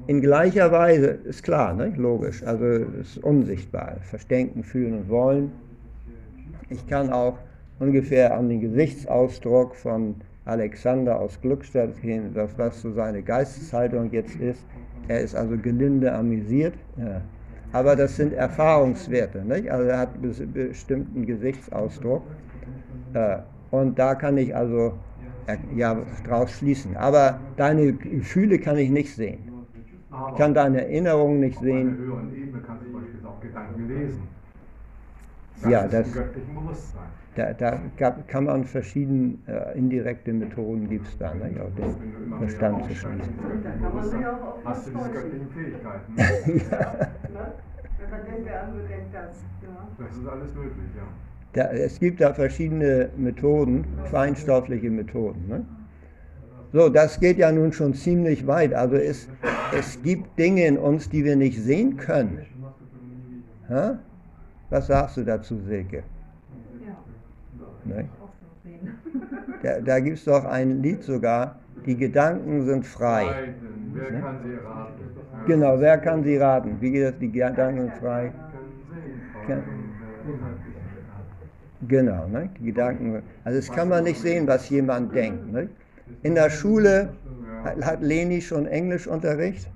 In 0.07 0.22
gleicher 0.22 0.72
Weise 0.72 1.18
ist 1.25 1.42
klar, 1.42 1.75
ne? 1.75 1.92
logisch, 1.98 2.42
also 2.44 2.64
es 2.64 3.16
ist 3.16 3.25
unsichtbar. 3.25 3.98
Verdenken, 4.01 4.64
fühlen 4.64 4.94
und 4.94 5.09
wollen. 5.11 5.53
Ich 6.70 6.87
kann 6.87 7.11
auch 7.11 7.37
ungefähr 7.78 8.37
an 8.37 8.48
den 8.48 8.61
Gesichtsausdruck 8.61 9.74
von 9.74 10.16
Alexander 10.44 11.20
aus 11.20 11.40
Glückstadt 11.40 12.00
gehen, 12.02 12.30
was, 12.35 12.56
was 12.58 12.80
so 12.80 12.92
seine 12.92 13.22
Geisteshaltung 13.22 14.11
jetzt 14.11 14.37
ist. 14.37 14.64
Er 15.08 15.20
ist 15.20 15.35
also 15.35 15.56
gelinde 15.56 16.12
amüsiert. 16.12 16.74
Ja. 16.96 17.22
Aber 17.72 17.96
das 17.96 18.16
sind 18.16 18.32
Erfahrungswerte. 18.32 19.44
Nicht? 19.44 19.70
Also 19.70 19.88
er 19.88 19.98
hat 19.98 20.11
einen 20.14 20.52
bestimmten 20.52 21.26
Gesichtsausdruck. 21.26 22.22
Äh, 23.14 23.38
und 23.70 23.98
da 23.98 24.14
kann 24.14 24.37
ich 24.37 24.54
also 24.54 24.94
ja, 25.74 25.96
draus 26.26 26.52
schließen. 26.52 26.96
Aber 26.96 27.40
deine 27.56 27.92
Gefühle 27.92 28.58
kann 28.58 28.78
ich 28.78 28.90
nicht 28.90 29.14
sehen. 29.14 29.38
Ich 30.30 30.37
kann 30.37 30.54
deine 30.54 30.82
Erinnerungen 30.82 31.40
nicht 31.40 31.56
auf 31.56 31.62
einer 31.62 31.72
sehen. 31.72 31.96
höheren 31.96 32.37
Ebene 32.37 32.62
kannst 32.66 32.85
du 32.85 32.90
zum 32.90 33.00
Beispiel 33.00 33.26
auch 33.26 33.40
Gedanken 33.40 33.88
lesen. 33.88 34.22
Ja, 35.70 35.81
ist 35.83 35.92
das- 35.92 36.07
im 36.09 36.12
göttlichen 36.12 36.55
Bewusstsein. 36.55 37.03
Da, 37.35 37.55
da 37.55 37.81
gab, 37.96 38.29
kann 38.29 38.44
man 38.44 38.62
verschiedene 38.64 39.38
äh, 39.46 39.79
indirekte 39.79 40.35
Methoden 40.35 40.87
gibt 40.90 41.07
es 41.07 41.16
da, 41.16 41.33
ne? 41.33 41.51
ja, 41.57 41.64
den 41.64 42.37
Verstand 42.37 42.85
zu 42.85 42.94
schließen. 42.94 43.35
hast 44.64 44.87
du 44.87 44.90
diese 44.90 45.11
göttlichen 45.11 45.48
Fähigkeiten. 45.51 46.14
Ne? 47.33 47.53
Wenn 47.98 48.11
man 48.11 48.27
denkt, 48.27 48.46
der 48.46 48.62
andere 48.64 48.83
denkt 48.87 49.14
das. 49.14 49.38
Ja. 49.62 49.88
Das 49.98 50.16
ist 50.16 50.27
alles 50.27 50.55
möglich, 50.55 50.90
ja. 50.94 51.03
Da, 51.55 51.70
es 51.72 51.98
gibt 51.98 52.20
da 52.20 52.35
verschiedene 52.35 53.09
Methoden, 53.16 53.85
feinstoffliche 54.11 54.90
Methoden. 54.90 55.46
Ne? 55.48 55.64
So, 56.75 56.88
das 56.90 57.18
geht 57.20 57.38
ja 57.38 57.51
nun 57.53 57.72
schon 57.72 57.94
ziemlich 57.94 58.46
weit. 58.46 58.75
Also 58.75 58.96
es, 58.96 59.29
es 59.79 60.03
gibt 60.03 60.38
Dinge 60.38 60.66
in 60.66 60.77
uns, 60.77 61.09
die 61.09 61.25
wir 61.25 61.37
nicht 61.37 61.59
sehen 61.62 61.96
können. 61.96 62.44
Hä? 63.68 63.92
Was 64.72 64.87
sagst 64.87 65.18
du 65.18 65.22
dazu, 65.22 65.61
Silke? 65.68 66.02
Ja, 66.80 66.94
Ne? 67.85 68.08
Da, 69.62 69.80
da 69.80 70.00
gibt 70.00 70.16
es 70.16 70.24
doch 70.24 70.46
ein 70.46 70.80
Lied 70.82 71.04
sogar, 71.04 71.56
die 71.85 71.94
Gedanken 71.94 72.64
sind 72.64 72.87
frei. 72.87 73.26
Wer 73.92 74.20
kann 74.20 74.38
sie 74.42 74.52
erraten? 74.54 74.94
Ja. 75.14 75.44
Genau, 75.46 75.78
wer 75.78 75.98
kann 75.98 76.24
sie 76.24 76.37
raten? 76.38 76.76
Wie 76.80 76.90
geht 76.90 77.04
das? 77.04 77.18
Die 77.18 77.30
Gedanken 77.30 77.80
sind 77.80 77.94
frei. 78.00 78.32
Kann-? 79.46 79.62
Genau, 81.87 82.26
ne? 82.28 82.48
die 82.58 82.64
Gedanken. 82.64 83.22
Also 83.44 83.58
es 83.58 83.70
kann 83.70 83.90
man 83.90 84.04
nicht 84.04 84.20
sehen, 84.22 84.46
was 84.46 84.70
jemand 84.70 85.14
denkt. 85.14 85.52
Ne? 85.52 85.68
In 86.22 86.35
der 86.35 86.48
Schule 86.48 87.11
hat- 87.62 87.85
hat 87.85 88.00
Leni 88.02 88.40
schon 88.40 88.64
Englischunterricht. 88.66 89.68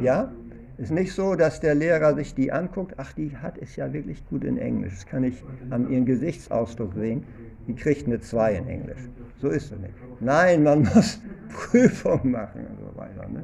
Ja? 0.00 0.30
Ist 0.78 0.92
nicht 0.92 1.12
so, 1.12 1.34
dass 1.34 1.60
der 1.60 1.74
Lehrer 1.74 2.14
sich 2.14 2.34
die 2.34 2.52
anguckt, 2.52 2.94
ach, 2.98 3.12
die 3.14 3.34
hat 3.36 3.56
es 3.58 3.76
ja 3.76 3.92
wirklich 3.92 4.26
gut 4.28 4.44
in 4.44 4.58
Englisch. 4.58 4.94
Das 4.94 5.06
kann 5.06 5.24
ich 5.24 5.42
an 5.70 5.90
ihrem 5.90 6.04
Gesichtsausdruck 6.04 6.92
sehen. 6.94 7.24
Die 7.66 7.74
kriegt 7.74 8.06
eine 8.06 8.20
2 8.20 8.54
in 8.54 8.68
Englisch. 8.68 9.00
So 9.40 9.48
ist 9.48 9.72
es 9.72 9.78
nicht. 9.78 9.94
Nein, 10.20 10.62
man 10.62 10.82
muss 10.94 11.20
Prüfung 11.48 12.30
machen 12.30 12.66
und 12.66 12.78
so 12.78 12.98
weiter. 12.98 13.26
Ne? 13.28 13.42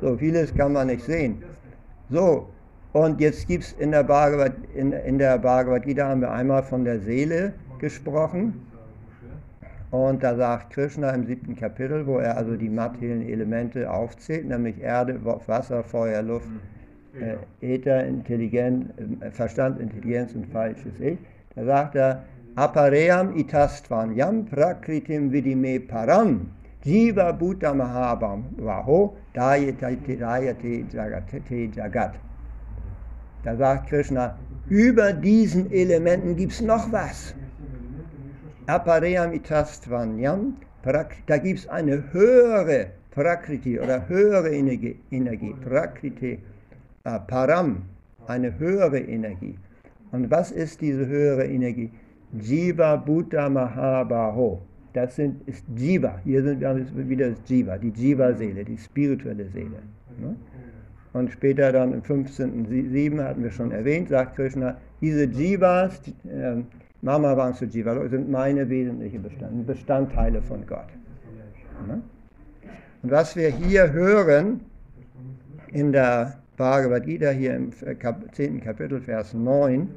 So, 0.00 0.16
vieles 0.16 0.54
kann 0.54 0.72
man 0.72 0.86
nicht 0.86 1.04
sehen. 1.04 1.42
So, 2.08 2.48
und 2.92 3.20
jetzt 3.20 3.46
gibt 3.46 3.64
es 3.64 3.72
in 3.72 3.90
der 3.90 4.02
Bhagavad, 4.02 4.52
in, 4.74 4.92
in 4.92 5.18
der 5.18 5.38
Bhagavad 5.38 5.84
Gita 5.84 6.08
haben 6.08 6.22
wir 6.22 6.30
einmal 6.30 6.62
von 6.62 6.84
der 6.84 7.00
Seele 7.00 7.52
gesprochen. 7.78 8.66
Und 9.92 10.22
da 10.22 10.34
sagt 10.34 10.72
Krishna 10.72 11.10
im 11.10 11.26
siebten 11.26 11.54
Kapitel, 11.54 12.06
wo 12.06 12.16
er 12.16 12.38
also 12.38 12.56
die 12.56 12.70
materiellen 12.70 13.28
Elemente 13.28 13.90
aufzählt, 13.90 14.48
nämlich 14.48 14.80
Erde, 14.80 15.22
Wa- 15.22 15.38
Wasser, 15.46 15.84
Feuer, 15.84 16.22
Luft, 16.22 16.48
äh, 17.20 17.74
Äther, 17.74 18.02
Intelligenz, 18.06 18.86
äh, 19.20 19.30
Verstand, 19.30 19.78
Intelligenz 19.78 20.34
und 20.34 20.46
falsches 20.46 20.98
Ich. 20.98 21.18
Da 21.54 21.64
sagt 21.66 21.94
er, 21.94 22.22
Apaream 22.54 23.36
itastvam 23.36 24.16
yam 24.16 24.46
prakritim 24.46 25.30
vidime 25.30 25.78
param 25.80 26.48
jiva 26.84 27.32
bhuta 27.32 27.74
mahabam 27.74 28.44
vaho 28.56 29.14
dayate 29.34 29.96
dayate 30.18 30.86
jagat. 31.74 32.14
Da 33.42 33.56
sagt 33.56 33.88
Krishna, 33.88 34.38
über 34.68 35.12
diesen 35.12 35.70
Elementen 35.70 36.36
gibt 36.36 36.52
es 36.52 36.62
noch 36.62 36.90
was. 36.92 37.34
Apaream 38.66 39.32
itastvanyam, 39.32 40.56
da 41.26 41.38
gibt 41.38 41.58
es 41.58 41.68
eine 41.68 42.12
höhere 42.12 42.88
Prakriti 43.10 43.78
oder 43.78 44.08
höhere 44.08 44.50
Energie, 44.50 45.54
Prakriti, 45.64 46.38
äh, 47.04 47.18
Param, 47.26 47.82
eine 48.26 48.58
höhere 48.58 48.98
Energie. 49.00 49.58
Und 50.12 50.30
was 50.30 50.50
ist 50.50 50.80
diese 50.80 51.06
höhere 51.06 51.46
Energie? 51.46 51.90
Jiva 52.40 52.96
Bhuta 52.96 53.48
Mahabaho. 53.48 54.60
Das 54.92 55.16
sind, 55.16 55.46
ist 55.48 55.64
Jiva. 55.76 56.20
Hier 56.24 56.42
sind 56.42 56.60
wir 56.60 57.08
wieder 57.08 57.30
das 57.30 57.38
Jiva, 57.46 57.78
die 57.78 57.90
Jiva-Seele, 57.90 58.64
die 58.64 58.76
spirituelle 58.76 59.48
Seele. 59.48 59.82
Und 61.12 61.30
später 61.30 61.72
dann 61.72 61.92
im 61.92 62.02
15.7 62.02 63.22
hatten 63.22 63.42
wir 63.42 63.50
schon 63.50 63.72
erwähnt, 63.72 64.08
sagt 64.08 64.36
Krishna, 64.36 64.76
diese 65.00 65.24
Jivas, 65.24 66.00
äh, 66.24 66.62
Mama 67.04 67.36
Vangsu 67.36 67.64
Jiva, 67.64 68.08
sind 68.08 68.30
meine 68.30 68.68
wesentlichen 68.68 69.24
Bestand, 69.24 69.66
Bestandteile 69.66 70.40
von 70.40 70.64
Gott. 70.64 70.86
Ne? 71.88 72.00
Und 73.02 73.10
was 73.10 73.34
wir 73.34 73.48
hier 73.48 73.92
hören 73.92 74.60
in 75.72 75.90
der 75.90 76.38
Bhagavad 76.56 77.04
Gita, 77.04 77.30
hier 77.30 77.56
im 77.56 77.72
Kap 77.98 78.32
10. 78.32 78.60
Kapitel, 78.60 79.00
Vers 79.00 79.34
9, 79.34 79.88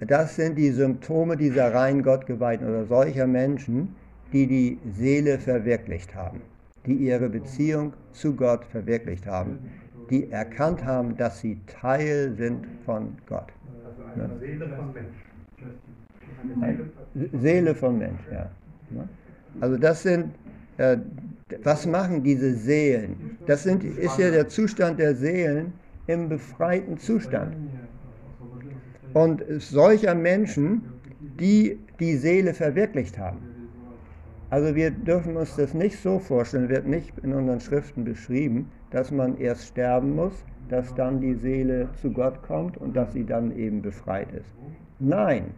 das 0.00 0.36
sind 0.36 0.58
die 0.58 0.70
Symptome 0.72 1.38
dieser 1.38 1.72
rein 1.72 2.02
Gottgeweihten 2.02 2.68
oder 2.68 2.84
solcher 2.84 3.26
Menschen, 3.26 3.96
die 4.34 4.46
die 4.46 4.78
Seele 4.92 5.38
verwirklicht 5.38 6.14
haben, 6.14 6.42
die 6.84 6.96
ihre 6.96 7.30
Beziehung 7.30 7.94
zu 8.12 8.36
Gott 8.36 8.66
verwirklicht 8.66 9.26
haben, 9.26 9.58
die 10.10 10.30
erkannt 10.30 10.84
haben, 10.84 11.16
dass 11.16 11.40
sie 11.40 11.58
Teil 11.66 12.34
sind 12.36 12.66
von 12.84 13.16
Gott. 13.26 13.50
Ne? 14.16 14.28
Seele 14.38 14.68
von 14.68 14.92
Mensch. 14.92 15.16
Se- 16.42 16.80
Seele 17.32 17.74
von 17.74 17.98
Mensch, 17.98 18.22
ja. 18.30 18.50
Ne? 18.90 19.08
Also 19.60 19.76
das 19.78 20.02
sind, 20.02 20.34
äh, 20.76 20.98
was 21.62 21.86
machen 21.86 22.22
diese 22.22 22.54
Seelen? 22.54 23.22
Das 23.46 23.62
sind, 23.62 23.84
ist 23.84 24.16
ja 24.18 24.30
der 24.30 24.48
Zustand 24.48 24.98
der 24.98 25.14
Seelen 25.16 25.72
im 26.06 26.28
befreiten 26.28 26.98
Zustand. 26.98 27.56
Und 29.12 29.42
solcher 29.58 30.14
Menschen, 30.14 30.92
die 31.40 31.80
die 31.98 32.16
Seele 32.16 32.54
verwirklicht 32.54 33.18
haben. 33.18 33.48
Also 34.50 34.74
wir 34.74 34.90
dürfen 34.90 35.36
uns 35.36 35.54
das 35.56 35.72
nicht 35.74 36.00
so 36.00 36.18
vorstellen, 36.18 36.68
wird 36.68 36.86
nicht 36.86 37.18
in 37.18 37.32
unseren 37.32 37.60
Schriften 37.60 38.04
beschrieben, 38.04 38.72
dass 38.90 39.10
man 39.12 39.36
erst 39.38 39.66
sterben 39.68 40.14
muss, 40.14 40.44
dass 40.68 40.94
dann 40.94 41.20
die 41.20 41.34
Seele 41.34 41.92
zu 41.92 42.12
Gott 42.12 42.42
kommt 42.42 42.76
und 42.76 42.94
dass 42.96 43.12
sie 43.12 43.24
dann 43.24 43.56
eben 43.56 43.82
befreit 43.82 44.32
ist. 44.32 44.54
Nein, 44.98 45.54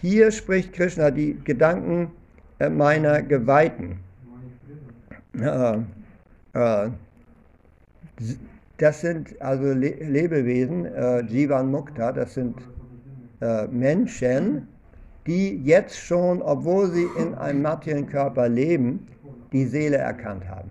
hier 0.00 0.30
spricht 0.30 0.72
Krishna 0.72 1.10
die 1.10 1.38
Gedanken 1.44 2.10
äh, 2.58 2.68
meiner 2.68 3.22
Geweihten. 3.22 3.98
Äh, 5.40 5.78
äh, 6.52 6.90
das 8.78 9.00
sind 9.00 9.40
also 9.40 9.72
Le 9.72 9.90
Lebewesen, 10.00 10.86
äh, 10.86 11.20
Jivan 11.22 11.70
Mukta, 11.70 12.12
das 12.12 12.34
sind 12.34 12.56
äh, 13.40 13.66
Menschen, 13.68 14.68
die 15.26 15.56
jetzt 15.64 15.98
schon, 15.98 16.40
obwohl 16.42 16.90
sie 16.90 17.06
in 17.18 17.34
einem 17.34 17.62
materiellen 17.62 18.06
Körper 18.06 18.48
leben, 18.48 19.06
die 19.52 19.66
Seele 19.66 19.96
erkannt 19.96 20.46
haben. 20.48 20.70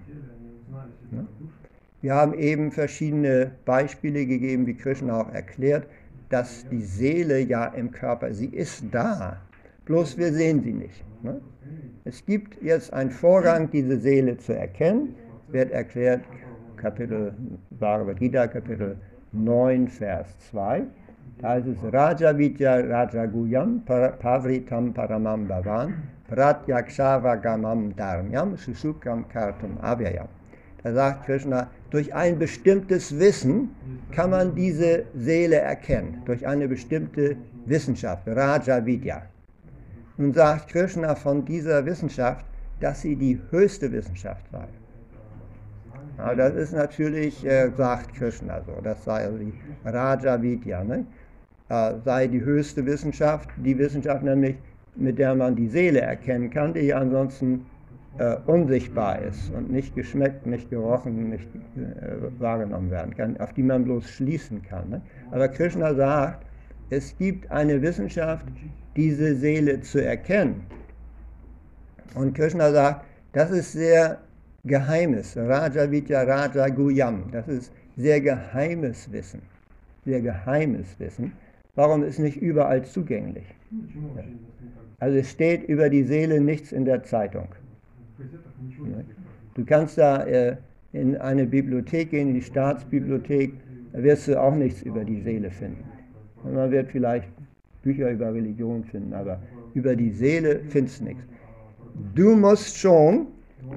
Wir 2.02 2.14
haben 2.14 2.34
eben 2.36 2.72
verschiedene 2.72 3.52
Beispiele 3.66 4.26
gegeben, 4.26 4.68
wie 4.68 4.76
Krishna 4.76 5.22
auch 5.22 5.34
erklärt, 5.34 5.88
dass 6.30 6.68
die 6.70 6.82
Seele 6.82 7.40
ja 7.40 7.66
im 7.66 7.92
Körper, 7.92 8.34
sie 8.34 8.48
ist 8.48 8.84
da, 8.92 9.38
bloß 9.86 10.18
wir 10.18 10.34
sehen 10.34 10.62
sie 10.64 10.74
nicht. 10.74 11.04
Ne? 11.24 11.42
Es 12.04 12.26
gibt 12.26 12.62
jetzt 12.62 12.94
einen 12.94 13.12
Vorgang, 13.12 13.70
diese 13.72 13.98
Seele 13.98 14.38
zu 14.38 14.56
erkennen, 14.56 15.16
wird 15.50 15.72
erklärt, 15.72 16.22
Kapitel 16.78 17.34
Bhagavad 17.72 18.20
Gita, 18.20 18.48
Kapitel 18.48 18.98
9, 19.32 19.88
Vers 19.88 20.38
2. 20.52 20.84
Da 21.40 21.50
heißt 21.50 21.68
es 21.68 21.78
Raja 21.94 22.38
Vidya 22.38 22.76
Rajaguyam 22.76 23.84
Pavritam 23.86 24.94
Paramam 24.94 25.48
Bhavan 25.48 25.94
Pratyakshavagamam 26.30 27.96
Dharmyam 27.96 28.56
Sushukam 28.56 29.28
Kartum 29.28 29.78
Avyayam. 29.82 30.28
Da 30.86 30.94
sagt 30.94 31.26
Krishna, 31.26 31.72
durch 31.90 32.14
ein 32.14 32.38
bestimmtes 32.38 33.18
Wissen 33.18 33.72
kann 34.12 34.30
man 34.30 34.54
diese 34.54 35.06
Seele 35.16 35.56
erkennen, 35.56 36.22
durch 36.26 36.46
eine 36.46 36.68
bestimmte 36.68 37.38
Wissenschaft, 37.66 38.28
Raja 38.28 38.86
Vidya. 38.86 39.24
Nun 40.18 40.32
sagt 40.32 40.68
Krishna 40.68 41.16
von 41.16 41.44
dieser 41.44 41.84
Wissenschaft, 41.88 42.46
dass 42.80 43.02
sie 43.02 43.16
die 43.16 43.42
höchste 43.50 43.92
Wissenschaft 43.92 44.46
sei. 44.52 44.68
Ja, 46.20 46.36
das 46.36 46.54
ist 46.54 46.74
natürlich, 46.74 47.44
äh, 47.44 47.72
sagt 47.76 48.14
Krishna 48.14 48.62
so, 48.62 48.80
das 48.84 49.04
sei 49.04 49.26
also 49.26 49.40
die 49.40 49.54
Raja 49.86 50.40
Vidya, 50.40 50.84
ne? 50.84 51.04
äh, 51.70 51.94
sei 52.06 52.28
die 52.28 52.42
höchste 52.42 52.86
Wissenschaft, 52.86 53.50
die 53.58 53.76
Wissenschaft 53.76 54.22
nämlich, 54.22 54.56
mit 54.96 55.18
der 55.18 55.34
man 55.34 55.56
die 55.56 55.68
Seele 55.68 56.02
erkennen 56.02 56.52
kann, 56.52 56.76
die 56.76 56.94
ansonsten 56.94 57.66
äh, 58.18 58.38
unsichtbar 58.46 59.22
ist 59.22 59.52
und 59.52 59.72
nicht 59.72 59.96
geschmeckt, 59.96 60.46
nicht 60.46 60.70
gerochen, 60.70 61.30
nicht 61.30 61.48
äh, 61.76 62.40
wahrgenommen 62.40 62.92
werden 62.92 63.16
kann, 63.16 63.38
auf 63.38 63.54
die 63.54 63.64
man 63.64 63.84
bloß 63.84 64.10
schließen 64.10 64.62
kann. 64.62 64.90
Ne? 64.90 65.02
Aber 65.32 65.48
Krishna 65.48 65.94
sagt, 65.94 66.46
es 66.90 67.18
gibt 67.18 67.50
eine 67.52 67.82
Wissenschaft, 67.82 68.46
diese 68.96 69.36
Seele 69.36 69.82
zu 69.82 70.04
erkennen. 70.04 70.64
Und 72.14 72.34
Krishna 72.34 72.72
sagt, 72.72 73.06
das 73.34 73.52
ist 73.52 73.74
sehr 73.74 74.20
Geheimes. 74.66 75.38
Raja 75.38 75.92
Vidya 75.92 76.24
Raja 76.24 76.70
Guyam. 76.70 77.30
Das 77.32 77.48
ist 77.48 77.72
sehr 77.98 78.20
geheimes 78.20 79.12
Wissen. 79.12 79.42
Sehr 80.06 80.22
geheimes 80.22 81.00
Wissen. 81.00 81.34
Warum 81.76 82.04
ist 82.04 82.18
nicht 82.18 82.38
überall 82.38 82.84
zugänglich? 82.84 83.46
Also 85.00 85.18
es 85.18 85.30
steht 85.30 85.64
über 85.64 85.90
die 85.90 86.04
Seele 86.04 86.42
nichts 86.42 86.72
in 86.72 86.86
der 86.86 87.04
Zeitung. 87.04 87.48
Du 89.56 89.66
kannst 89.66 89.98
da 89.98 90.24
äh, 90.26 90.58
in 90.94 91.18
eine 91.18 91.46
Bibliothek 91.46 92.12
gehen, 92.12 92.30
in 92.30 92.34
die 92.36 92.42
Staatsbibliothek, 92.42 93.54
da 93.94 94.04
wirst 94.04 94.28
du 94.28 94.42
auch 94.42 94.56
nichts 94.56 94.82
über 94.82 95.04
die 95.04 95.22
Seele 95.22 95.52
finden. 95.52 95.84
Man 96.44 96.72
wird 96.72 96.92
vielleicht 96.92 97.28
Bücher 97.82 98.12
über 98.12 98.34
Religion 98.34 98.84
finden, 98.84 99.14
aber 99.14 99.40
über 99.74 99.96
die 99.96 100.12
Seele 100.12 100.62
findest 100.70 101.02
du 101.02 101.06
nichts. 101.06 101.24
Du 102.14 102.36
musst 102.36 102.78
schon 102.78 103.28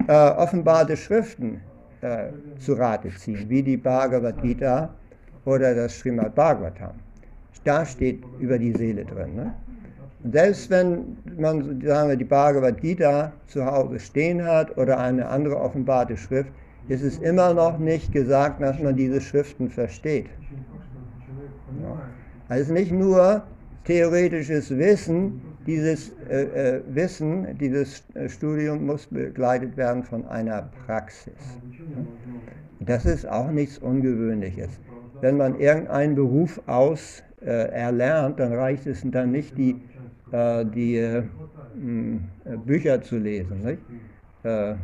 äh, 0.07 0.13
offenbarte 0.13 0.97
Schriften 0.97 1.61
äh, 2.01 2.29
zu 2.59 2.75
Rate 2.75 3.11
ziehen, 3.11 3.49
wie 3.49 3.63
die 3.63 3.77
Bhagavad 3.77 4.43
Gita 4.43 4.95
oder 5.45 5.75
das 5.75 5.99
Srimad 5.99 6.35
Bhagavatam. 6.35 6.95
Da 7.65 7.85
steht 7.85 8.23
über 8.39 8.59
die 8.59 8.73
Seele 8.73 9.05
drin. 9.05 9.35
Ne? 9.35 9.55
Selbst 10.25 10.69
wenn 10.71 11.17
man 11.39 11.81
sagen 11.81 12.09
wir, 12.09 12.17
die 12.17 12.25
Bhagavad 12.25 12.81
Gita 12.81 13.33
zu 13.47 13.65
Hause 13.65 14.01
stehen 14.01 14.45
hat 14.45 14.77
oder 14.77 14.99
eine 14.99 15.29
andere 15.29 15.57
offenbarte 15.57 16.17
Schrift, 16.17 16.51
ist 16.89 17.03
es 17.03 17.19
immer 17.19 17.55
noch 17.55 17.79
nicht 17.79 18.13
gesagt, 18.13 18.61
dass 18.61 18.81
man 18.81 18.97
diese 18.97 19.21
Schriften 19.21 19.69
versteht. 19.71 20.27
Ja. 21.83 22.01
Also 22.49 22.73
nicht 22.73 22.91
nur 22.91 23.43
theoretisches 23.85 24.77
Wissen, 24.77 25.41
dieses 25.67 26.13
äh, 26.29 26.77
äh, 26.77 26.83
Wissen, 26.89 27.59
dieses 27.59 28.03
äh, 28.15 28.29
Studium 28.29 28.87
muss 28.87 29.07
begleitet 29.07 29.77
werden 29.77 30.03
von 30.03 30.27
einer 30.27 30.71
Praxis. 30.87 31.35
Das 32.81 33.05
ist 33.05 33.29
auch 33.29 33.51
nichts 33.51 33.79
Ungewöhnliches. 33.79 34.71
Wenn 35.21 35.37
man 35.37 35.59
irgendeinen 35.61 36.15
Beruf 36.15 36.61
aus 36.67 37.23
äh, 37.43 37.71
erlernt, 37.71 38.41
dann 38.41 38.53
reicht 38.53 38.87
es 38.87 39.03
dann 39.05 39.31
nicht, 39.31 39.59
die 39.59 39.81
die 40.33 40.97
äh, 40.97 41.23
Bücher 42.65 43.03
zu 43.03 43.19
lesen. 43.19 43.61
Nicht? 43.61 43.83
Äh, 44.43 44.75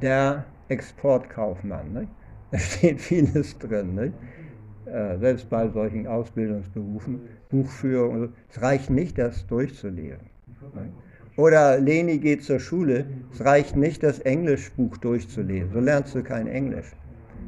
der 0.00 0.44
Exportkaufmann. 0.68 1.92
Nicht? 1.92 2.08
Da 2.52 2.58
steht 2.58 3.00
vieles 3.00 3.58
drin. 3.58 3.94
Nicht? 3.94 4.12
Äh, 4.84 5.18
selbst 5.18 5.48
bei 5.48 5.68
solchen 5.68 6.06
Ausbildungsberufen, 6.06 7.20
Buchführung. 7.48 8.34
Es 8.50 8.60
reicht 8.60 8.90
nicht, 8.90 9.16
das 9.16 9.46
durchzulesen. 9.46 10.30
Oder 11.36 11.78
Leni 11.78 12.18
geht 12.18 12.44
zur 12.44 12.60
Schule, 12.60 13.06
es 13.32 13.42
reicht 13.42 13.74
nicht, 13.74 14.02
das 14.02 14.18
Englischbuch 14.18 14.98
durchzulesen. 14.98 15.72
So 15.72 15.80
lernst 15.80 16.14
du 16.14 16.22
kein 16.22 16.46
Englisch. 16.46 16.92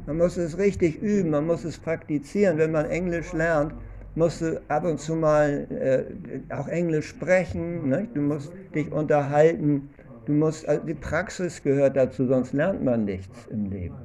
Man 0.07 0.17
muss 0.17 0.37
es 0.37 0.57
richtig 0.57 1.01
üben, 1.01 1.29
man 1.29 1.45
muss 1.45 1.63
es 1.63 1.77
praktizieren. 1.77 2.57
Wenn 2.57 2.71
man 2.71 2.85
Englisch 2.85 3.31
lernt, 3.33 3.73
musst 4.15 4.41
du 4.41 4.61
ab 4.67 4.85
und 4.85 4.99
zu 4.99 5.15
mal 5.15 5.67
äh, 5.69 6.53
auch 6.53 6.67
Englisch 6.67 7.09
sprechen, 7.09 7.89
ne? 7.89 8.07
du 8.13 8.21
musst 8.21 8.51
dich 8.73 8.91
unterhalten, 8.91 9.89
du 10.25 10.33
musst, 10.33 10.67
also 10.67 10.85
die 10.85 10.93
Praxis 10.93 11.61
gehört 11.61 11.95
dazu, 11.95 12.25
sonst 12.25 12.53
lernt 12.53 12.83
man 12.83 13.05
nichts 13.05 13.47
im 13.47 13.69
Leben. 13.69 13.95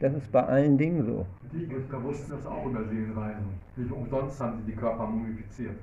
Das 0.00 0.14
ist 0.14 0.30
bei 0.30 0.44
allen 0.44 0.76
Dingen 0.76 1.04
so. 1.04 1.26
Die 1.52 1.64
Ägypter 1.64 2.02
wussten 2.02 2.32
das 2.32 2.46
auch 2.46 2.66
über 2.66 2.84
Seelenreisen. 2.84 3.46
Nicht 3.76 3.92
umsonst 3.92 4.40
haben 4.40 4.58
sie 4.58 4.72
die 4.72 4.76
Körper 4.76 5.06
mumifiziert. 5.06 5.76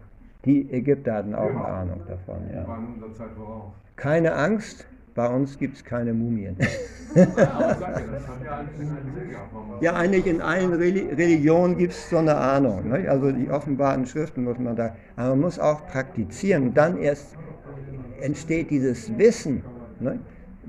Die 0.46 0.72
Ägypter 0.72 1.16
hatten 1.16 1.34
auch 1.34 1.50
eine 1.50 1.66
Ahnung 1.66 2.02
davon, 2.08 2.42
ja. 2.54 2.62
Die 2.62 2.68
waren 2.68 2.94
unserer 2.94 3.14
Zeit 3.14 3.32
voraus. 3.36 3.72
Keine 3.96 4.34
Angst, 4.34 4.86
bei 5.16 5.28
uns 5.28 5.58
gibt 5.58 5.78
es 5.78 5.84
keine 5.84 6.14
Mumien. 6.14 6.58
ja, 9.82 9.94
eigentlich 9.94 10.26
in 10.26 10.42
allen 10.42 10.74
Religionen 10.74 11.78
gibt 11.78 11.94
es 11.94 12.10
so 12.10 12.18
eine 12.18 12.36
Ahnung. 12.36 12.90
Ne? 12.90 13.08
Also 13.08 13.32
die 13.32 13.50
offenbaren 13.50 14.06
Schriften 14.06 14.44
muss 14.44 14.58
man 14.58 14.76
da, 14.76 14.96
aber 15.16 15.30
man 15.30 15.42
muss 15.42 15.60
auch 15.60 15.86
praktizieren. 15.88 16.74
Dann 16.74 16.98
erst 16.98 17.38
entsteht 18.22 18.72
dieses 18.72 19.16
Wissen. 19.18 19.64
Ne? 20.00 20.20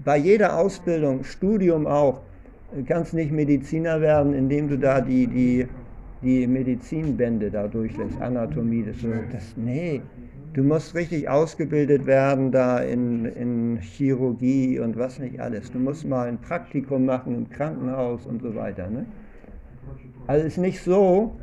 Bei 0.05 0.19
jeder 0.19 0.59
Ausbildung, 0.59 1.25
Studium 1.25 1.87
auch, 1.87 2.21
du 2.75 2.85
kannst 2.85 3.15
nicht 3.15 3.33
Mediziner 3.33 4.01
werden, 4.01 4.35
indem 4.35 4.69
du 4.69 4.77
da 4.79 5.01
die, 5.01 5.27
die, 5.27 5.67
die 6.23 6.47
Medizinbände 6.47 7.51
da 7.51 7.67
durchlässt, 7.69 8.21
Anatomie, 8.21 8.85
das, 8.85 8.97
das 9.33 9.55
nee, 9.57 10.03
Du 10.55 10.63
musst 10.63 10.95
richtig 10.95 11.29
ausgebildet 11.29 12.07
werden 12.07 12.53
da 12.53 12.79
in, 12.79 13.25
in 13.25 13.79
Chirurgie 13.81 14.79
und 14.79 14.97
was 14.97 15.19
nicht 15.19 15.41
alles. 15.41 15.73
Du 15.73 15.81
musst 15.81 16.07
mal 16.07 16.29
ein 16.29 16.39
Praktikum 16.39 17.05
machen 17.07 17.35
im 17.35 17.51
Krankenhaus 17.51 18.25
und 18.25 18.41
so 18.41 18.55
weiter. 18.55 18.89
Ne? 18.89 19.05
Also 20.29 20.47
es 20.47 20.53
ist 20.53 20.59
nicht 20.59 20.81
so, 20.81 21.37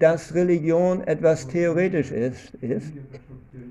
dass 0.00 0.34
Religion 0.34 1.06
etwas 1.06 1.46
theoretisch 1.46 2.10
ist. 2.10 2.54
ist. 2.54 2.92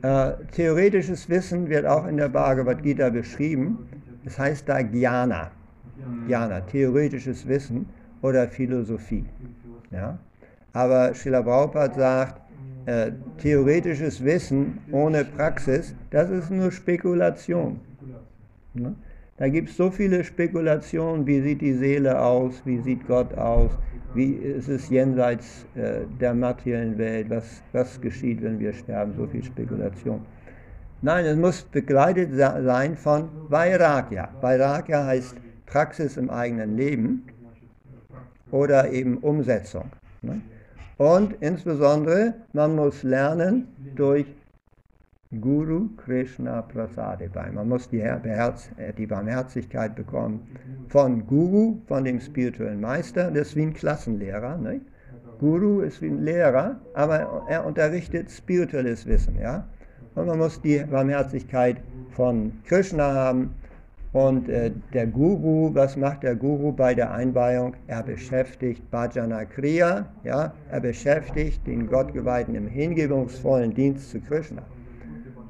Äh, 0.04 0.32
theoretisches 0.54 1.28
Wissen 1.28 1.68
wird 1.68 1.86
auch 1.86 2.08
in 2.08 2.16
der 2.16 2.30
Bhagavad 2.30 2.82
Gita 2.82 3.10
beschrieben. 3.10 3.90
Das 4.24 4.40
heißt 4.40 4.70
da 4.70 4.80
Jnana. 4.80 5.52
Jnana, 6.30 6.62
theoretisches 6.62 7.46
Wissen 7.46 7.88
oder 8.22 8.48
Philosophie. 8.48 9.26
Ja? 9.92 10.18
Aber 10.72 11.14
Srila 11.14 11.42
Prabhupada 11.42 11.94
sagt, 11.94 12.47
äh, 12.88 13.12
theoretisches 13.38 14.24
Wissen 14.24 14.80
ohne 14.94 15.26
Praxis, 15.26 15.94
das 16.10 16.30
ist 16.30 16.50
nur 16.50 16.72
Spekulation. 16.72 17.82
Ne? 18.74 18.96
Da 19.36 19.50
gibt 19.50 19.70
es 19.70 19.76
so 19.76 19.92
viele 19.92 20.24
Spekulationen, 20.24 21.28
wie 21.28 21.42
sieht 21.42 21.60
die 21.60 21.74
Seele 21.74 22.20
aus, 22.20 22.62
wie 22.64 22.80
sieht 22.80 23.06
Gott 23.06 23.38
aus, 23.38 23.72
wie 24.14 24.32
ist 24.32 24.70
es 24.70 24.90
jenseits 24.90 25.66
äh, 25.76 26.06
der 26.20 26.34
materiellen 26.34 26.98
Welt, 26.98 27.30
was, 27.30 27.62
was 27.74 28.00
geschieht, 28.00 28.42
wenn 28.42 28.58
wir 28.58 28.72
sterben, 28.72 29.14
so 29.18 29.28
viel 29.28 29.44
Spekulation. 29.44 30.22
Nein, 31.02 31.26
es 31.26 31.36
muss 31.36 31.64
begleitet 31.64 32.30
sein 32.36 32.96
von 32.96 33.28
Vairagya. 33.50 34.30
Vairagya 34.40 35.06
heißt 35.06 35.36
Praxis 35.66 36.16
im 36.16 36.30
eigenen 36.30 36.78
Leben 36.78 37.24
oder 38.50 38.90
eben 38.90 39.18
Umsetzung. 39.18 39.92
Ne? 40.22 40.42
Und 40.98 41.36
insbesondere, 41.42 42.34
man 42.54 42.76
muss 42.76 43.04
lernen 43.04 43.68
durch 43.96 44.26
Guru 45.42 45.90
Krishna 45.98 46.62
Prasadevai. 46.62 47.52
Man 47.52 47.68
muss 47.70 47.90
die, 47.90 48.00
äh, 48.00 48.94
die 48.98 49.06
Barmherzigkeit 49.06 49.96
bekommen 49.96 50.48
von 50.88 51.28
Guru, 51.28 51.78
von 51.88 52.06
dem 52.06 52.20
spirituellen 52.20 52.80
Meister. 52.80 53.30
Das 53.30 53.50
ist 53.50 53.56
wie 53.58 53.64
ein 53.64 53.74
Klassenlehrer. 53.74 54.58
Ne? 54.58 54.82
Guru 55.40 55.82
ist 55.82 56.02
wie 56.02 56.08
ein 56.08 56.24
Lehrer, 56.24 56.80
aber 56.94 57.44
er 57.48 57.66
unterrichtet 57.66 58.32
spirituelles 58.32 59.06
Wissen. 59.06 59.38
Ja? 59.40 59.68
Und 60.16 60.28
man 60.28 60.38
muss 60.40 60.62
die 60.62 60.80
Barmherzigkeit 60.80 61.78
von 62.12 62.54
Krishna 62.66 63.14
haben 63.14 63.54
und 64.18 64.50
äh, 64.50 64.72
der 64.94 65.06
Guru, 65.06 65.76
was 65.76 65.96
macht 65.96 66.24
der 66.24 66.36
Guru 66.36 66.72
bei 66.72 66.96
der 66.96 67.12
Einweihung? 67.12 67.76
Er 67.86 68.02
beschäftigt 68.02 68.90
Bhajana 68.90 69.46
Kriya, 69.46 70.08
ja, 70.24 70.54
er 70.72 70.80
beschäftigt 70.80 71.68
den 71.68 71.86
Gottgeweihten 71.86 72.56
im 72.56 72.68
hingebungsvollen 72.68 73.76
Dienst 73.76 74.10
zu 74.10 74.20
Krishna. 74.20 74.64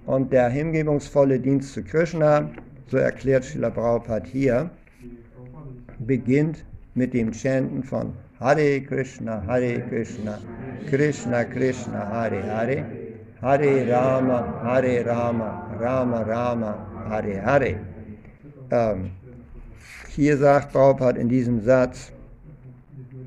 Und 0.05 0.33
der 0.33 0.49
hingebungsvolle 0.49 1.39
Dienst 1.39 1.73
zu 1.73 1.81
Krishna, 1.81 2.49
so 2.87 2.97
erklärt 2.97 3.45
Srila 3.45 3.69
Prabhupada 3.69 4.25
hier, 4.25 4.69
beginnt 5.99 6.65
mit 6.93 7.13
dem 7.13 7.31
Chanten 7.31 7.83
von 7.83 8.11
Hare 8.37 8.81
Krishna, 8.81 9.43
Hare 9.47 9.79
Krishna, 9.87 10.39
Krishna 10.89 11.45
Krishna, 11.45 11.99
Hare 12.09 12.43
Hare, 12.43 12.85
Hare 13.41 13.89
Rama, 13.89 14.61
Hare 14.61 15.05
Rama, 15.05 15.49
Rama 15.79 16.21
Rama, 16.23 16.75
Hare 17.09 17.41
Hare. 17.41 17.96
Ähm, 18.69 19.11
hier 20.09 20.37
sagt 20.37 20.73
Prabhupada 20.73 21.19
in 21.19 21.29
diesem 21.29 21.61
Satz, 21.61 22.11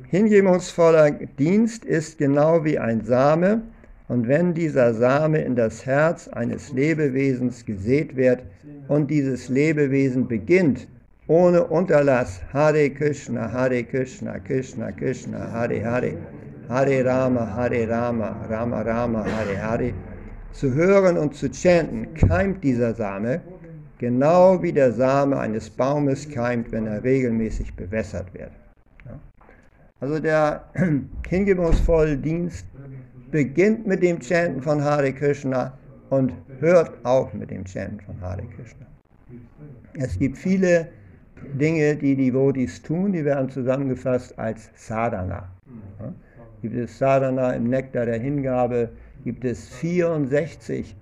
hingebungsvoller 0.09 1.13
Dienst 1.39 1.85
ist 1.85 2.19
genau 2.19 2.65
wie 2.65 2.79
ein 2.79 3.05
Same, 3.05 3.63
und 4.09 4.27
wenn 4.27 4.55
dieser 4.55 4.93
Same 4.93 5.39
in 5.39 5.55
das 5.55 5.87
Herz 5.87 6.27
eines 6.29 6.73
Lebewesens 6.73 7.65
gesät 7.65 8.17
wird 8.17 8.43
und 8.89 9.09
dieses 9.09 9.49
Lebewesen 9.49 10.27
beginnt, 10.27 10.89
ohne 11.29 11.65
Unterlass 11.65 12.43
Hare 12.53 12.91
Krishna, 12.91 13.53
Hare 13.53 13.85
Krishna, 13.85 14.41
Krishna 14.41 14.91
Krishna, 14.91 15.53
Hare 15.53 15.85
Hare, 15.85 16.15
Hare 16.69 17.05
Rama, 17.05 17.55
Hare 17.55 17.89
Rama, 17.89 18.35
Rama 18.51 18.83
Rama, 18.83 19.25
Hare 19.25 19.63
Hare, 19.63 19.93
zu 20.53 20.75
hören 20.75 21.17
und 21.17 21.37
zu 21.37 21.49
chanten, 21.49 22.13
keimt 22.15 22.65
dieser 22.65 22.95
Same 22.95 23.41
genau 24.01 24.63
wie 24.63 24.73
der 24.73 24.93
Same 24.93 25.39
eines 25.39 25.69
Baumes 25.69 26.27
keimt, 26.27 26.73
wenn 26.73 26.87
er 26.87 27.05
regelmäßig 27.05 27.77
bewässert 27.77 28.33
wird. 28.33 28.51
Also 30.01 30.19
der 30.19 30.65
hingebungsvolle 31.29 32.17
Dienst 32.17 32.65
beginnt 33.31 33.87
mit 33.87 34.03
dem 34.03 34.19
Chanten 34.23 34.63
von 34.63 34.83
Hare 34.83 35.13
Krishna 35.13 35.75
und 36.09 36.33
hört 36.61 36.93
auf 37.05 37.35
mit 37.35 37.51
dem 37.51 37.67
Chanten 37.67 38.01
von 38.01 38.19
Hare 38.23 38.43
Krishna. 38.57 38.87
Es 39.93 40.19
gibt 40.19 40.39
viele 40.39 40.89
Dinge, 41.53 41.95
die 41.95 42.17
die 42.17 42.33
Vodis 42.33 42.81
tun, 42.81 43.13
die 43.13 43.25
werden 43.25 43.51
zusammengefasst 43.51 44.39
als 44.39 44.71
Sadhana. 44.77 45.47
Gibt 46.63 46.75
es 46.75 46.99
Sadhana 46.99 47.53
im 47.53 47.65
Nektar 47.65 48.07
der 48.07 48.19
Hingabe, 48.19 48.89
gibt 49.25 49.45
es 49.45 49.69
64 49.69 50.93
äh, 50.93 51.00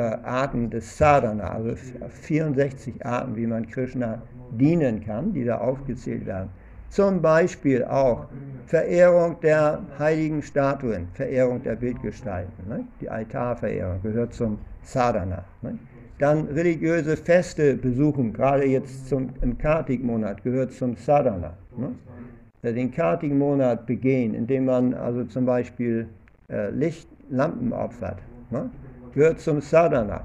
Arten 0.00 0.70
des 0.70 0.96
Sadhana, 0.96 1.50
also 1.50 1.74
64 1.74 3.04
Arten, 3.04 3.36
wie 3.36 3.46
man 3.46 3.66
Krishna 3.66 4.22
dienen 4.52 5.04
kann, 5.04 5.32
die 5.32 5.44
da 5.44 5.58
aufgezählt 5.58 6.26
werden. 6.26 6.50
Zum 6.90 7.20
Beispiel 7.20 7.84
auch 7.84 8.26
Verehrung 8.66 9.36
der 9.42 9.82
heiligen 9.98 10.42
Statuen, 10.42 11.08
Verehrung 11.12 11.62
der 11.62 11.76
Bildgestalten. 11.76 12.68
Ne? 12.68 12.84
Die 13.00 13.10
Altarverehrung 13.10 14.00
gehört 14.02 14.32
zum 14.32 14.58
Sadhana. 14.82 15.44
Ne? 15.62 15.78
Dann 16.18 16.46
religiöse 16.46 17.16
Feste 17.16 17.74
besuchen, 17.74 18.32
gerade 18.32 18.64
jetzt 18.64 19.08
zum, 19.08 19.30
im 19.42 19.58
Kartik-Monat, 19.58 20.42
gehört 20.42 20.72
zum 20.72 20.96
Sadhana. 20.96 21.54
Ne? 21.76 22.72
Den 22.72 22.90
Kartik-Monat 22.90 23.86
begehen, 23.86 24.34
indem 24.34 24.64
man 24.64 24.94
also 24.94 25.24
zum 25.24 25.46
Beispiel 25.46 26.08
äh, 26.50 26.70
Lichtlampen 26.70 27.72
opfert, 27.72 28.18
ne? 28.50 28.70
Gehört 29.14 29.40
zum 29.40 29.60
Sadhana. 29.60 30.24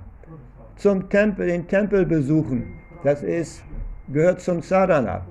Zum 0.75 1.09
Tempel, 1.09 1.47
den 1.47 1.67
Tempel 1.67 2.05
besuchen, 2.05 2.65
das 3.03 3.23
ist, 3.23 3.63
gehört 4.11 4.41
zum 4.41 4.61
Sadhana. 4.61 5.25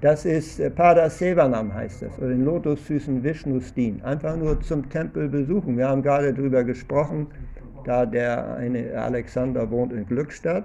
Das 0.00 0.26
ist 0.26 0.60
äh, 0.60 0.70
Pada 0.70 1.08
Sevanam 1.08 1.72
heißt 1.72 2.02
das, 2.02 2.18
oder 2.18 2.28
den 2.28 2.44
Lotusfüßen 2.44 3.24
Vishnus 3.24 3.72
dienen. 3.72 4.02
Einfach 4.02 4.36
nur 4.36 4.60
zum 4.60 4.88
Tempel 4.90 5.28
besuchen. 5.28 5.78
Wir 5.78 5.88
haben 5.88 6.02
gerade 6.02 6.34
darüber 6.34 6.62
gesprochen, 6.64 7.28
da 7.84 8.04
der 8.04 8.56
eine 8.56 8.92
Alexander 8.94 9.70
wohnt 9.70 9.92
in 9.92 10.06
Glückstadt. 10.06 10.64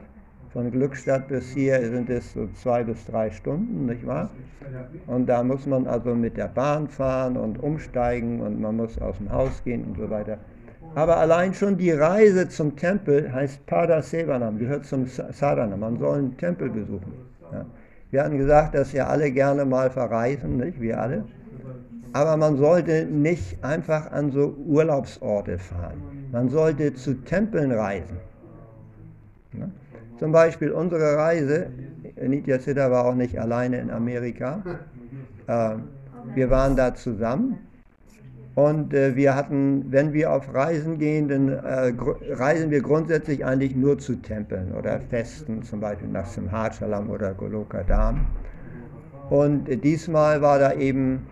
Von 0.51 0.69
Glückstadt 0.69 1.29
bis 1.29 1.49
hier 1.51 1.79
sind 1.79 2.09
es 2.09 2.33
so 2.33 2.45
zwei 2.55 2.83
bis 2.83 3.05
drei 3.05 3.31
Stunden, 3.31 3.85
nicht 3.85 4.05
wahr? 4.05 4.29
Und 5.07 5.27
da 5.27 5.43
muss 5.43 5.65
man 5.65 5.87
also 5.87 6.13
mit 6.13 6.35
der 6.35 6.49
Bahn 6.49 6.89
fahren 6.89 7.37
und 7.37 7.63
umsteigen 7.63 8.41
und 8.41 8.59
man 8.59 8.75
muss 8.75 8.99
aus 8.99 9.17
dem 9.17 9.31
Haus 9.31 9.63
gehen 9.63 9.85
und 9.85 9.97
so 9.97 10.09
weiter. 10.09 10.39
Aber 10.93 11.17
allein 11.17 11.53
schon 11.53 11.77
die 11.77 11.91
Reise 11.91 12.49
zum 12.49 12.75
Tempel 12.75 13.31
heißt 13.31 13.65
Pada 13.65 14.01
Sevanam, 14.01 14.59
gehört 14.59 14.85
zum 14.85 15.07
Sadhana. 15.07 15.77
Man 15.77 15.97
soll 15.97 16.17
einen 16.17 16.37
Tempel 16.37 16.69
besuchen. 16.69 17.13
Ja. 17.51 17.65
Wir 18.11 18.23
hatten 18.23 18.37
gesagt, 18.37 18.75
dass 18.75 18.93
wir 18.93 19.07
alle 19.07 19.31
gerne 19.31 19.63
mal 19.63 19.89
verreisen, 19.89 20.57
nicht? 20.57 20.81
Wir 20.81 20.99
alle. 20.99 21.23
Aber 22.11 22.35
man 22.35 22.57
sollte 22.57 23.05
nicht 23.05 23.63
einfach 23.63 24.11
an 24.11 24.31
so 24.31 24.53
Urlaubsorte 24.65 25.57
fahren. 25.57 26.01
Man 26.33 26.49
sollte 26.49 26.93
zu 26.93 27.13
Tempeln 27.23 27.71
reisen. 27.71 28.17
Ja? 29.57 29.69
Zum 30.19 30.33
Beispiel 30.33 30.71
unsere 30.71 31.15
Reise, 31.15 31.67
Nitya 32.21 32.59
Siddha 32.59 32.91
war 32.91 33.05
auch 33.05 33.15
nicht 33.15 33.39
alleine 33.39 33.79
in 33.79 33.89
Amerika. 33.89 34.61
Äh, 35.47 35.75
wir 36.35 36.49
waren 36.49 36.75
da 36.75 36.93
zusammen 36.93 37.59
und 38.55 38.93
äh, 38.93 39.15
wir 39.15 39.35
hatten, 39.35 39.85
wenn 39.91 40.11
wir 40.11 40.31
auf 40.31 40.53
Reisen 40.53 40.97
gehen, 40.99 41.29
dann 41.29 41.49
äh, 41.49 41.93
reisen 42.33 42.69
wir 42.69 42.81
grundsätzlich 42.81 43.45
eigentlich 43.45 43.75
nur 43.75 43.97
zu 43.97 44.15
Tempeln 44.15 44.73
oder 44.73 44.99
Festen, 44.99 45.63
zum 45.63 45.79
Beispiel 45.79 46.09
nach 46.09 46.25
Simhachalam 46.25 47.09
oder 47.09 47.33
Golokadam. 47.33 48.25
Und 49.29 49.69
äh, 49.69 49.77
diesmal 49.77 50.41
war 50.41 50.59
da 50.59 50.73
eben, 50.73 51.27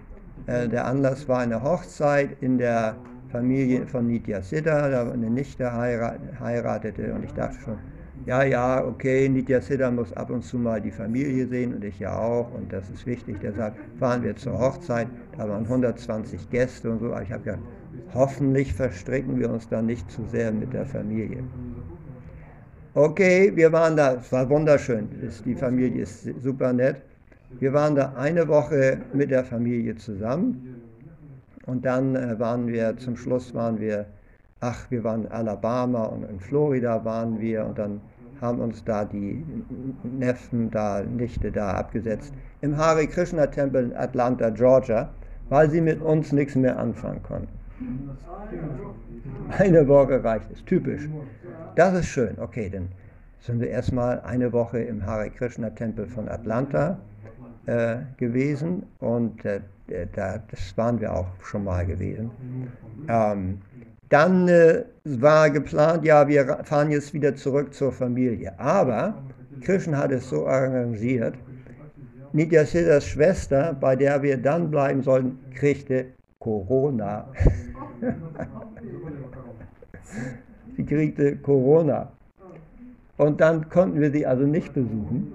äh, 0.48 0.70
der 0.70 0.86
Anlass 0.86 1.28
war 1.28 1.40
eine 1.40 1.62
Hochzeit 1.62 2.38
in 2.40 2.58
der 2.58 2.96
Familie 3.30 3.86
von 3.86 4.08
Nitya 4.08 4.42
Siddha, 4.42 4.90
da 4.90 5.12
eine 5.12 5.30
Nichte 5.30 5.70
heiratete 5.72 7.14
und 7.14 7.26
ich 7.26 7.34
dachte 7.34 7.60
schon, 7.60 7.78
ja, 8.26 8.44
ja, 8.44 8.84
okay, 8.86 9.30
Nitya 9.30 9.62
Siddha 9.62 9.90
muss 9.92 10.14
ab 10.14 10.30
und 10.30 10.44
zu 10.44 10.58
mal 10.58 10.82
die 10.82 10.92
Familie 10.92 11.48
sehen 11.48 11.74
und 11.74 11.84
ich 11.84 12.00
ja 12.00 12.18
auch 12.18 12.54
und 12.54 12.72
das 12.72 12.90
ist 12.90 13.06
wichtig, 13.06 13.38
deshalb 13.42 13.76
fahren 14.00 14.24
wir 14.24 14.36
zur 14.36 14.60
Hochzeit, 14.60 15.08
da 15.38 15.48
waren 15.50 15.64
120 15.64 16.50
Gäste 16.50 16.92
und 16.92 17.00
so, 17.00 17.08
aber 17.08 17.24
ich 17.24 17.32
habe 17.32 17.44
gedacht, 17.44 17.62
hoffentlich 18.14 18.74
verstricken 18.74 19.40
wir 19.40 19.50
uns 19.50 19.68
da 19.70 19.82
nicht 19.82 20.10
zu 20.12 20.26
sehr 20.26 20.52
mit 20.52 20.74
der 20.74 20.86
Familie. 20.86 21.44
Okay, 22.94 23.52
wir 23.56 23.72
waren 23.72 23.96
da, 23.96 24.16
es 24.16 24.32
war 24.32 24.50
wunderschön, 24.50 25.08
die 25.46 25.56
Familie 25.56 26.04
ist 26.04 26.30
super 26.42 26.74
nett. 26.74 26.98
Wir 27.60 27.74
waren 27.74 27.96
da 27.96 28.14
eine 28.16 28.48
Woche 28.48 29.00
mit 29.14 29.32
der 29.32 29.44
Familie 29.44 29.96
zusammen 29.96 30.82
und 31.66 31.86
dann 31.86 32.16
äh, 32.16 32.40
waren 32.40 32.68
wir, 32.68 32.96
zum 32.98 33.16
Schluss 33.18 33.54
waren 33.54 33.80
wir 33.80 34.06
ach, 34.60 34.90
wir 34.92 35.04
waren 35.04 35.26
in 35.26 35.32
Alabama 35.32 36.06
und 36.06 36.24
in 36.24 36.40
Florida 36.40 37.04
waren 37.06 37.40
wir 37.40 37.66
und 37.66 37.78
dann 37.78 38.02
haben 38.42 38.60
uns 38.60 38.84
da 38.84 39.06
die 39.06 39.44
Neffen 40.04 40.72
da, 40.72 41.02
Nichte 41.02 41.52
da 41.52 41.74
abgesetzt 41.74 42.34
im 42.62 42.78
Hare 42.78 43.08
Krishna 43.08 43.48
Tempel 43.48 43.86
in 43.86 43.96
Atlanta, 43.96 44.50
Georgia, 44.50 45.10
weil 45.50 45.70
sie 45.70 45.82
mit 45.82 46.02
uns 46.02 46.32
nichts 46.32 46.56
mehr 46.56 46.78
anfangen 46.78 47.22
konnten. 47.24 47.50
Eine 49.58 49.88
Woche 49.88 50.24
reicht 50.24 50.52
es, 50.52 50.64
typisch. 50.66 51.08
Das 51.76 51.94
ist 51.94 52.08
schön. 52.08 52.38
Okay, 52.40 52.70
dann 52.70 52.90
sind 53.40 53.60
wir 53.62 53.70
erstmal 53.70 54.20
eine 54.22 54.52
Woche 54.52 54.80
im 54.80 55.06
Hare 55.06 55.30
Krishna 55.30 55.70
Tempel 55.70 56.06
von 56.08 56.28
Atlanta 56.28 56.98
äh, 57.66 57.98
gewesen 58.18 58.84
und 59.00 59.44
äh, 59.46 59.62
da, 60.14 60.40
das 60.52 60.78
waren 60.78 61.00
wir 61.00 61.14
auch 61.14 61.28
schon 61.44 61.64
mal 61.64 61.86
gewesen. 61.86 62.32
Ähm, 63.08 63.60
dann 64.10 64.48
äh, 64.48 64.84
war 65.06 65.50
geplant, 65.50 66.04
ja, 66.04 66.28
wir 66.28 66.60
fahren 66.64 66.92
jetzt 66.92 67.14
wieder 67.14 67.36
zurück 67.36 67.74
zur 67.74 67.92
Familie. 67.92 68.60
Aber 68.60 69.14
Krishna 69.62 70.00
hat 70.00 70.12
es 70.12 70.30
so 70.30 70.48
arrangiert, 70.48 71.36
Nitya 72.34 72.66
Siddhas 72.66 73.06
Schwester, 73.06 73.76
bei 73.80 73.96
der 73.96 74.22
wir 74.22 74.38
dann 74.38 74.70
bleiben 74.70 75.02
sollten, 75.02 75.40
kriegte 75.54 76.06
Corona. 76.40 77.28
sie 80.78 80.86
kriegte 80.86 81.36
Corona. 81.38 82.12
Und 83.18 83.42
dann 83.42 83.68
konnten 83.70 84.00
wir 84.00 84.12
sie 84.12 84.26
also 84.26 84.46
nicht 84.46 84.74
besuchen. 84.74 85.34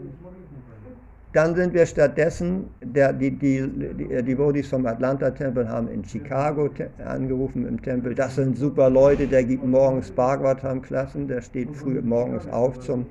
Dann 1.35 1.57
sind 1.57 1.75
wir 1.75 1.85
stattdessen, 1.85 2.69
der, 2.81 3.13
die, 3.13 3.33
die, 3.33 3.69
die 3.99 4.23
Devotees 4.23 4.69
vom 4.69 4.87
Atlanta-Tempel 4.87 5.69
haben 5.69 5.89
in 5.89 6.05
Chicago 6.05 6.71
angerufen 7.05 7.67
im 7.67 7.83
Tempel. 7.83 8.15
Das 8.15 8.37
sind 8.37 8.57
super 8.57 8.89
Leute, 8.89 9.27
der 9.27 9.43
gibt 9.43 9.67
morgens 9.67 10.13
Bhagavatam-Klassen, 10.13 11.27
der 11.27 11.43
steht 11.43 11.75
früh 11.75 12.01
morgens 12.01 12.47
auf 12.53 12.79
zum, 12.79 13.07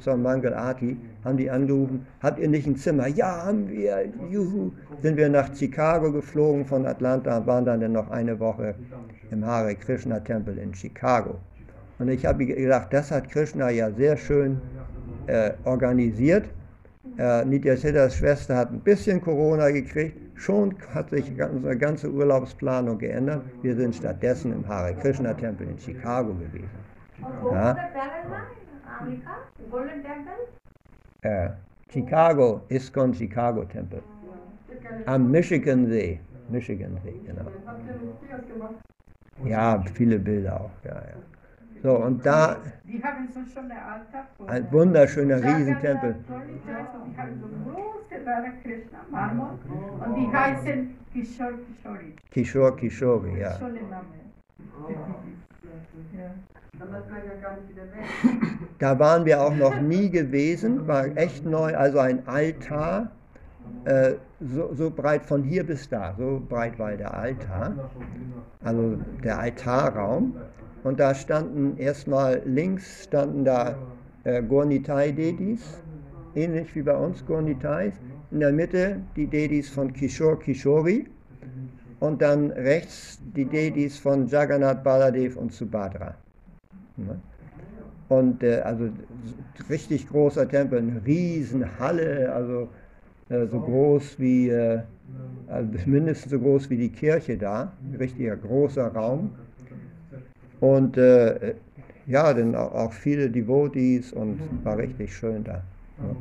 zum 0.00 0.22
Mangal 0.24 0.54
Arti. 0.54 0.96
Haben 1.24 1.36
die 1.36 1.48
angerufen, 1.48 2.04
habt 2.20 2.40
ihr 2.40 2.48
nicht 2.48 2.66
ein 2.66 2.74
Zimmer? 2.74 3.06
Ja, 3.06 3.44
haben 3.46 3.68
wir, 3.68 4.06
juhu. 4.28 4.72
Sind 5.00 5.16
wir 5.16 5.28
nach 5.28 5.54
Chicago 5.54 6.10
geflogen 6.10 6.64
von 6.64 6.84
Atlanta 6.84 7.38
und 7.38 7.46
waren 7.46 7.64
dann 7.64 7.92
noch 7.92 8.10
eine 8.10 8.40
Woche 8.40 8.74
im 9.30 9.46
Hare 9.46 9.76
Krishna-Tempel 9.76 10.58
in 10.58 10.74
Chicago. 10.74 11.36
Und 12.00 12.08
ich 12.08 12.26
habe 12.26 12.44
gedacht, 12.44 12.88
das 12.90 13.12
hat 13.12 13.30
Krishna 13.30 13.70
ja 13.70 13.88
sehr 13.92 14.16
schön 14.16 14.60
äh, 15.28 15.52
organisiert 15.64 16.46
äh, 17.18 17.44
Nitya 17.44 17.76
Siddhas 17.76 18.16
Schwester 18.16 18.56
hat 18.56 18.70
ein 18.70 18.80
bisschen 18.80 19.20
Corona 19.20 19.70
gekriegt. 19.70 20.16
Schon 20.36 20.74
hat 20.94 21.10
sich 21.10 21.30
unsere 21.40 21.76
ganze 21.76 22.10
Urlaubsplanung 22.10 22.98
geändert. 22.98 23.42
Wir 23.62 23.74
sind 23.74 23.94
stattdessen 23.94 24.52
im 24.52 24.66
Hare 24.66 24.94
Krishna 24.94 25.34
Tempel 25.34 25.68
in 25.68 25.78
Chicago 25.78 26.32
gewesen. 26.34 26.70
Ja. 27.52 27.76
Äh, 31.22 31.50
Chicago, 31.90 32.60
ISKCON 32.68 33.14
Chicago 33.14 33.64
Tempel. 33.64 34.02
Am 35.06 35.30
Michigan 35.30 35.86
See. 35.86 36.20
Michigan 36.48 36.98
See, 37.04 37.20
genau. 37.26 37.50
Ja, 39.44 39.82
viele 39.94 40.18
Bilder 40.18 40.60
auch. 40.60 40.70
Ja, 40.84 40.94
ja. 40.94 41.37
So, 41.82 41.96
und 41.96 42.24
da. 42.24 42.56
Ein 44.46 44.72
wunderschöner 44.72 45.36
Riesentempel. 45.42 46.16
Die 46.16 47.18
haben 47.18 47.40
so 47.40 47.70
große 47.70 48.26
Radha 48.26 48.50
Krishna 48.62 48.98
Marmor 49.10 49.58
und 50.04 50.14
die 50.14 50.36
heißen 50.36 50.96
Kishore 51.12 51.54
Kishori. 51.58 52.14
Kishore 52.30 52.76
Kishori, 52.76 53.40
ja. 53.40 53.58
Name. 53.58 54.18
Da 58.78 58.98
waren 58.98 59.24
wir 59.24 59.42
auch 59.42 59.54
noch 59.54 59.80
nie 59.80 60.10
gewesen, 60.10 60.86
war 60.86 61.16
echt 61.16 61.44
neu, 61.44 61.76
also 61.76 61.98
ein 61.98 62.26
Altar, 62.28 63.10
äh, 63.84 64.14
so, 64.40 64.74
so, 64.74 64.90
breit 64.90 65.24
von 65.24 65.42
hier 65.42 65.64
bis 65.64 65.88
da, 65.88 66.14
so 66.18 66.42
breit 66.48 66.78
war 66.78 66.96
der 66.96 67.14
Altar, 67.14 67.90
also 68.62 68.98
der 69.24 69.38
Altarraum. 69.38 70.36
Und 70.84 71.00
da 71.00 71.14
standen 71.14 71.76
erstmal 71.76 72.40
links 72.44 73.04
standen 73.04 73.44
da 73.44 73.76
äh, 74.24 74.42
Gornitai-Dedis, 74.42 75.82
ähnlich 76.34 76.74
wie 76.74 76.82
bei 76.82 76.96
uns 76.96 77.24
Gornitais. 77.26 77.94
In 78.30 78.40
der 78.40 78.52
Mitte 78.52 79.00
die 79.16 79.26
Dedis 79.26 79.70
von 79.70 79.92
Kishore 79.92 80.38
Kishori 80.38 81.06
und 82.00 82.22
dann 82.22 82.50
rechts 82.50 83.18
die 83.34 83.44
Dedis 83.44 83.98
von 83.98 84.26
Jagannath 84.26 84.84
Baladev 84.84 85.36
und 85.36 85.52
Subhadra. 85.52 86.14
Und 88.08 88.42
äh, 88.42 88.60
also 88.60 88.90
richtig 89.68 90.08
großer 90.08 90.48
Tempel, 90.48 90.78
eine 90.78 91.04
Riesenhalle, 91.04 92.32
also 92.32 92.68
so 93.28 93.60
groß 93.60 94.18
wie, 94.18 94.48
äh, 94.48 94.80
also 95.48 95.68
mindestens 95.86 96.32
so 96.32 96.38
groß 96.38 96.70
wie 96.70 96.76
die 96.76 96.88
Kirche 96.88 97.36
da, 97.36 97.72
ein 97.82 97.96
richtiger 97.96 98.36
großer 98.36 98.88
Raum. 98.88 99.30
Und 100.60 100.96
äh, 100.96 101.54
ja, 102.06 102.32
dann 102.32 102.54
auch 102.54 102.92
viele 102.92 103.30
Devotees 103.30 104.12
und 104.12 104.40
war 104.64 104.78
richtig 104.78 105.14
schön 105.14 105.44
da. 105.44 105.62
Ja. 105.98 106.16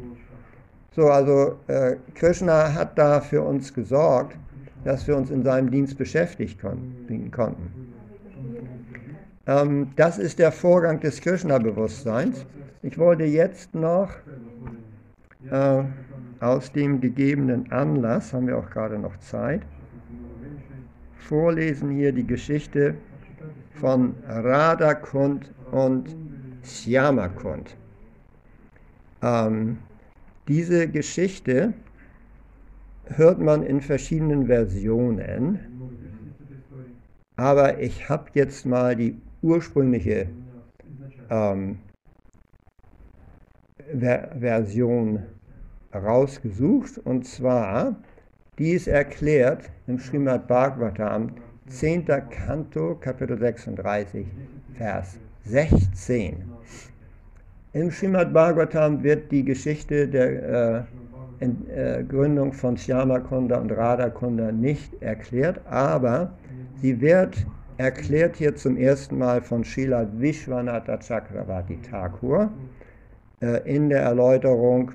So, 0.91 1.07
also 1.09 1.57
äh, 1.67 1.95
Krishna 2.15 2.73
hat 2.73 2.97
da 2.97 3.21
für 3.21 3.41
uns 3.41 3.73
gesorgt, 3.73 4.35
dass 4.83 5.07
wir 5.07 5.15
uns 5.15 5.29
in 5.29 5.43
seinem 5.43 5.69
Dienst 5.69 5.97
beschäftigt 5.97 6.59
kon 6.59 6.95
konnten. 7.31 7.93
Ähm, 9.45 9.91
das 9.95 10.17
ist 10.17 10.39
der 10.39 10.51
Vorgang 10.51 10.99
des 10.99 11.21
Krishna-Bewusstseins. 11.21 12.45
Ich 12.81 12.97
wollte 12.97 13.23
jetzt 13.23 13.73
noch 13.75 14.09
äh, 15.49 15.83
aus 16.39 16.71
dem 16.71 17.01
gegebenen 17.01 17.71
Anlass, 17.71 18.33
haben 18.33 18.47
wir 18.47 18.57
auch 18.57 18.69
gerade 18.69 18.99
noch 18.99 19.17
Zeit, 19.17 19.61
vorlesen 21.17 21.91
hier 21.91 22.11
die 22.11 22.25
Geschichte 22.25 22.95
von 23.73 24.15
Radhakund 24.27 25.53
und 25.71 26.15
Syamakund. 26.63 27.75
Ähm, 29.21 29.77
diese 30.47 30.87
Geschichte 30.87 31.73
hört 33.05 33.39
man 33.39 33.63
in 33.63 33.81
verschiedenen 33.81 34.47
Versionen, 34.47 35.59
aber 37.35 37.79
ich 37.79 38.09
habe 38.09 38.29
jetzt 38.33 38.65
mal 38.65 38.95
die 38.95 39.15
ursprüngliche 39.41 40.29
ähm, 41.29 41.79
Ver 43.99 44.35
Version 44.39 45.23
rausgesucht 45.93 46.97
und 46.99 47.25
zwar, 47.25 47.95
die 48.57 48.71
ist 48.71 48.87
erklärt 48.87 49.69
im 49.87 49.99
Srimad 49.99 50.47
Bhagavatam, 50.47 51.31
10. 51.67 52.05
Kanto, 52.29 52.95
Kapitel 52.95 53.37
36, 53.37 54.25
Vers 54.75 55.17
16. 55.45 56.43
Im 57.73 57.91
Srimad 57.91 58.33
Bhagavatam 58.33 59.03
wird 59.03 59.31
die 59.31 59.43
Geschichte 59.43 60.07
der 60.07 60.85
äh, 61.39 61.43
in, 61.43 61.69
äh, 61.69 62.03
Gründung 62.07 62.53
von 62.53 62.77
Shyamakunda 62.77 63.57
und 63.57 63.71
Radhakunda 63.71 64.51
nicht 64.51 65.01
erklärt, 65.01 65.61
aber 65.69 66.31
sie 66.81 66.99
wird 66.99 67.45
erklärt 67.77 68.35
hier 68.37 68.55
zum 68.55 68.77
ersten 68.77 69.17
Mal 69.19 69.41
von 69.41 69.63
Srila 69.63 70.07
Vishwanatha 70.17 70.97
Chakravarti 70.97 71.77
Thakur 71.81 72.49
äh, 73.41 73.75
in 73.75 73.89
der 73.89 74.01
Erläuterung 74.01 74.91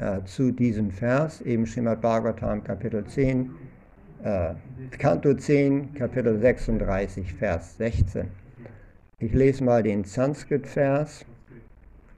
äh, 0.00 0.24
zu 0.24 0.50
diesem 0.50 0.90
Vers, 0.90 1.40
eben 1.42 1.66
Srimad 1.66 2.00
Bhagavatam 2.00 2.64
Kapitel 2.64 3.04
10, 3.04 3.50
äh, 4.24 4.54
Kanto 4.98 5.34
10, 5.34 5.94
Kapitel 5.94 6.38
36, 6.40 7.34
Vers 7.34 7.76
16. 7.76 8.26
Ich 9.18 9.32
lese 9.32 9.62
mal 9.62 9.82
den 9.82 10.04
Sanskrit-Vers 10.04 11.24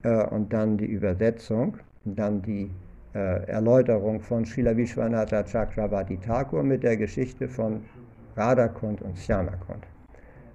äh, 0.03 0.25
und 0.27 0.53
dann 0.53 0.79
die 0.79 0.87
Übersetzung 0.87 1.77
und 2.05 2.19
dann 2.19 2.43
die 2.43 2.71
äh, 3.15 3.45
Erläuterung 3.47 4.21
von 4.21 4.45
Srila 4.45 4.77
Vishwanatha 4.77 5.43
Chakravarti 5.43 6.19
Thakur 6.19 6.63
mit 6.63 6.83
der 6.83 6.97
Geschichte 6.97 7.49
von 7.49 7.83
Radhakund 8.37 9.03
und 9.03 9.19
Shyamakund. 9.19 9.85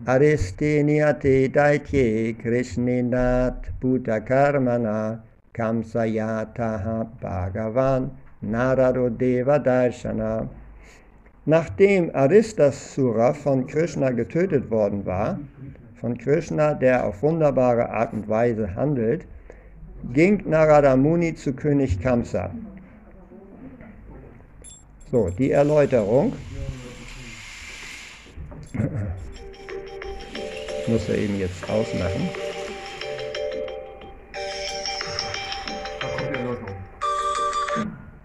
Ariste 0.05 0.83
niyate 0.83 1.49
daitye 1.49 2.33
krishninat 2.33 3.71
buddha 3.81 4.19
karmana 4.19 5.23
kamsayataha 5.57 7.07
bhagavan 7.21 8.11
narado 8.43 9.09
deva 9.09 9.59
darshana. 9.59 10.47
Nachdem 11.45 12.11
Aristasura 12.13 13.33
von 13.33 13.65
Krishna 13.67 14.11
getötet 14.11 14.69
worden 14.69 15.05
war, 15.05 15.39
von 15.95 16.17
Krishna, 16.17 16.73
der 16.73 17.05
auf 17.05 17.21
wunderbare 17.23 17.89
Art 17.89 18.13
und 18.13 18.27
Weise 18.27 18.75
handelt, 18.75 19.25
ging 20.13 20.43
Narada 20.47 20.95
Muni 20.95 21.33
zu 21.33 21.53
König 21.53 21.99
Kamsa. 22.01 22.51
So, 25.09 25.29
die 25.29 25.51
Erläuterung. 25.51 26.33
muss 30.87 31.09
er 31.09 31.17
eben 31.17 31.39
jetzt 31.39 31.69
ausmachen. 31.69 32.29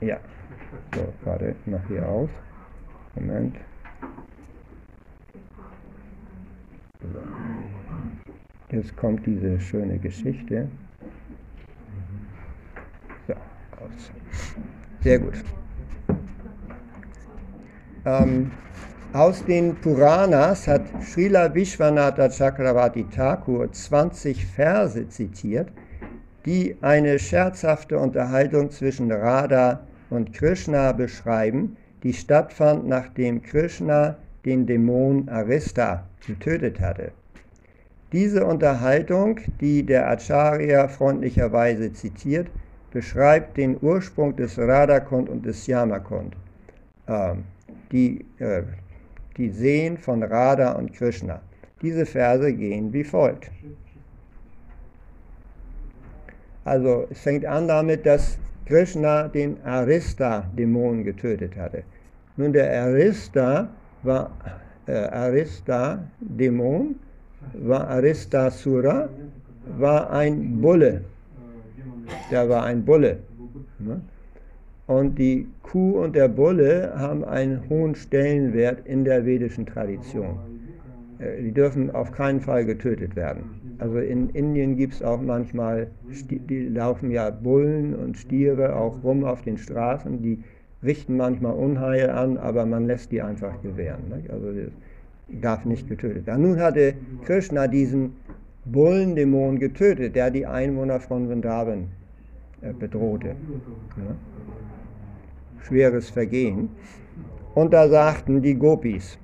Ja, 0.03 0.18
so, 0.96 1.12
warte, 1.24 1.55
mach 1.64 1.86
hier 1.86 2.05
aus. 2.09 2.28
Moment. 3.14 3.55
Jetzt 8.70 8.96
kommt 8.96 9.24
diese 9.24 9.61
schöne 9.61 9.98
Geschichte. 9.98 10.66
So, 13.28 13.34
aus. 13.34 14.11
Sehr 15.03 15.20
gut. 15.20 15.34
Ähm, 18.05 18.50
aus 19.12 19.44
den 19.44 19.76
Puranas 19.76 20.66
hat 20.66 20.82
Srila 21.05 21.55
Vishwanatha 21.55 22.28
Chakravarti 22.28 23.05
Thakur 23.05 23.70
20 23.70 24.46
Verse 24.46 25.09
zitiert, 25.09 25.68
die 26.44 26.76
eine 26.80 27.20
scherzhafte 27.20 28.00
Unterhaltung 28.00 28.72
zwischen 28.72 29.12
Radha 29.12 29.86
und 30.12 30.32
Krishna 30.32 30.92
beschreiben, 30.92 31.76
die 32.02 32.12
stattfand, 32.12 32.86
nachdem 32.86 33.42
Krishna 33.42 34.16
den 34.44 34.66
Dämon 34.66 35.28
Arista 35.28 36.06
getötet 36.26 36.80
hatte. 36.80 37.12
Diese 38.12 38.44
Unterhaltung, 38.44 39.40
die 39.60 39.84
der 39.84 40.08
Acharya 40.08 40.88
freundlicherweise 40.88 41.92
zitiert, 41.92 42.48
beschreibt 42.90 43.56
den 43.56 43.78
Ursprung 43.80 44.36
des 44.36 44.58
Radhakund 44.58 45.28
und 45.28 45.46
des 45.46 45.66
Yamakund. 45.66 46.36
Ähm, 47.08 47.44
die 47.90 48.24
äh, 48.38 48.62
die 49.36 49.50
Seen 49.50 49.96
von 49.96 50.22
Radha 50.22 50.72
und 50.72 50.92
Krishna. 50.92 51.40
Diese 51.80 52.06
Verse 52.06 52.52
gehen 52.52 52.92
wie 52.92 53.04
folgt. 53.04 53.50
Also 56.64 57.06
es 57.10 57.20
fängt 57.20 57.44
an 57.44 57.66
damit, 57.66 58.06
dass 58.06 58.38
Krishna 58.72 59.28
den 59.28 59.58
Arista-Dämon 59.64 61.04
getötet 61.04 61.54
hatte. 61.56 61.82
Nun, 62.38 62.54
der 62.54 62.84
Arista 62.84 63.68
war 64.02 64.30
äh, 64.86 64.92
Arista-Dämon, 64.92 66.94
war 67.52 67.86
Arista-Sura, 67.88 69.10
war 69.78 70.10
ein 70.10 70.58
Bulle. 70.62 71.02
Der 72.30 72.48
war 72.48 72.64
ein 72.64 72.82
Bulle. 72.82 73.18
Ne? 73.78 74.00
Und 74.86 75.18
die 75.18 75.46
Kuh 75.62 76.02
und 76.02 76.16
der 76.16 76.28
Bulle 76.28 76.94
haben 76.96 77.26
einen 77.26 77.68
hohen 77.68 77.94
Stellenwert 77.94 78.86
in 78.86 79.04
der 79.04 79.26
vedischen 79.26 79.66
Tradition. 79.66 80.38
Äh, 81.18 81.42
die 81.42 81.52
dürfen 81.52 81.90
auf 81.90 82.10
keinen 82.10 82.40
Fall 82.40 82.64
getötet 82.64 83.16
werden. 83.16 83.61
Also 83.83 83.99
in 83.99 84.30
Indien 84.30 84.76
gibt 84.76 84.95
es 84.95 85.03
auch 85.03 85.20
manchmal, 85.20 85.89
die 86.30 86.68
laufen 86.68 87.11
ja 87.11 87.30
Bullen 87.30 87.97
und 87.97 88.16
Stiere 88.16 88.76
auch 88.76 89.03
rum 89.03 89.24
auf 89.24 89.43
den 89.43 89.59
Straßen, 89.59 90.22
die 90.22 90.39
richten 90.85 91.16
manchmal 91.16 91.55
Unheil 91.55 92.09
an, 92.11 92.39
aber 92.39 92.64
man 92.64 92.87
lässt 92.87 93.11
die 93.11 93.20
einfach 93.20 93.61
gewähren. 93.61 94.05
Also 94.28 94.53
das 94.53 94.70
darf 95.41 95.64
nicht 95.64 95.89
getötet 95.89 96.28
werden. 96.28 96.43
Nun 96.43 96.61
hatte 96.61 96.95
Krishna 97.24 97.66
diesen 97.66 98.12
Bullendämon 98.66 99.59
getötet, 99.59 100.14
der 100.14 100.30
die 100.30 100.47
Einwohner 100.47 101.01
von 101.01 101.26
Vrindavan 101.26 101.89
äh, 102.61 102.72
bedrohte 102.72 103.35
schweres 105.66 106.09
Vergehen. 106.09 106.68
Und 107.57 107.72
da 107.72 107.89
sagten 107.89 108.43
die 108.43 108.55
Gopis, 108.55 109.18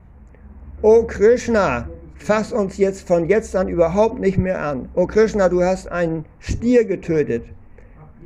O 0.82 1.04
Krishna, 1.04 1.88
fass 2.18 2.52
uns 2.52 2.76
jetzt 2.76 3.06
von 3.06 3.28
jetzt 3.28 3.54
an 3.56 3.68
überhaupt 3.68 4.20
nicht 4.20 4.38
mehr 4.38 4.60
an. 4.60 4.88
O 4.94 5.06
Krishna, 5.06 5.48
du 5.48 5.62
hast 5.62 5.90
einen 5.90 6.24
Stier 6.38 6.84
getötet. 6.84 7.44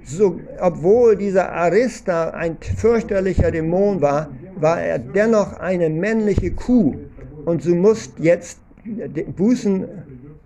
So, 0.05 0.40
obwohl 0.61 1.16
dieser 1.16 1.53
Arista 1.53 2.30
ein 2.30 2.57
fürchterlicher 2.61 3.51
Dämon 3.51 4.01
war, 4.01 4.30
war 4.57 4.80
er 4.80 4.99
dennoch 4.99 5.61
eine 5.61 5.88
männliche 5.88 6.51
Kuh. 6.51 6.97
Und 7.45 7.64
du 7.64 7.74
musst 7.74 8.18
jetzt 8.18 8.59
Bußen 9.36 9.86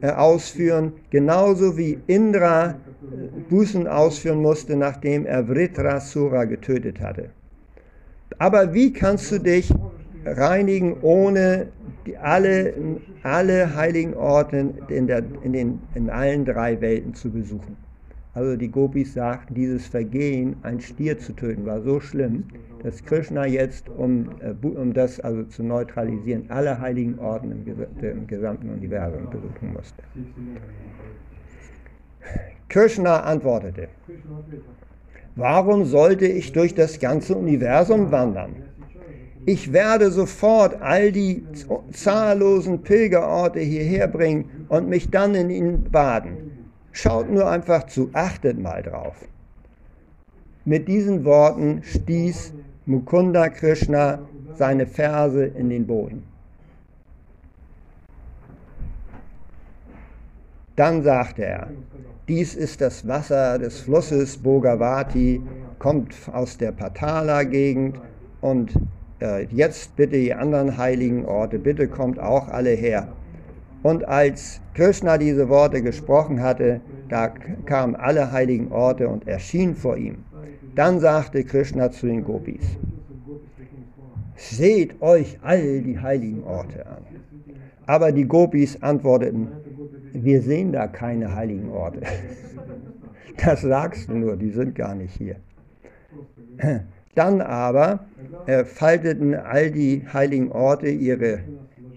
äh, 0.01 0.11
ausführen, 0.11 0.92
genauso 1.11 1.78
wie 1.78 1.99
Indra 2.07 2.70
äh, 2.70 2.74
Bußen 3.49 3.86
ausführen 3.86 4.42
musste, 4.42 4.76
nachdem 4.76 5.24
er 5.24 5.49
Vritrasura 5.49 6.44
getötet 6.44 7.01
hatte. 7.01 7.30
Aber 8.38 8.74
wie 8.74 8.92
kannst 8.92 9.32
du 9.32 9.38
dich 9.38 9.72
reinigen, 10.26 10.96
ohne 11.02 11.68
die, 12.06 12.16
alle, 12.16 12.74
alle 13.22 13.74
heiligen 13.74 14.14
Orte 14.14 14.74
in, 14.88 15.06
der, 15.06 15.22
in, 15.42 15.52
den, 15.52 15.78
in 15.94 16.10
allen 16.10 16.44
drei 16.44 16.80
Welten 16.80 17.14
zu 17.14 17.30
besuchen? 17.30 17.76
Also 18.34 18.56
die 18.56 18.68
Gopis 18.68 19.14
sagten, 19.14 19.54
dieses 19.54 19.86
Vergehen, 19.86 20.56
ein 20.62 20.80
Stier 20.80 21.18
zu 21.18 21.32
töten, 21.32 21.64
war 21.64 21.80
so 21.80 22.00
schlimm, 22.00 22.44
dass 22.82 23.02
Krishna 23.02 23.46
jetzt, 23.46 23.88
um, 23.88 24.28
äh, 24.40 24.66
um 24.66 24.92
das 24.92 25.18
also 25.20 25.44
zu 25.44 25.62
neutralisieren, 25.62 26.44
alle 26.48 26.78
heiligen 26.78 27.18
Orden 27.18 27.64
im, 27.64 28.06
im 28.06 28.26
gesamten 28.26 28.68
Universum 28.68 29.30
besuchen 29.30 29.72
musste. 29.72 30.02
Krishna 32.68 33.20
antwortete, 33.20 33.88
warum 35.34 35.86
sollte 35.86 36.26
ich 36.26 36.52
durch 36.52 36.74
das 36.74 37.00
ganze 37.00 37.36
Universum 37.36 38.10
wandern? 38.10 38.65
Ich 39.49 39.72
werde 39.72 40.11
sofort 40.11 40.82
all 40.82 41.12
die 41.12 41.44
zahllosen 41.92 42.82
Pilgerorte 42.82 43.61
hierher 43.61 44.09
bringen 44.09 44.66
und 44.68 44.88
mich 44.88 45.09
dann 45.09 45.36
in 45.36 45.51
ihnen 45.51 45.84
baden. 45.84 46.74
Schaut 46.90 47.30
nur 47.30 47.49
einfach 47.49 47.86
zu, 47.86 48.11
achtet 48.12 48.59
mal 48.59 48.82
drauf. 48.82 49.14
Mit 50.64 50.88
diesen 50.88 51.24
Worten 51.24 51.80
stieß 51.84 52.55
Mukunda 52.86 53.49
Krishna 53.49 54.18
seine 54.59 54.84
Verse 54.84 55.44
in 55.44 55.70
den 55.70 55.86
Boden. 55.86 56.24
Dann 60.74 61.05
sagte 61.05 61.44
er, 61.44 61.70
dies 62.26 62.57
ist 62.57 62.80
das 62.80 63.07
Wasser 63.07 63.61
des 63.61 63.78
Flusses 63.78 64.38
Bogavati, 64.38 65.40
kommt 65.78 66.16
aus 66.32 66.59
der 66.59 66.72
Patala-Gegend 66.72 68.01
und 68.40 68.72
jetzt 69.50 69.96
bitte 69.96 70.16
die 70.16 70.34
anderen 70.34 70.76
heiligen 70.76 71.24
Orte, 71.26 71.58
bitte 71.58 71.88
kommt 71.88 72.18
auch 72.18 72.48
alle 72.48 72.70
her. 72.70 73.08
Und 73.82 74.06
als 74.08 74.60
Krishna 74.74 75.16
diese 75.18 75.48
Worte 75.48 75.82
gesprochen 75.82 76.42
hatte, 76.42 76.80
da 77.08 77.28
kamen 77.28 77.94
alle 77.94 78.32
heiligen 78.32 78.72
Orte 78.72 79.08
und 79.08 79.28
erschienen 79.28 79.76
vor 79.76 79.96
ihm. 79.96 80.24
Dann 80.74 81.00
sagte 81.00 81.44
Krishna 81.44 81.90
zu 81.90 82.06
den 82.06 82.24
Gopis, 82.24 82.64
seht 84.36 85.00
euch 85.00 85.38
all 85.42 85.80
die 85.80 85.98
heiligen 85.98 86.44
Orte 86.44 86.86
an. 86.86 87.02
Aber 87.86 88.12
die 88.12 88.24
Gopis 88.24 88.82
antworteten, 88.82 89.48
wir 90.12 90.42
sehen 90.42 90.72
da 90.72 90.86
keine 90.86 91.34
heiligen 91.34 91.70
Orte. 91.70 92.00
Das 93.44 93.60
sagst 93.60 94.08
du 94.08 94.14
nur, 94.14 94.34
die 94.38 94.48
sind 94.48 94.74
gar 94.74 94.94
nicht 94.94 95.14
hier. 95.14 95.36
Dann 97.16 97.40
aber 97.40 98.00
äh, 98.46 98.64
falteten 98.64 99.34
all 99.34 99.70
die 99.70 100.04
heiligen 100.12 100.52
Orte 100.52 100.88
ihre, 100.88 101.40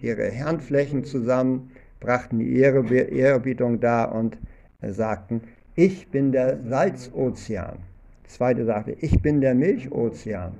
ihre 0.02 0.32
Handflächen 0.32 1.04
zusammen, 1.04 1.72
brachten 2.00 2.40
die 2.40 2.58
Ehrerbietung 2.58 3.82
dar 3.82 4.16
und 4.16 4.38
äh, 4.82 4.94
sagten, 4.94 5.42
ich 5.76 6.08
bin 6.08 6.32
der 6.32 6.60
Salzozean. 6.64 7.80
Zweite 8.28 8.64
sagte, 8.64 8.96
ich 9.02 9.22
bin 9.22 9.42
der 9.42 9.56
Milchozean. 9.56 10.54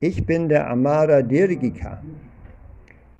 Ich 0.00 0.26
bin 0.26 0.48
der 0.48 0.68
Amara 0.68 1.22
Dirgika. 1.22 2.02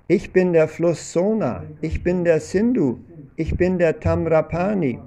Ich 0.09 0.33
bin 0.33 0.51
der 0.51 0.67
Fluss 0.67 1.13
Sona. 1.13 1.63
Ich 1.79 2.03
bin 2.03 2.25
der 2.25 2.41
Sindhu. 2.41 2.97
Ich 3.37 3.55
bin 3.55 3.77
der 3.77 4.01
Tamrapani. 4.01 4.99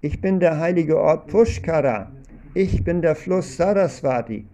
Ich 0.00 0.22
bin 0.22 0.40
der 0.40 0.58
heilige 0.58 0.98
Ort 0.98 1.26
Pushkara. 1.26 2.10
Ich 2.54 2.82
bin 2.82 3.02
der 3.02 3.14
Fluss 3.14 3.58
Saraswati. 3.58 4.46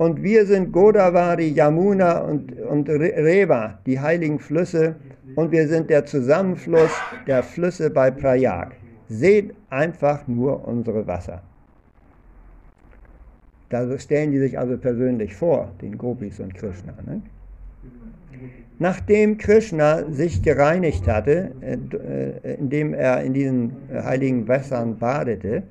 Und 0.00 0.22
wir 0.22 0.46
sind 0.46 0.72
Godavari, 0.72 1.48
Yamuna 1.48 2.20
und, 2.20 2.58
und 2.58 2.88
Reva, 2.88 3.80
die 3.84 4.00
heiligen 4.00 4.38
Flüsse. 4.38 4.96
Und 5.36 5.52
wir 5.52 5.68
sind 5.68 5.90
der 5.90 6.06
Zusammenfluss 6.06 6.90
der 7.26 7.42
Flüsse 7.42 7.90
bei 7.90 8.10
Prayag. 8.10 8.68
Seht 9.10 9.54
einfach 9.68 10.26
nur 10.26 10.66
unsere 10.66 11.06
Wasser. 11.06 11.42
Da 13.68 13.98
stellen 13.98 14.30
die 14.32 14.38
sich 14.38 14.58
also 14.58 14.78
persönlich 14.78 15.34
vor, 15.34 15.70
den 15.82 15.98
Gopis 15.98 16.40
und 16.40 16.54
Krishna. 16.54 16.94
Ne? 17.04 17.20
Nachdem 18.78 19.36
Krishna 19.36 20.10
sich 20.10 20.40
gereinigt 20.40 21.06
hatte, 21.08 21.52
äh, 21.60 21.74
äh, 21.74 22.54
indem 22.54 22.94
er 22.94 23.22
in 23.22 23.34
diesen 23.34 23.76
heiligen 23.92 24.48
Wässern 24.48 24.96
badete, 24.96 25.62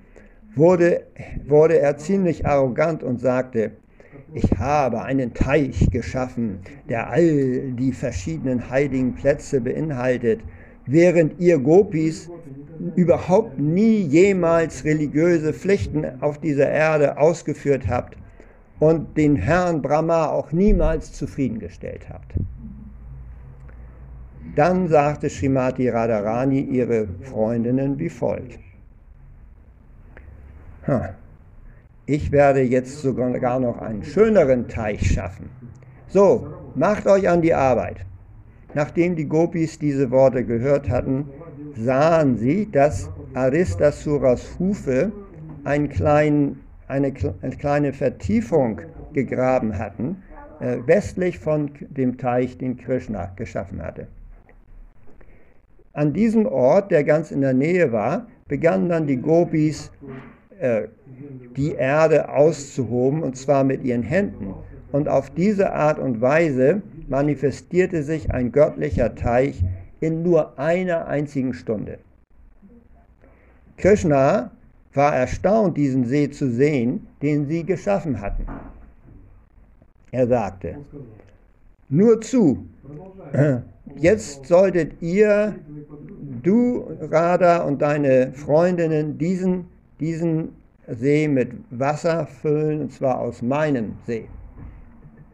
wurde, 0.56 1.02
wurde 1.48 1.80
er 1.80 1.98
ziemlich 1.98 2.46
arrogant 2.46 3.02
und 3.02 3.20
sagte, 3.20 3.72
ich 4.34 4.58
habe 4.58 5.02
einen 5.02 5.34
Teich 5.34 5.90
geschaffen, 5.92 6.60
der 6.88 7.10
all 7.10 7.72
die 7.72 7.92
verschiedenen 7.92 8.70
heiligen 8.70 9.16
Plätze 9.16 9.62
beinhaltet, 9.62 10.42
während 10.86 11.40
ihr 11.40 11.58
Gopis 11.60 12.30
überhaupt 12.96 13.60
nie 13.60 14.02
jemals 14.02 14.84
religiöse 14.86 15.54
Pflichten 15.54 16.06
auf 16.22 16.40
dieser 16.40 16.70
Erde 16.70 17.18
ausgeführt 17.18 17.88
habt 17.88 18.18
und 18.80 19.18
den 19.18 19.36
Herrn 19.36 19.82
Brahma 19.82 20.28
auch 20.28 20.52
niemals 20.52 21.12
zufriedengestellt 21.12 22.08
habt. 22.10 22.34
Dann 24.56 24.88
sagte 24.88 25.30
Srimati 25.30 25.90
Radharani 25.90 26.62
ihre 26.62 27.08
Freundinnen 27.22 28.00
wie 28.00 28.10
folgt. 28.10 28.60
Ich 32.12 32.32
werde 32.32 32.62
jetzt 32.62 33.04
sogar 33.04 33.60
noch 33.60 33.78
einen 33.78 34.04
schöneren 34.04 34.68
Teich 34.68 35.14
schaffen. 35.14 35.48
So, 36.08 36.48
macht 36.74 37.06
euch 37.06 37.30
an 37.30 37.44
die 37.44 37.54
Arbeit. 37.54 37.98
Nachdem 38.74 39.16
die 39.16 39.26
Gopis 39.26 39.78
diese 39.78 40.10
Worte 40.10 40.44
gehört 40.44 40.90
hatten, 40.90 41.30
sahen 41.76 42.36
sie, 42.36 42.68
dass 42.72 43.12
Aristasuras 43.36 44.58
Hufe 44.58 45.12
einen 45.64 45.90
kleinen, 45.90 46.62
eine, 46.88 47.14
eine 47.44 47.56
kleine 47.56 47.94
Vertiefung 47.94 48.82
gegraben 49.14 49.78
hatten, 49.78 50.24
äh, 50.62 50.78
westlich 50.88 51.38
von 51.38 51.70
dem 51.92 52.18
Teich, 52.18 52.58
den 52.58 52.76
Krishna 52.78 53.34
geschaffen 53.36 53.84
hatte. 53.84 54.08
An 55.94 56.14
diesem 56.14 56.48
Ort, 56.48 56.90
der 56.90 57.04
ganz 57.04 57.30
in 57.30 57.42
der 57.42 57.54
Nähe 57.54 57.92
war, 57.92 58.26
begannen 58.48 58.90
dann 58.90 59.06
die 59.06 59.18
Gopis 59.18 59.92
äh, 60.60 60.88
die 61.56 61.74
Erde 61.74 62.30
auszuhoben, 62.30 63.24
und 63.24 63.36
zwar 63.38 63.64
mit 63.64 63.84
ihren 63.84 64.04
Händen. 64.04 64.54
Und 64.92 65.08
auf 65.08 65.30
diese 65.30 65.74
Art 65.74 66.00
und 66.00 66.22
Weise 66.22 66.82
manifestierte 67.08 68.04
sich 68.04 68.32
ein 68.32 68.52
göttlicher 68.52 69.16
Teich 69.16 69.64
in 70.00 70.24
nur 70.24 70.58
einer 70.58 71.08
einzigen 71.08 71.54
Stunde. 71.54 72.00
Krishna 73.78 74.52
war 74.94 75.16
erstaunt, 75.16 75.78
diesen 75.78 76.06
See 76.06 76.30
zu 76.30 76.50
sehen, 76.50 77.08
den 77.22 77.48
sie 77.48 77.64
geschaffen 77.64 78.20
hatten. 78.20 78.46
Er 80.12 80.28
sagte, 80.28 80.78
nur 81.88 82.20
zu, 82.22 82.66
jetzt 83.96 84.46
solltet 84.46 85.02
ihr, 85.02 85.56
du, 86.44 86.86
Radha 87.10 87.64
und 87.64 87.82
deine 87.82 88.34
Freundinnen, 88.34 89.18
diesen, 89.18 89.66
diesen 90.00 90.50
See 90.88 91.28
mit 91.28 91.52
Wasser 91.70 92.26
füllen, 92.26 92.82
und 92.82 92.92
zwar 92.92 93.20
aus 93.20 93.42
meinem 93.42 93.94
See. 94.08 94.28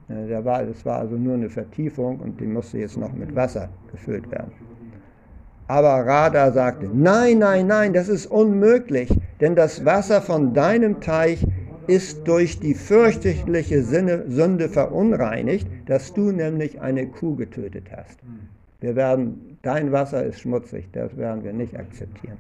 Der 0.07 0.45
war, 0.45 0.63
das 0.63 0.85
war 0.85 0.99
also 0.99 1.15
nur 1.15 1.33
eine 1.33 1.49
Vertiefung 1.49 2.19
und 2.19 2.39
die 2.39 2.45
musste 2.45 2.77
jetzt 2.77 2.97
noch 2.97 3.13
mit 3.13 3.35
Wasser 3.35 3.69
gefüllt 3.91 4.29
werden. 4.31 4.51
Aber 5.67 6.05
Radha 6.05 6.51
sagte, 6.51 6.89
nein, 6.93 7.39
nein, 7.39 7.65
nein, 7.65 7.93
das 7.93 8.07
ist 8.07 8.27
unmöglich, 8.27 9.09
denn 9.41 9.55
das 9.55 9.83
Wasser 9.83 10.21
von 10.21 10.53
deinem 10.53 11.01
Teich 11.01 11.43
ist 11.87 12.27
durch 12.27 12.59
die 12.59 12.75
fürchterliche 12.75 13.83
Sünde 13.83 14.69
verunreinigt, 14.69 15.67
dass 15.87 16.13
du 16.13 16.31
nämlich 16.31 16.81
eine 16.81 17.07
Kuh 17.07 17.35
getötet 17.35 17.85
hast. 17.95 18.19
Wir 18.81 18.95
werden, 18.95 19.57
dein 19.63 19.91
Wasser 19.91 20.23
ist 20.23 20.39
schmutzig, 20.39 20.87
das 20.91 21.17
werden 21.17 21.43
wir 21.43 21.53
nicht 21.53 21.75
akzeptieren. 21.77 22.37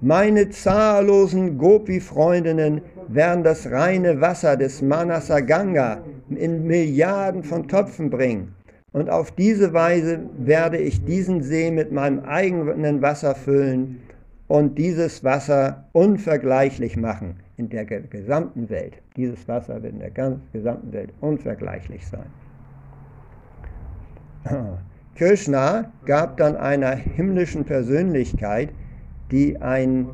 Meine 0.00 0.50
zahllosen 0.50 1.58
Gopi-Freundinnen 1.58 2.82
werden 3.08 3.44
das 3.44 3.70
reine 3.70 4.20
Wasser 4.20 4.56
des 4.56 4.82
Manasa 4.82 5.40
Ganga 5.40 6.02
in 6.30 6.66
Milliarden 6.66 7.44
von 7.44 7.68
Töpfen 7.68 8.10
bringen. 8.10 8.54
Und 8.92 9.10
auf 9.10 9.30
diese 9.30 9.72
Weise 9.72 10.20
werde 10.36 10.78
ich 10.78 11.04
diesen 11.04 11.42
See 11.42 11.70
mit 11.70 11.92
meinem 11.92 12.20
eigenen 12.20 13.00
Wasser 13.00 13.34
füllen 13.34 14.00
und 14.48 14.76
dieses 14.76 15.24
Wasser 15.24 15.84
unvergleichlich 15.92 16.96
machen 16.96 17.36
in 17.56 17.68
der 17.68 17.84
gesamten 17.84 18.68
Welt. 18.68 18.94
Dieses 19.16 19.48
Wasser 19.48 19.82
wird 19.82 19.94
in 19.94 20.00
der 20.00 20.10
gesamten 20.52 20.92
Welt 20.92 21.10
unvergleichlich 21.20 22.06
sein. 22.06 22.26
Krishna 25.14 25.92
gab 26.04 26.36
dann 26.36 26.56
einer 26.56 26.94
himmlischen 26.96 27.64
Persönlichkeit 27.64 28.70
die 29.32 29.60
ein 29.60 30.08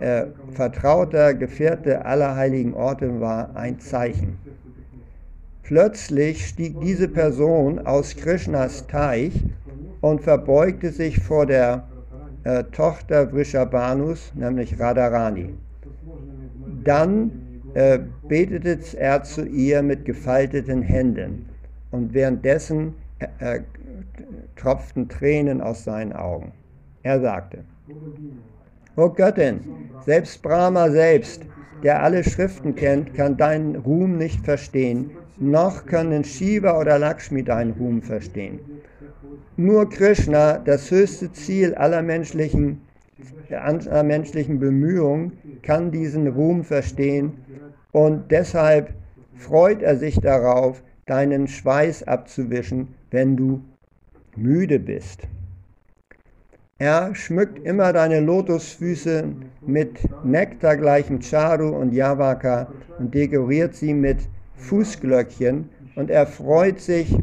äh, 0.00 0.26
vertrauter 0.52 1.32
Gefährte 1.34 2.04
aller 2.04 2.36
heiligen 2.36 2.74
Orte 2.74 3.20
war, 3.20 3.56
ein 3.56 3.78
Zeichen. 3.78 4.36
Plötzlich 5.62 6.46
stieg 6.46 6.78
diese 6.80 7.08
Person 7.08 7.78
aus 7.86 8.16
Krishnas 8.16 8.86
Teich 8.86 9.32
und 10.02 10.20
verbeugte 10.20 10.90
sich 10.90 11.20
vor 11.20 11.46
der 11.46 11.88
äh, 12.42 12.64
Tochter 12.64 13.28
Vrishabhanus, 13.28 14.32
nämlich 14.34 14.78
Radharani. 14.78 15.54
Dann 16.84 17.30
äh, 17.72 18.00
betete 18.28 18.78
er 18.98 19.22
zu 19.22 19.46
ihr 19.46 19.82
mit 19.82 20.04
gefalteten 20.04 20.82
Händen 20.82 21.48
und 21.90 22.12
währenddessen 22.12 22.94
äh, 23.38 23.60
tropften 24.56 25.08
Tränen 25.08 25.62
aus 25.62 25.84
seinen 25.84 26.12
Augen. 26.12 26.52
Er 27.02 27.20
sagte, 27.20 27.64
O 28.96 29.08
Göttin, 29.08 29.58
selbst 30.06 30.40
Brahma 30.40 30.88
selbst, 30.88 31.42
der 31.82 32.02
alle 32.02 32.22
Schriften 32.22 32.76
kennt, 32.76 33.12
kann 33.14 33.36
deinen 33.36 33.74
Ruhm 33.74 34.18
nicht 34.18 34.44
verstehen, 34.44 35.10
noch 35.40 35.86
können 35.86 36.22
Shiva 36.22 36.78
oder 36.78 37.00
Lakshmi 37.00 37.42
deinen 37.42 37.72
Ruhm 37.72 38.02
verstehen. 38.02 38.60
Nur 39.56 39.88
Krishna, 39.88 40.58
das 40.58 40.92
höchste 40.92 41.32
Ziel 41.32 41.74
aller 41.74 42.02
menschlichen, 42.02 42.82
aller 43.50 44.02
menschlichen 44.04 44.60
Bemühungen, 44.60 45.32
kann 45.62 45.90
diesen 45.90 46.28
Ruhm 46.28 46.62
verstehen 46.62 47.32
und 47.90 48.30
deshalb 48.30 48.94
freut 49.34 49.82
er 49.82 49.96
sich 49.96 50.20
darauf, 50.20 50.84
deinen 51.06 51.48
Schweiß 51.48 52.04
abzuwischen, 52.04 52.94
wenn 53.10 53.36
du 53.36 53.60
müde 54.36 54.78
bist. 54.78 55.26
Er 56.78 57.14
schmückt 57.14 57.64
immer 57.64 57.92
deine 57.92 58.18
Lotusfüße 58.20 59.28
mit 59.64 59.96
nektargleichem 60.24 61.20
Charu 61.20 61.68
und 61.68 61.92
Yavaka 61.92 62.66
und 62.98 63.14
dekoriert 63.14 63.74
sie 63.74 63.94
mit 63.94 64.18
Fußglöckchen 64.56 65.68
und 65.94 66.10
er 66.10 66.26
freut 66.26 66.80
sich 66.80 67.16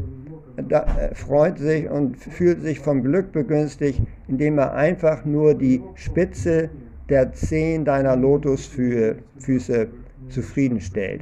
da, 0.69 0.85
äh, 0.97 1.15
freut 1.15 1.59
sich 1.59 1.89
und 1.89 2.17
fühlt 2.17 2.61
sich 2.61 2.79
vom 2.79 3.03
Glück 3.03 3.31
begünstigt, 3.31 4.01
indem 4.27 4.57
er 4.57 4.73
einfach 4.73 5.25
nur 5.25 5.53
die 5.53 5.81
Spitze 5.95 6.69
der 7.09 7.33
Zehen 7.33 7.83
deiner 7.83 8.15
Lotusfüße 8.15 9.87
zufriedenstellt. 10.29 11.21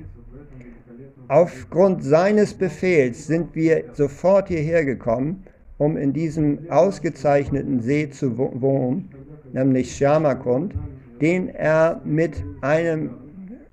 Aufgrund 1.27 2.03
seines 2.03 2.53
Befehls 2.53 3.27
sind 3.27 3.55
wir 3.55 3.86
sofort 3.93 4.47
hierher 4.47 4.84
gekommen, 4.84 5.43
um 5.80 5.97
in 5.97 6.13
diesem 6.13 6.69
ausgezeichneten 6.69 7.80
See 7.80 8.09
zu 8.09 8.38
wohnen, 8.38 9.09
nämlich 9.53 9.95
Shamakund, 9.95 10.75
den 11.21 11.49
er 11.49 12.01
mit 12.03 12.43
einem, 12.61 13.11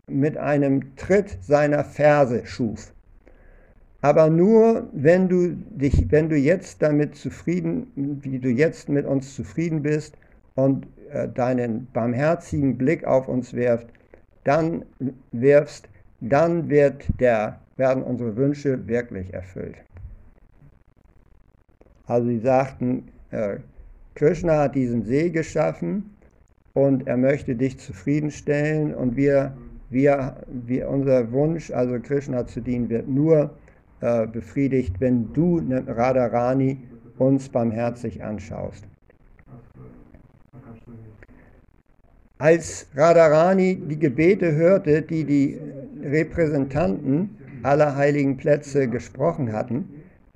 mit 0.06 0.38
einem 0.38 0.96
Tritt 0.96 1.36
seiner 1.42 1.84
Ferse 1.84 2.46
schuf. 2.46 2.92
Aber 4.00 4.30
nur, 4.30 4.88
wenn 4.92 5.28
du, 5.28 5.48
dich, 5.48 6.10
wenn 6.10 6.28
du 6.28 6.36
jetzt 6.36 6.80
damit 6.80 7.16
zufrieden, 7.16 7.88
wie 8.22 8.38
du 8.38 8.48
jetzt 8.48 8.88
mit 8.88 9.04
uns 9.04 9.34
zufrieden 9.34 9.82
bist 9.82 10.16
und 10.54 10.86
äh, 11.10 11.28
deinen 11.28 11.88
barmherzigen 11.92 12.78
Blick 12.78 13.04
auf 13.04 13.26
uns 13.26 13.52
werft, 13.52 13.88
dann 14.44 14.84
wirfst, 15.32 15.88
dann 16.20 16.68
wird 16.68 17.04
der, 17.18 17.58
werden 17.76 18.04
unsere 18.04 18.36
Wünsche 18.36 18.86
wirklich 18.86 19.34
erfüllt. 19.34 19.76
Also 22.06 22.28
sie 22.28 22.38
sagten, 22.38 23.08
äh, 23.30 23.56
Krishna 24.14 24.62
hat 24.62 24.74
diesen 24.74 25.04
See 25.04 25.30
geschaffen 25.30 26.16
und 26.72 27.06
er 27.06 27.16
möchte 27.16 27.54
dich 27.54 27.78
zufriedenstellen 27.78 28.94
und 28.94 29.16
wir, 29.16 29.56
wir, 29.90 30.36
wir, 30.48 30.88
unser 30.88 31.30
Wunsch, 31.32 31.70
also 31.70 31.98
Krishna 32.00 32.46
zu 32.46 32.60
dienen, 32.60 32.88
wird 32.88 33.08
nur 33.08 33.50
äh, 34.00 34.26
befriedigt, 34.26 35.00
wenn 35.00 35.32
du, 35.32 35.60
ne, 35.60 35.82
Radharani, 35.86 36.78
uns 37.18 37.48
barmherzig 37.48 38.22
anschaust. 38.22 38.84
Als 42.38 42.86
Radharani 42.94 43.76
die 43.76 43.98
Gebete 43.98 44.54
hörte, 44.54 45.00
die 45.00 45.24
die 45.24 45.58
Repräsentanten 46.02 47.30
aller 47.62 47.96
heiligen 47.96 48.36
Plätze 48.36 48.86
gesprochen 48.88 49.52
hatten, 49.52 49.88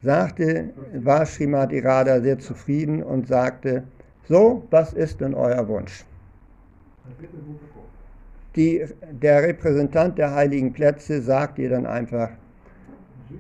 sagte, 0.03 0.71
war 0.95 1.27
Srimati 1.27 1.81
Radha 1.81 2.21
sehr 2.21 2.39
zufrieden 2.39 3.03
und 3.03 3.29
sagte, 3.29 3.85
so, 4.29 4.67
was 4.71 4.93
ist 4.93 5.21
denn 5.21 5.35
euer 5.35 5.67
Wunsch? 5.69 6.05
Die, 8.57 8.85
der 9.11 9.43
Repräsentant 9.43 10.19
der 10.19 10.35
heiligen 10.35 10.73
Plätze 10.73 11.23
sagt 11.23 11.59
ihr 11.59 11.71
dann 11.71 11.87
einfach, 11.87 12.31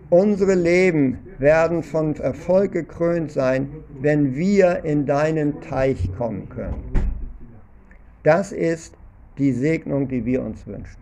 Unsere 0.08 0.54
Leben 0.54 1.18
werden 1.38 1.82
von 1.82 2.14
Erfolg 2.16 2.72
gekrönt 2.72 3.32
sein, 3.32 3.68
wenn 4.00 4.34
wir 4.34 4.84
in 4.84 5.06
deinen 5.06 5.60
Teich 5.60 6.10
kommen 6.16 6.48
können. 6.48 6.82
Das 8.22 8.52
ist 8.52 8.94
die 9.38 9.52
Segnung, 9.52 10.08
die 10.08 10.24
wir 10.24 10.42
uns 10.42 10.66
wünschen. 10.66 11.00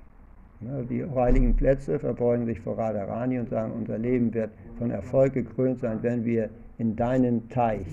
Die 0.61 1.05
heiligen 1.15 1.55
Plätze 1.55 2.01
verbeugen 2.01 2.47
sich 2.47 2.59
vor 2.61 2.77
Radharani 2.77 3.39
und 3.39 3.49
sagen, 3.49 3.73
unser 3.73 3.97
Leben 3.97 4.35
wird 4.35 4.51
von 4.79 4.91
Erfolg 4.91 5.35
gekrönt 5.35 5.79
sein, 5.79 5.99
wenn 6.03 6.25
wir 6.25 6.51
in 6.79 6.97
deinen 6.97 7.49
Teich 7.49 7.87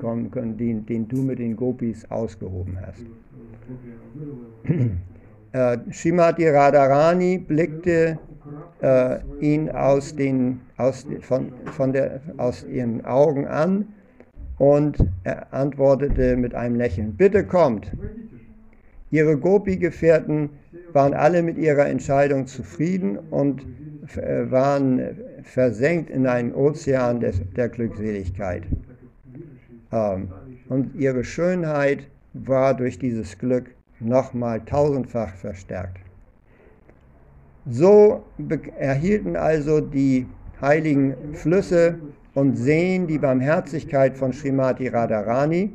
kommen 0.00 0.30
können, 0.30 0.56
den, 0.56 0.86
den 0.86 1.08
du 1.08 1.18
mit 1.18 1.38
den 1.38 1.56
Gopis 1.56 2.10
ausgehoben 2.10 2.78
hast. 2.80 3.04
Äh, 5.54 5.78
Shimati 5.92 6.48
Radharani 6.48 7.38
blickte 7.38 8.18
äh, 8.82 9.18
ihn 9.38 9.70
aus, 9.70 10.16
den, 10.16 10.60
aus, 10.76 11.06
von, 11.20 11.52
von 11.66 11.92
der, 11.92 12.20
aus 12.38 12.64
ihren 12.64 13.04
Augen 13.04 13.46
an 13.46 13.86
und 14.58 14.98
er 15.22 15.54
antwortete 15.54 16.36
mit 16.36 16.56
einem 16.56 16.74
Lächeln, 16.74 17.14
bitte 17.14 17.46
kommt. 17.46 17.92
Ihre 19.14 19.36
Gopi-Gefährten 19.36 20.50
waren 20.92 21.14
alle 21.14 21.44
mit 21.44 21.56
ihrer 21.56 21.86
Entscheidung 21.86 22.48
zufrieden 22.48 23.16
und 23.30 23.64
äh, 24.16 24.50
waren 24.50 25.00
versenkt 25.44 26.10
in 26.10 26.26
einen 26.26 26.52
Ozean 26.52 27.20
des, 27.20 27.40
der 27.54 27.68
Glückseligkeit. 27.68 28.64
Ähm, 29.92 30.32
und 30.68 30.96
ihre 30.96 31.22
Schönheit 31.22 32.08
war 32.32 32.74
durch 32.74 32.98
dieses 32.98 33.38
Glück 33.38 33.66
nochmal 34.00 34.60
tausendfach 34.64 35.36
verstärkt. 35.36 36.00
So 37.70 38.24
erhielten 38.76 39.36
also 39.36 39.80
die 39.80 40.26
heiligen 40.60 41.14
Flüsse 41.34 42.00
und 42.34 42.56
Seen 42.56 43.06
die 43.06 43.18
Barmherzigkeit 43.18 44.18
von 44.18 44.32
Srimati 44.32 44.88
Radharani 44.88 45.70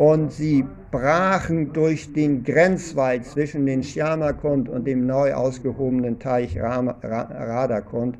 und 0.00 0.32
sie 0.32 0.64
brachen 0.90 1.74
durch 1.74 2.10
den 2.14 2.42
Grenzwald 2.42 3.26
zwischen 3.26 3.66
den 3.66 3.82
Shyamakund 3.82 4.66
und 4.70 4.86
dem 4.86 5.06
neu 5.06 5.34
ausgehobenen 5.34 6.18
Teich 6.18 6.58
Radakund 6.58 8.16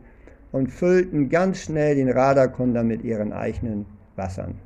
und 0.52 0.66
füllten 0.66 1.30
ganz 1.30 1.62
schnell 1.62 1.94
den 1.94 2.10
Radakunda 2.10 2.82
mit 2.82 3.02
ihren 3.02 3.32
eigenen 3.32 3.86
Wassern. 4.14 4.56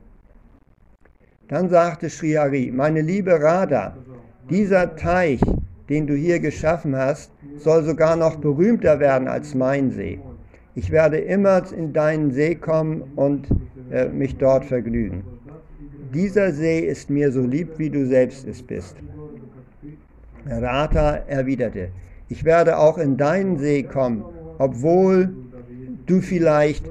Dann 1.47 1.69
sagte 1.69 2.11
Sri 2.11 2.33
Hari, 2.33 2.73
meine 2.75 3.01
liebe 3.01 3.41
Radha, 3.41 3.97
dieser 4.51 4.97
Teich, 4.97 5.41
den 5.89 6.09
du 6.09 6.15
hier 6.15 6.41
geschaffen 6.41 6.97
hast, 6.97 7.31
soll 7.59 7.85
sogar 7.85 8.17
noch 8.17 8.35
berühmter 8.41 8.99
werden 8.99 9.29
als 9.29 9.55
mein 9.55 9.93
See. 9.93 10.19
Ich 10.75 10.91
werde 10.91 11.19
immer 11.19 11.63
in 11.73 11.93
deinen 11.93 12.33
See 12.33 12.57
kommen 12.57 13.03
und 13.15 13.47
äh, 13.93 14.09
mich 14.09 14.37
dort 14.37 14.65
vergnügen. 14.65 15.34
Dieser 16.15 16.53
See 16.53 16.79
ist 16.79 17.11
mir 17.11 17.33
so 17.33 17.43
lieb, 17.43 17.71
wie 17.79 17.91
du 17.91 18.07
selbst 18.07 18.47
es 18.47 18.63
bist. 18.63 18.97
Rata 20.47 21.17
erwiderte, 21.27 21.89
ich 22.29 22.45
werde 22.45 22.79
auch 22.79 22.99
in 22.99 23.17
deinen 23.17 23.59
See 23.59 23.83
kommen, 23.83 24.25
obwohl 24.59 25.35
du 26.07 26.21
vielleicht 26.21 26.89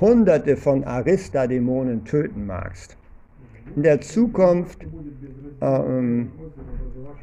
hunderte 0.00 0.56
von 0.56 0.84
Arista-Dämonen 0.84 2.04
töten 2.04 2.46
magst. 2.46 2.96
In 3.74 3.82
der 3.82 4.00
Zukunft 4.00 4.86
ähm, 5.62 6.30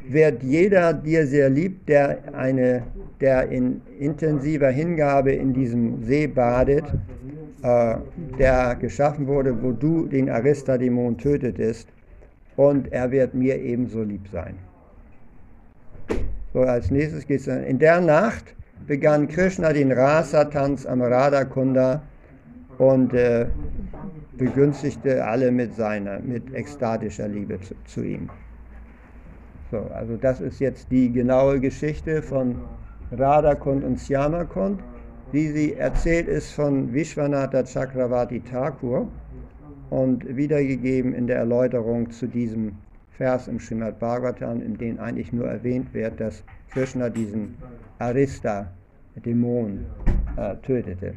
wird 0.08 0.42
jeder 0.42 0.92
dir 0.92 1.26
sehr 1.26 1.50
lieb, 1.50 1.86
der, 1.86 2.34
eine, 2.34 2.82
der 3.20 3.48
in 3.48 3.80
intensiver 3.98 4.70
Hingabe 4.70 5.32
in 5.32 5.52
diesem 5.52 6.02
See 6.02 6.26
badet, 6.26 6.84
äh, 7.64 7.96
der 8.38 8.76
geschaffen 8.76 9.26
wurde, 9.26 9.62
wo 9.62 9.72
du 9.72 10.06
den 10.06 10.28
Arista-Dämon 10.28 11.16
tötetest, 11.16 11.88
und 12.56 12.92
er 12.92 13.10
wird 13.10 13.34
mir 13.34 13.58
ebenso 13.60 14.02
lieb 14.02 14.28
sein. 14.30 14.54
So, 16.52 16.60
als 16.60 16.90
nächstes 16.90 17.26
geht 17.26 17.40
es 17.40 17.46
dann. 17.46 17.64
In 17.64 17.78
der 17.78 18.00
Nacht 18.00 18.54
begann 18.86 19.26
Krishna 19.26 19.72
den 19.72 19.90
Rasa-Tanz 19.90 20.86
am 20.86 21.02
Radha-Kunda 21.02 22.02
und 22.78 23.12
äh, 23.14 23.46
begünstigte 24.36 25.24
alle 25.24 25.50
mit 25.50 25.74
seiner, 25.74 26.20
mit 26.20 26.54
ekstatischer 26.54 27.28
Liebe 27.28 27.58
zu, 27.60 27.74
zu 27.86 28.02
ihm. 28.04 28.28
So, 29.70 29.78
also 29.94 30.16
das 30.16 30.40
ist 30.40 30.60
jetzt 30.60 30.92
die 30.92 31.10
genaue 31.10 31.58
Geschichte 31.60 32.22
von 32.22 32.56
Radhakund 33.10 33.82
und 33.84 33.98
Syamakund, 33.98 34.80
wie 35.32 35.48
sie 35.48 35.74
erzählt 35.74 36.28
ist 36.28 36.52
von 36.52 36.92
Vishwanatha 36.92 37.64
Chakravarti 37.64 38.40
Thakur. 38.40 39.08
und 39.90 40.36
wiedergegeben 40.36 41.14
in 41.14 41.26
der 41.26 41.36
Erläuterung 41.36 42.10
zu 42.10 42.26
diesem 42.26 42.72
Vers 43.16 43.46
im 43.46 43.60
Srimad 43.60 44.00
Bhagavatam, 44.00 44.60
in 44.60 44.76
dem 44.76 44.98
eigentlich 44.98 45.32
nur 45.32 45.46
erwähnt 45.46 45.94
wird, 45.94 46.18
dass 46.18 46.42
Krishna 46.70 47.08
diesen 47.08 47.54
Arista-Dämon 48.00 49.86
äh, 50.36 50.56
tötete. 50.56 51.14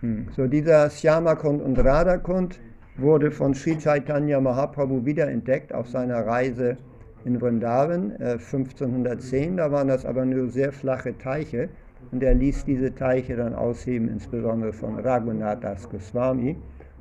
Hm. 0.00 0.28
So 0.36 0.46
dieser 0.46 0.90
Shyamakund 0.90 1.60
und 1.60 1.78
Radhakund 1.78 2.60
wurde 2.96 3.32
von 3.32 3.54
Sri 3.54 3.76
Chaitanya 3.78 4.40
Mahaprabhu 4.40 5.04
wiederentdeckt 5.04 5.74
auf 5.74 5.88
seiner 5.88 6.24
Reise 6.24 6.76
in 7.24 7.40
Vrindavan 7.40 8.12
äh, 8.20 8.32
1510. 8.32 9.56
Da 9.56 9.72
waren 9.72 9.88
das 9.88 10.06
aber 10.06 10.24
nur 10.24 10.48
sehr 10.50 10.72
flache 10.72 11.18
Teiche 11.18 11.68
und 12.12 12.22
er 12.22 12.34
ließ 12.34 12.64
diese 12.66 12.94
Teiche 12.94 13.36
dann 13.36 13.54
ausheben, 13.54 14.08
insbesondere 14.08 14.72
von 14.72 14.98
Raghunath 14.98 15.64
Das 15.64 15.88
Goswami. 15.88 16.56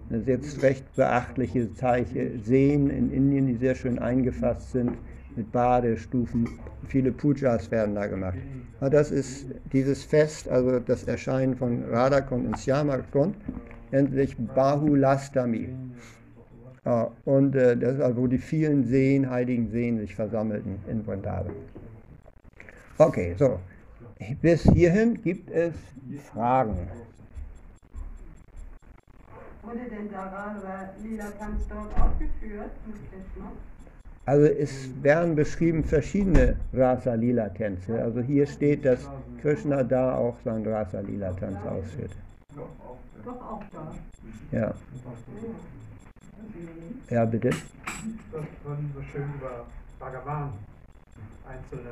Das 0.10 0.26
jetzt 0.26 0.62
recht 0.62 0.96
beachtliche 0.96 1.74
Teiche, 1.74 2.32
Seen 2.44 2.90
in 2.90 3.12
Indien, 3.12 3.48
die 3.48 3.56
sehr 3.56 3.76
schön 3.76 4.00
eingefasst 4.00 4.72
sind 4.72 4.92
mit 5.36 5.52
Badestufen. 5.52 6.50
Viele 6.88 7.12
Pujas 7.12 7.72
werden 7.72 7.96
da 7.96 8.08
gemacht. 8.08 8.38
Aber 8.80 8.90
das 8.90 9.12
ist 9.12 9.48
dieses 9.72 10.04
Fest, 10.04 10.50
also 10.50 10.80
das 10.80 11.04
Erscheinen 11.06 11.56
von 11.56 11.84
Radhakund 11.90 12.48
und 12.48 12.58
Shyamakund, 12.58 13.36
nennt 13.92 14.14
sich 14.14 14.36
Bahulastami. 14.38 15.70
und 17.26 17.56
äh, 17.56 17.78
das 17.78 17.96
ist 17.96 18.02
also, 18.02 18.22
wo 18.22 18.28
die 18.28 18.38
vielen 18.38 18.84
Seen, 18.84 19.30
heiligen 19.30 19.70
Seen 19.70 20.00
sich 20.00 20.16
versammelten 20.16 20.78
in 20.90 21.04
Vrindavan. 21.04 21.54
Okay, 22.98 23.36
so. 23.38 23.60
Bis 24.42 24.64
hierhin 24.64 25.22
gibt 25.24 25.50
es 25.50 25.74
Fragen. 26.32 26.78
Wurde 29.64 29.80
denn 29.90 30.10
der 30.10 30.20
Radha 30.20 30.90
Lila 31.02 31.32
Tanz 31.40 31.62
dort 31.68 32.00
aufgeführt 32.00 32.72
mit 32.86 32.96
Krishna? 33.10 33.52
Also 34.26 34.46
es 34.46 34.90
werden 35.04 35.36
beschrieben 35.36 35.84
verschiedene 35.84 36.56
Rasa 36.74 37.16
Lila 37.16 37.50
Tänze. 37.50 38.02
Also 38.02 38.22
hier 38.22 38.46
steht, 38.46 38.86
dass 38.86 39.10
Krishna 39.42 39.84
da 39.84 40.16
auch 40.16 40.36
seinen 40.44 40.68
Rasa 40.68 41.00
Lila 41.00 41.32
Tanz 41.34 41.58
ausführte. 41.66 42.16
Doch 43.26 43.42
auch 43.42 43.64
da. 43.72 43.96
Ja. 44.52 44.74
Ja, 47.10 47.26
bitte. 47.26 47.50
Das 47.50 48.44
wurden 48.64 48.92
so 48.96 49.02
schön 49.02 49.34
über 49.36 49.66
Bhagavan 50.00 50.54
einzelne 51.48 51.90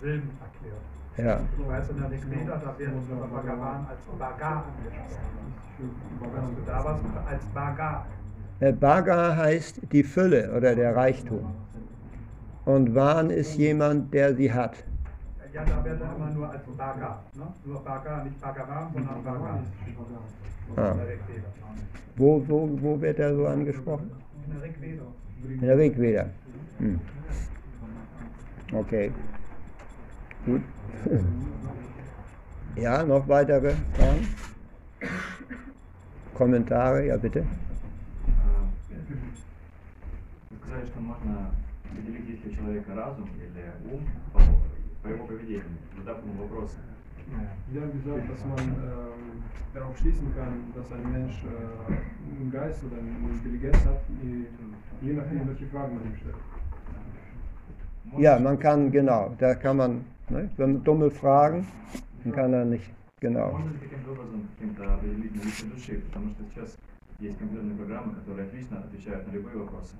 Silben 0.00 0.30
erklärt. 0.40 0.97
Ja. 1.18 1.40
Ich 1.58 1.68
weiß 1.68 1.90
in 1.90 2.00
der 2.00 2.10
Rigveda, 2.10 2.56
da 2.64 2.78
werden 2.78 3.02
über 3.10 3.26
Bhagavan 3.26 3.86
als 3.90 4.00
Bhaga 4.18 4.64
angesprochen. 4.78 6.36
Als 6.36 6.48
du 6.54 6.62
da 6.64 6.84
warst, 6.84 7.04
als 7.28 7.44
Bhaga. 7.54 8.06
Äh, 8.60 8.72
Bhaga 8.72 9.36
heißt 9.36 9.80
die 9.92 10.04
Fülle 10.04 10.52
oder 10.56 10.76
der 10.76 10.94
Reichtum. 10.94 11.44
Und 12.64 12.94
Van 12.94 13.30
ist 13.30 13.56
jemand, 13.56 14.14
der 14.14 14.36
sie 14.36 14.52
hat. 14.52 14.76
Ja, 15.52 15.64
da 15.64 15.84
wird 15.84 16.00
er 16.00 16.16
immer 16.16 16.30
nur 16.30 16.50
als 16.50 16.62
Bhaga. 16.76 17.18
Ne? 17.34 17.42
Nur 17.64 17.82
Bhaga, 17.82 18.22
nicht 18.22 18.40
Bhagavan, 18.40 18.92
sondern 18.92 19.24
Bhaga. 19.24 19.58
Ah. 20.76 20.94
Wo, 22.16 22.44
wo, 22.46 22.68
wo 22.80 23.00
wird 23.00 23.18
er 23.18 23.34
so 23.34 23.46
angesprochen? 23.46 24.10
In 24.46 24.52
der 24.54 24.62
Rigveda. 24.62 25.02
In 25.48 25.60
der 25.60 25.78
Rigveda. 25.78 26.26
Hm. 26.78 27.00
Okay. 28.72 29.10
Gut. 30.47 30.61
Ja, 32.75 33.03
noch 33.03 33.27
weitere 33.27 33.75
Fragen? 33.95 34.27
Kommentare, 36.33 37.05
ja 37.05 37.17
bitte. 37.17 37.45
Вы 40.49 40.57
сказали, 40.57 40.85
что 40.87 40.99
можно 40.99 41.51
определить, 41.85 42.29
есть 42.29 42.45
ли 42.45 42.51
у 42.51 42.55
человека 42.55 42.95
разум 42.95 43.29
или 43.37 43.93
ум 43.93 44.01
по, 44.33 44.39
по 45.03 45.07
его 45.07 45.25
поведению, 45.27 45.77
задав 45.97 46.17
ему 46.23 46.43
вопросы. 46.43 46.77
Sie 47.71 47.79
haben 47.79 47.91
gesagt, 47.91 48.29
dass 48.29 48.45
man 48.45 48.59
ähm, 48.59 49.43
darauf 49.73 49.97
schließen 49.97 50.33
kann, 50.35 50.71
dass 50.75 50.91
ein 50.91 51.11
Mensch 51.11 51.43
äh, 51.43 52.39
einen 52.41 52.51
Geist 52.51 52.83
oder 52.83 52.97
eine 52.97 53.33
Intelligenz 53.33 53.77
hat, 53.85 54.01
je, 54.21 54.45
je 55.07 55.13
nachdem, 55.13 55.47
welche 55.47 55.65
Fragen 55.67 55.95
man 55.95 56.03
ihm 56.05 56.15
stellt. 56.17 56.35
Ja, 58.17 58.37
man 58.39 58.59
kann, 58.59 58.91
genau, 58.91 59.33
da 59.39 59.55
kann 59.55 59.77
man, 59.77 60.05
ne, 60.29 60.49
wenn 60.57 60.73
man 60.73 60.83
dumme 60.83 61.09
Fragen, 61.11 61.67
dann 62.23 62.33
kann 62.33 62.53
er 62.53 62.65
nicht, 62.65 62.89
genau. 63.19 63.51
Можно 63.51 63.71
ли 63.71 63.79
каким-то 63.79 64.11
образом 64.11 64.47
каким-то 64.55 64.93
определить 64.93 65.35
наличие 65.35 65.69
души? 65.69 66.01
Потому 66.01 66.31
что 66.31 66.43
сейчас 66.45 66.77
есть 67.19 67.37
компьютерные 67.37 67.77
программы, 67.77 68.15
которые 68.15 68.47
отлично 68.47 68.79
отвечают 68.79 69.27
на 69.27 69.31
любые 69.31 69.57
вопросы. 69.57 69.95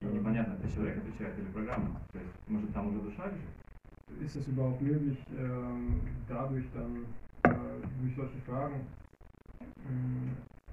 И 0.00 0.06
непонятно, 0.06 0.54
это 0.54 0.72
человек 0.72 0.98
отвечает 0.98 1.38
или 1.38 1.46
программа. 1.46 2.00
То 2.12 2.18
есть, 2.18 2.32
может, 2.46 2.72
там 2.72 2.88
уже 2.88 3.00
душа 3.00 3.26
лежит? 3.26 4.22
Ist 4.22 4.36
es 4.36 4.48
überhaupt 4.48 4.80
möglich, 4.80 5.18
ähm, 5.36 6.00
dadurch 6.28 6.64
dann, 6.72 7.04
äh, 7.42 7.86
durch 8.00 8.16
solche 8.16 8.38
Fragen, 8.46 8.80
ähm, 9.86 10.30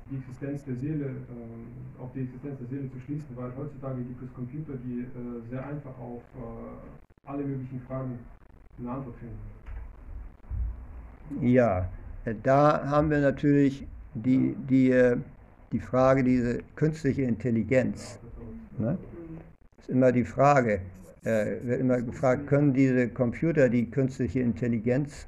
die 0.10 0.18
Existenz 0.18 0.64
der 0.64 0.76
Seele, 0.76 1.08
äh, 1.08 2.02
auf 2.02 2.14
die 2.14 2.22
Existenz 2.22 2.58
der 2.60 2.68
Seele 2.68 2.90
zu 2.90 3.00
schließen? 3.02 3.36
Weil 3.36 3.52
heutzutage 3.58 4.02
gibt 4.04 4.22
es 4.22 4.34
Computer, 4.34 4.74
die 4.78 5.02
äh, 5.02 5.42
sehr 5.50 5.66
einfach 5.66 5.98
auf 6.00 6.24
äh, 6.36 7.28
alle 7.28 7.44
möglichen 7.44 7.82
Fragen 7.82 8.20
ja, 11.41 11.89
äh, 12.25 12.35
da 12.43 12.87
haben 12.87 13.11
wir 13.11 13.21
natürlich 13.21 13.87
die, 14.15 14.57
die, 14.69 14.91
äh, 14.91 15.17
die 15.73 15.81
Frage, 15.81 16.25
diese 16.25 16.61
künstliche 16.77 17.23
Intelligenz. 17.23 18.19
Ne? 18.79 18.99
Ist 19.79 19.91
immer 19.91 20.13
die 20.13 20.25
Frage, 20.25 20.81
äh, 21.25 21.57
wird 21.63 21.81
immer 21.81 22.01
gefragt, 22.01 22.47
können 22.47 22.73
diese 22.73 23.09
Computer, 23.09 23.69
die 23.69 23.91
künstliche 23.91 24.41
Intelligenz 24.41 25.27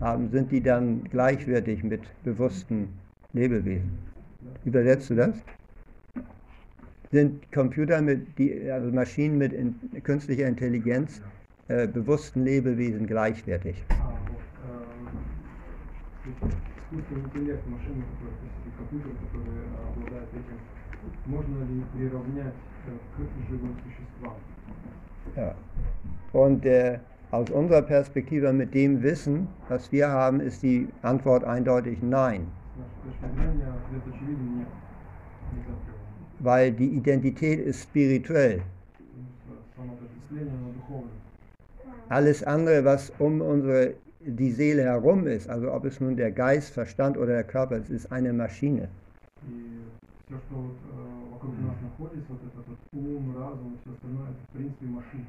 haben, 0.00 0.30
sind 0.30 0.50
die 0.50 0.62
dann 0.62 1.04
gleichwertig 1.04 1.84
mit 1.84 2.02
bewussten 2.24 2.88
Lebewesen? 3.32 3.98
Übersetzt 4.64 5.10
du 5.10 5.14
das? 5.14 5.34
Sind 7.12 7.50
Computer 7.52 8.02
mit, 8.02 8.36
die, 8.38 8.68
also 8.70 8.90
Maschinen 8.90 9.38
mit 9.38 9.52
in, 9.52 9.76
künstlicher 10.02 10.48
Intelligenz 10.48 11.22
bewussten 11.68 12.44
Lebewesen 12.44 13.06
gleichwertig. 13.06 13.84
Ja. 25.36 25.54
Und 26.32 26.64
äh, 26.64 26.98
aus 27.30 27.50
unserer 27.50 27.82
Perspektive 27.82 28.52
mit 28.52 28.72
dem 28.72 29.02
Wissen, 29.02 29.48
was 29.68 29.90
wir 29.90 30.08
haben, 30.08 30.40
ist 30.40 30.62
die 30.62 30.88
Antwort 31.02 31.44
eindeutig 31.44 31.98
Nein. 32.02 32.46
Weil 36.38 36.72
die 36.72 36.88
Identität 36.88 37.60
ist 37.60 37.82
spirituell. 37.82 38.62
Alles 42.09 42.43
andere, 42.43 42.83
was 42.83 43.11
um 43.19 43.41
unsere, 43.41 43.93
die 44.19 44.51
Seele 44.51 44.83
herum 44.83 45.27
ist, 45.27 45.49
also 45.49 45.71
ob 45.71 45.85
es 45.85 45.99
nun 45.99 46.15
der 46.17 46.31
Geist, 46.31 46.73
Verstand 46.73 47.17
oder 47.17 47.33
der 47.33 47.43
Körper 47.43 47.77
ist, 47.77 47.89
ist 47.89 48.11
eine 48.11 48.33
Maschine. 48.33 48.89
И 49.47 49.81
все, 50.27 50.37
что 50.37 50.55
вот, 50.55 50.77
э, 50.85 51.33
вокруг 51.33 51.53
нас 51.59 51.75
находится, 51.81 52.31
вот 52.33 52.41
этот 52.47 52.67
вот 52.67 52.77
ум, 52.93 53.35
разум 53.37 53.73
и 53.73 53.77
все 53.81 53.91
остальное, 53.91 54.29
это 54.29 54.43
в 54.47 54.53
принципе 54.55 54.85
машина. 54.85 55.25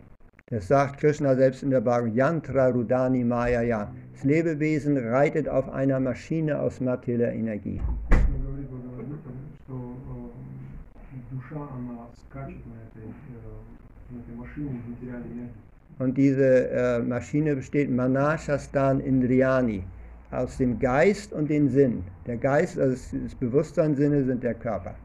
Das 0.50 0.68
sagt 0.68 0.98
Krishna 1.00 1.34
selbst 1.34 1.62
in 1.62 1.70
der 1.70 1.80
Bhagavad 1.80 2.14
Yantra 2.14 2.68
Rudani 2.68 3.24
Maya. 3.24 3.62
Ja. 3.62 3.90
Das 4.12 4.22
Lebewesen 4.24 4.98
reitet 4.98 5.48
auf 5.48 5.70
einer 5.70 5.98
Maschine 5.98 6.60
aus 6.60 6.78
materieller 6.80 7.32
Energie. 7.32 7.80
Кришна 8.10 8.38
говорит 8.44 8.68
Бхагавадгите, 8.68 9.30
что 9.64 9.96
э, 10.12 11.34
душа, 11.34 11.62
она 11.74 12.06
скачет 12.26 12.66
на 12.66 12.76
этой, 12.84 13.08
э, 13.08 14.10
на 14.10 14.20
этой 14.20 14.34
машине 14.34 14.78
из 14.78 14.86
материальной 14.90 15.32
энергии. 15.32 15.65
Und 15.99 16.17
diese 16.17 16.69
äh, 16.69 16.99
Maschine 16.99 17.55
besteht 17.55 17.89
Manashastan 17.89 18.99
Indriani 18.99 19.83
aus 20.31 20.57
dem 20.57 20.77
Geist 20.79 21.33
und 21.33 21.49
dem 21.49 21.69
Sinn. 21.69 22.03
Der 22.25 22.37
Geist, 22.37 22.77
also 22.77 23.17
das 23.23 23.35
Bewusstsein, 23.35 23.95
Sinne 23.95 24.23
sind 24.23 24.43
der 24.43 24.53
Körper. 24.53 24.95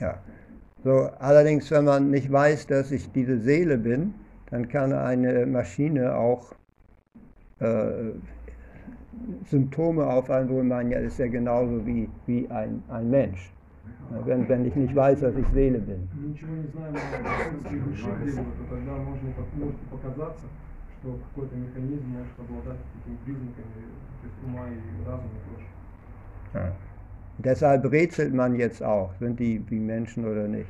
Ja. 0.00 0.18
So, 0.84 1.10
allerdings, 1.18 1.70
wenn 1.70 1.84
man 1.84 2.10
nicht 2.10 2.30
weiß, 2.30 2.66
dass 2.66 2.90
ich 2.92 3.10
diese 3.12 3.38
Seele 3.38 3.78
bin, 3.78 4.14
dann 4.50 4.68
kann 4.68 4.92
eine 4.92 5.44
Maschine 5.46 6.16
auch 6.16 6.54
äh, 7.60 8.12
Symptome 9.44 10.06
auf 10.06 10.30
ein 10.30 10.48
Wohlmann, 10.48 10.90
ist 10.92 11.18
ja 11.18 11.26
genauso 11.26 11.84
wie, 11.86 12.08
wie 12.26 12.48
ein, 12.50 12.82
ein 12.88 13.10
Mensch. 13.10 13.52
Wenn, 14.24 14.48
wenn 14.48 14.64
ich 14.64 14.74
nicht 14.74 14.94
weiß, 14.94 15.20
dass 15.20 15.36
ich 15.36 15.46
Seele 15.48 15.78
bin. 15.78 16.08
Ja. 26.54 26.72
Deshalb 27.38 27.92
rätselt 27.92 28.34
man 28.34 28.56
jetzt 28.56 28.82
auch, 28.82 29.14
sind 29.20 29.38
die 29.38 29.62
wie 29.68 29.78
Menschen 29.78 30.24
oder 30.24 30.48
nicht. 30.48 30.68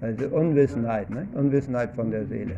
Also 0.00 0.26
Unwissenheit, 0.28 1.10
ne? 1.10 1.26
Unwissenheit 1.34 1.94
von 1.94 2.10
der 2.10 2.26
Seele. 2.26 2.56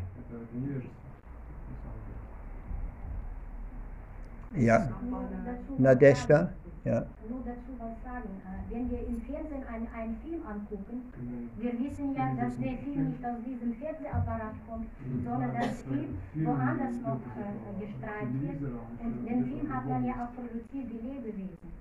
Ja, 4.57 4.79
Nur 5.11 5.21
dazu 5.45 5.73
was 5.73 5.79
Nadeshda, 5.81 6.51
ja. 6.85 7.07
Nur 7.29 7.41
dazu 7.45 7.73
was 7.79 7.95
sagen. 8.05 8.29
Äh, 8.45 8.75
Wenn 8.75 8.91
wir 8.91 9.07
im 9.07 9.21
Fernsehen 9.23 9.65
einen, 9.67 9.89
einen 9.95 10.17
Film 10.23 10.41
angucken, 10.47 11.13
wir 11.59 11.73
wissen 11.81 12.15
ja, 12.15 12.35
dass 12.35 12.57
der 12.59 12.77
Film 12.79 13.11
nicht 13.11 13.25
aus 13.25 13.39
diesem 13.45 13.75
Fernsehapparat 13.75 14.55
kommt, 14.69 14.87
sondern 15.25 15.55
dass 15.55 15.83
Film 15.83 16.19
woanders 16.47 16.97
noch 17.03 17.21
äh, 17.35 17.85
gestrahlt 17.85 18.33
wird. 18.41 18.63
Und 19.03 19.27
den 19.29 19.45
Film 19.45 19.75
hat 19.75 19.87
man 19.89 20.05
ja 20.05 20.15
auch 20.23 20.35
produziert, 20.35 20.87
die 20.91 21.03
Lebewesen. 21.09 21.73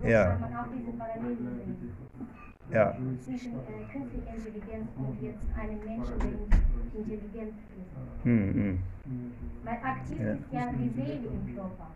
So 0.00 0.06
Ja. 0.08 0.30
kann 0.30 0.40
man 0.40 0.54
auch 0.56 0.66
diese 0.72 0.92
Parallele 0.96 1.36
sehen. 1.36 1.92
Ja, 2.72 2.94
Zwischen 3.20 3.52
äh, 3.54 3.82
künstlicher 3.92 4.30
Intelligenz 4.36 4.86
und 4.96 5.18
jetzt 5.22 5.42
einem 5.58 5.78
Menschen, 5.84 6.14
der 6.22 7.00
intelligent 7.00 7.54
ist. 7.78 8.24
hm, 8.24 8.54
hm. 8.54 8.78
Weil 9.64 9.78
aktiv 9.82 10.18
Ja. 10.20 10.32
ist 10.34 10.52
ja 10.52 10.72
die 10.78 10.88
Seele 10.94 11.26
im 11.34 11.54
Körper. 11.54 11.88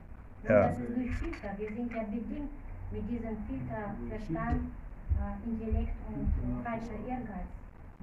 Und 0.43 0.51
Ja. 0.51 0.68
das 0.68 0.79
ist 0.79 0.97
durch 0.97 1.11
Filter. 1.14 1.51
Wir 1.59 1.68
sind 1.77 1.93
ja 1.93 2.03
bedingt 2.03 2.51
mit 2.91 3.05
diesem 3.11 3.37
Filter 3.47 3.95
Verstand, 4.09 4.61
äh, 5.14 5.49
Intellekt 5.49 5.95
und 6.11 6.27
falscher 6.64 6.99
Ehrgeiz 7.07 7.49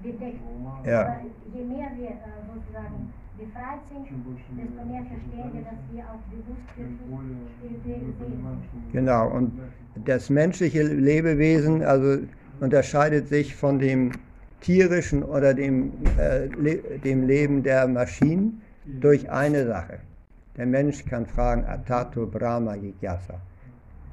bedeckt. 0.02 0.40
Ja. 0.84 1.00
Aber 1.02 1.20
je 1.54 1.64
mehr 1.64 1.90
wir 1.96 2.10
äh, 2.10 2.40
sozusagen 2.48 3.12
befreit 3.38 3.80
sind, 3.88 4.06
desto 4.08 4.84
mehr 4.84 5.02
verstehen 5.04 5.50
wir, 5.52 5.62
dass 5.62 5.80
wir 5.92 6.02
auch 6.08 6.22
bewusst 6.32 6.66
wirklich 6.76 7.48
spirituelle 7.56 8.12
Seelen 8.16 8.44
sind. 8.72 8.92
Genau, 8.92 9.28
und 9.30 9.52
das 10.04 10.30
menschliche 10.30 10.82
Lebewesen 10.82 11.82
also 11.82 12.18
unterscheidet 12.62 13.28
sich 13.28 13.54
von 13.56 13.78
dem 13.78 14.12
tierischen 14.60 15.22
oder 15.24 15.52
dem, 15.52 15.92
äh, 16.18 16.46
le 16.46 16.76
dem 17.04 17.26
Leben 17.26 17.62
der 17.62 17.88
Maschinen 17.88 18.62
durch 19.00 19.28
eine 19.30 19.66
Sache. 19.66 19.98
Der 20.56 20.66
Mensch 20.66 21.04
kann 21.04 21.26
fragen, 21.26 21.64
Atato 21.64 22.26
Brahma 22.26 22.76
Jigyasa. 22.76 23.34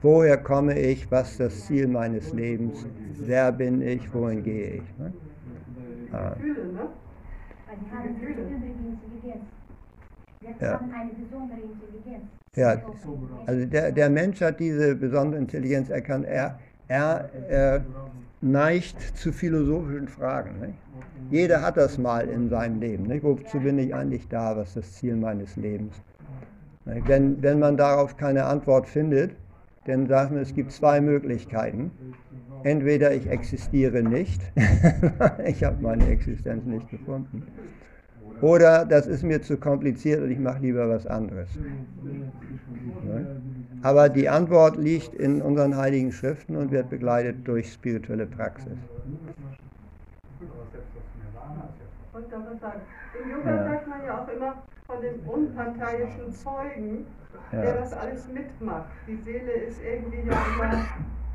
Woher 0.02 0.38
komme 0.38 0.80
ich? 0.80 1.12
Was 1.12 1.32
ist 1.32 1.40
das 1.40 1.66
Ziel 1.66 1.88
meines 1.88 2.32
Lebens? 2.32 2.88
Wer 3.20 3.52
bin 3.52 3.82
ich? 3.82 4.12
Wohin 4.14 4.44
gehe 4.44 4.78
ich? 4.78 4.98
Ne? 4.98 5.14
Ah, 6.12 6.36
ne? 6.40 6.88
Ja. 10.60 10.80
Ja, 12.56 12.82
So, 13.04 13.20
also 13.46 13.66
der, 13.66 13.92
der 13.92 14.10
Mensch 14.10 14.42
hat 14.42 14.60
diese 14.60 14.96
besondere 14.96 15.40
Intelligenz 15.42 15.90
erkannt. 15.90 16.26
Er, 16.26 16.60
er, 16.88 17.30
er 17.48 17.86
neigt 18.42 19.02
zu 19.18 19.32
philosophischen 19.32 20.08
Fragen. 20.08 20.60
Nicht? 20.60 20.80
Jeder 21.30 21.62
hat 21.62 21.78
das 21.78 21.98
mal 21.98 22.28
in 22.28 22.50
seinem 22.50 22.80
Leben. 22.80 23.04
Nicht? 23.04 23.24
Wozu 23.24 23.60
bin 23.60 23.78
ich 23.80 23.94
eigentlich 23.94 24.28
da? 24.28 24.56
Was 24.56 24.70
ist 24.70 24.78
das 24.78 24.94
Ziel 24.94 25.16
meines 25.16 25.56
Lebens? 25.56 25.96
Wenn, 26.86 27.42
wenn 27.44 27.60
man 27.60 27.78
darauf 27.78 28.18
keine 28.18 28.46
Antwort 28.46 28.88
findet, 28.88 29.32
dann 29.86 30.08
sagen 30.08 30.36
wir, 30.36 30.42
es 30.42 30.54
gibt 30.54 30.72
zwei 30.72 31.02
Möglichkeiten. 31.02 31.92
Entweder 32.64 33.14
ich 33.14 33.28
existiere 33.28 34.04
nicht, 34.04 34.42
ich 35.46 35.64
habe 35.64 35.82
meine 35.82 36.08
Existenz 36.08 36.66
nicht 36.66 36.90
gefunden, 36.90 37.44
oder 38.42 38.86
das 38.86 39.08
ist 39.08 39.24
mir 39.24 39.42
zu 39.42 39.58
kompliziert 39.58 40.22
und 40.22 40.32
ich 40.32 40.40
mache 40.40 40.62
lieber 40.62 40.90
was 40.90 41.08
anderes. 41.08 41.50
Ne? 43.04 43.39
Aber 43.82 44.10
die 44.10 44.28
Antwort 44.28 44.78
liegt 44.78 45.14
in 45.14 45.42
unseren 45.42 45.78
heiligen 45.78 46.12
Schriften 46.12 46.56
und 46.56 46.72
wird 46.72 46.90
begleitet 46.90 47.48
durch 47.48 47.72
spirituelle 47.72 48.26
Praxis. 48.26 48.74
Und 52.14 52.32
da 52.32 52.38
was 52.52 52.60
sagen. 52.60 52.82
Im 53.24 53.32
Yoga 53.32 53.50
Ja. 53.56 53.64
sagt 53.70 53.88
man 53.88 54.06
ja 54.06 54.22
auch 54.24 54.28
immer 54.28 54.56
von 54.88 55.02
dem 55.02 55.20
unparteiischen 55.28 56.34
Zeugen, 56.34 57.06
der 57.52 57.64
Ja. 57.64 57.74
das 57.82 57.94
alles 57.94 58.28
mitmacht. 58.28 58.90
Die 59.08 59.16
Seele 59.18 59.52
ist 59.52 59.80
irgendwie 59.82 60.28
ja 60.30 60.38
immer, 60.56 60.86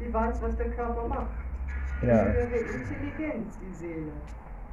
die 0.00 0.12
weiß, 0.12 0.42
was 0.42 0.56
der 0.56 0.70
Körper 0.70 1.08
macht. 1.08 1.26
Ja. 2.02 2.24
Die 2.24 2.32
höhere 2.32 2.56
Intelligenz, 2.56 3.58
die 3.58 3.74
Seele. 3.74 4.12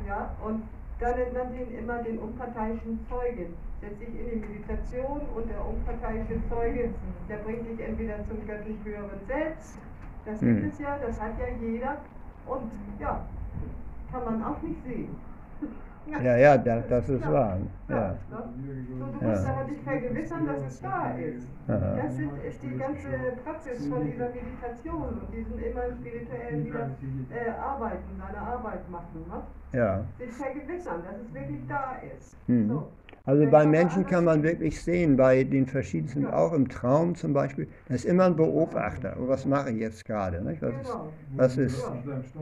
Ja, 0.08 0.32
und 0.44 0.64
da 1.02 1.16
nennt 1.16 1.34
man 1.34 1.52
den 1.52 1.78
immer 1.78 2.04
den 2.04 2.20
unparteiischen 2.20 3.00
Zeugen. 3.10 3.54
Setzt 3.82 4.00
sich 4.00 4.10
in 4.10 4.30
die 4.30 4.48
Meditation 4.48 5.22
und 5.36 5.50
der 5.50 5.66
unparteiische 5.66 6.40
Zeuge, 6.48 6.94
der 7.28 7.38
bringt 7.38 7.68
dich 7.68 7.80
entweder 7.86 8.18
zum 8.28 8.46
göttlich 8.46 8.78
höheren 8.84 9.20
Selbst, 9.28 9.78
das 10.26 10.40
gibt 10.40 10.62
Mhm. 10.62 10.70
es 10.70 10.80
ja, 10.80 10.98
das 11.00 11.20
hat 11.20 11.32
ja 11.40 11.48
jeder, 11.60 11.98
und 12.46 12.72
ja, 13.00 13.26
kann 14.12 14.26
man 14.26 14.44
auch 14.44 14.62
nicht 14.62 14.84
sehen. 14.86 15.16
Ja, 16.08 16.36
ja, 16.38 16.58
da- 16.58 16.82
das 16.82 17.08
ist 17.10 17.32
wahr. 17.32 17.58
Ja. 17.88 17.96
ne? 18.10 18.18
So, 18.30 19.06
du 19.06 19.26
musst 19.26 19.46
Ja. 19.46 19.54
aber 19.54 19.64
dich 19.66 19.82
vergewissern, 19.82 20.46
dass 20.48 20.62
es 20.64 20.82
da 20.82 21.12
ist. 21.12 21.48
Aha. 21.68 21.96
Das 22.02 22.16
sind, 22.16 22.32
ist 22.44 22.64
die 22.64 22.76
ganze 22.78 23.10
Praxis 23.44 23.88
von 23.88 24.04
dieser 24.06 24.30
Meditation 24.30 25.04
und 25.22 25.34
diesen 25.34 25.60
immer 25.60 25.82
spirituellen 26.00 26.66
wieder 26.66 26.90
äh, 27.30 27.50
Arbeiten, 27.52 28.10
seine 28.18 28.38
Arbeit 28.40 28.90
machen. 28.90 29.26
Ne? 29.28 29.78
ja. 29.80 30.04
Sich 30.18 30.32
vergewissern, 30.32 31.04
dass 31.04 31.18
es 31.22 31.34
wirklich 31.34 31.68
da 31.68 31.96
ist. 32.16 32.36
Mhm. 32.48 32.68
So. 32.68 32.88
Also 33.26 33.48
bei 33.48 33.66
Menschen 33.66 34.06
kann 34.06 34.26
man 34.26 34.44
wirklich 34.44 34.82
sehen, 34.82 35.16
bei 35.18 35.44
den 35.44 35.68
verschiedensten, 35.68 36.30
auch 36.30 36.54
im 36.54 36.70
Traum 36.70 37.16
zum 37.16 37.34
Beispiel, 37.34 37.70
da 37.86 37.96
ist 37.96 38.06
immer 38.06 38.26
ein 38.26 38.36
Beobachter. 38.36 39.18
Oh, 39.20 39.28
was 39.28 39.46
mache 39.46 39.72
ich 39.72 39.78
jetzt 39.80 40.06
gerade? 40.06 40.44
Nicht? 40.44 40.62
Was 40.62 40.76
ist, 40.78 41.00
Genau. 41.00 41.14
was 41.36 41.58
ist, 41.58 41.94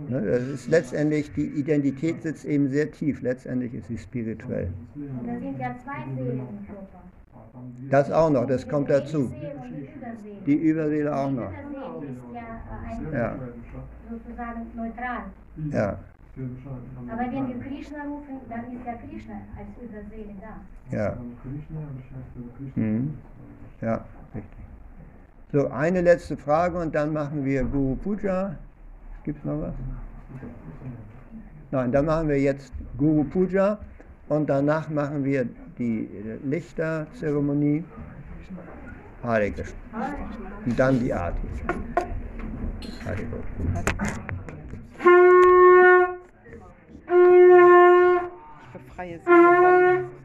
ne? 0.08 0.22
Das 0.22 0.44
ist 0.44 0.68
letztendlich, 0.68 1.34
die 1.34 1.48
Identität 1.60 2.22
sitzt 2.22 2.46
eben 2.46 2.68
sehr 2.70 2.92
tief. 2.92 3.22
Letztendlich 3.22 3.74
ist 3.74 3.88
sie 3.88 3.98
spirituell. 3.98 4.74
Und 4.96 5.28
da 5.28 5.38
sind 5.40 5.60
ja 5.60 5.76
zwei 5.84 6.06
Seelen 6.16 6.48
im 6.50 6.66
Körper. 6.66 7.12
Das 7.90 8.12
auch 8.12 8.30
noch, 8.30 8.46
das 8.46 8.68
kommt 8.68 8.90
dazu. 8.90 9.36
Die 10.46 10.56
Überseele. 10.56 11.16
Auch 11.16 11.32
noch. 11.32 11.52
Ist 12.02 13.14
äh, 13.14 13.18
Ja. 13.18 13.40
sozusagen 14.10 14.72
neutral. 14.76 15.24
Ja, 15.72 16.00
Aber 17.10 17.22
wenn 17.22 17.48
wir 17.48 17.60
Krishna 17.60 18.04
rufen, 18.04 18.40
dann 18.50 18.72
ist 18.72 18.86
ja 18.86 18.94
Krishna 18.94 19.36
als 19.58 19.68
Überseele 19.82 20.34
da. 20.42 20.96
ja. 20.96 21.18
Mhm. 22.76 23.18
Ja, 23.82 24.06
richtig. 24.36 24.60
So, 25.52 25.68
eine 25.70 26.02
letzte 26.02 26.38
Frage 26.38 26.78
und 26.78 26.94
dann 26.94 27.12
machen 27.14 27.44
wir 27.44 27.64
Guru 27.64 27.96
Puja. 27.96 28.56
Gibt 29.24 29.40
es 29.40 29.46
noch 29.46 29.62
was? 29.62 29.74
Nein, 31.72 31.92
dann 31.92 32.06
machen 32.06 32.28
wir 32.28 32.40
jetzt 32.40 32.72
Guru 32.98 33.24
Puja 33.24 33.80
und 34.28 34.50
danach 34.50 34.90
machen 34.90 35.24
wir 35.24 35.48
die 35.78 36.08
Lichterzeremonie. 36.44 37.84
Hare 39.24 39.52
Krishna. 39.52 39.78
Und 40.66 40.80
dann 40.80 41.00
die 41.00 41.14
Arti. 41.14 41.48
Hare 43.06 43.16
Krishna. 43.16 44.20
Ich 47.10 48.70
befreie 48.72 49.20
sie. 49.20 50.19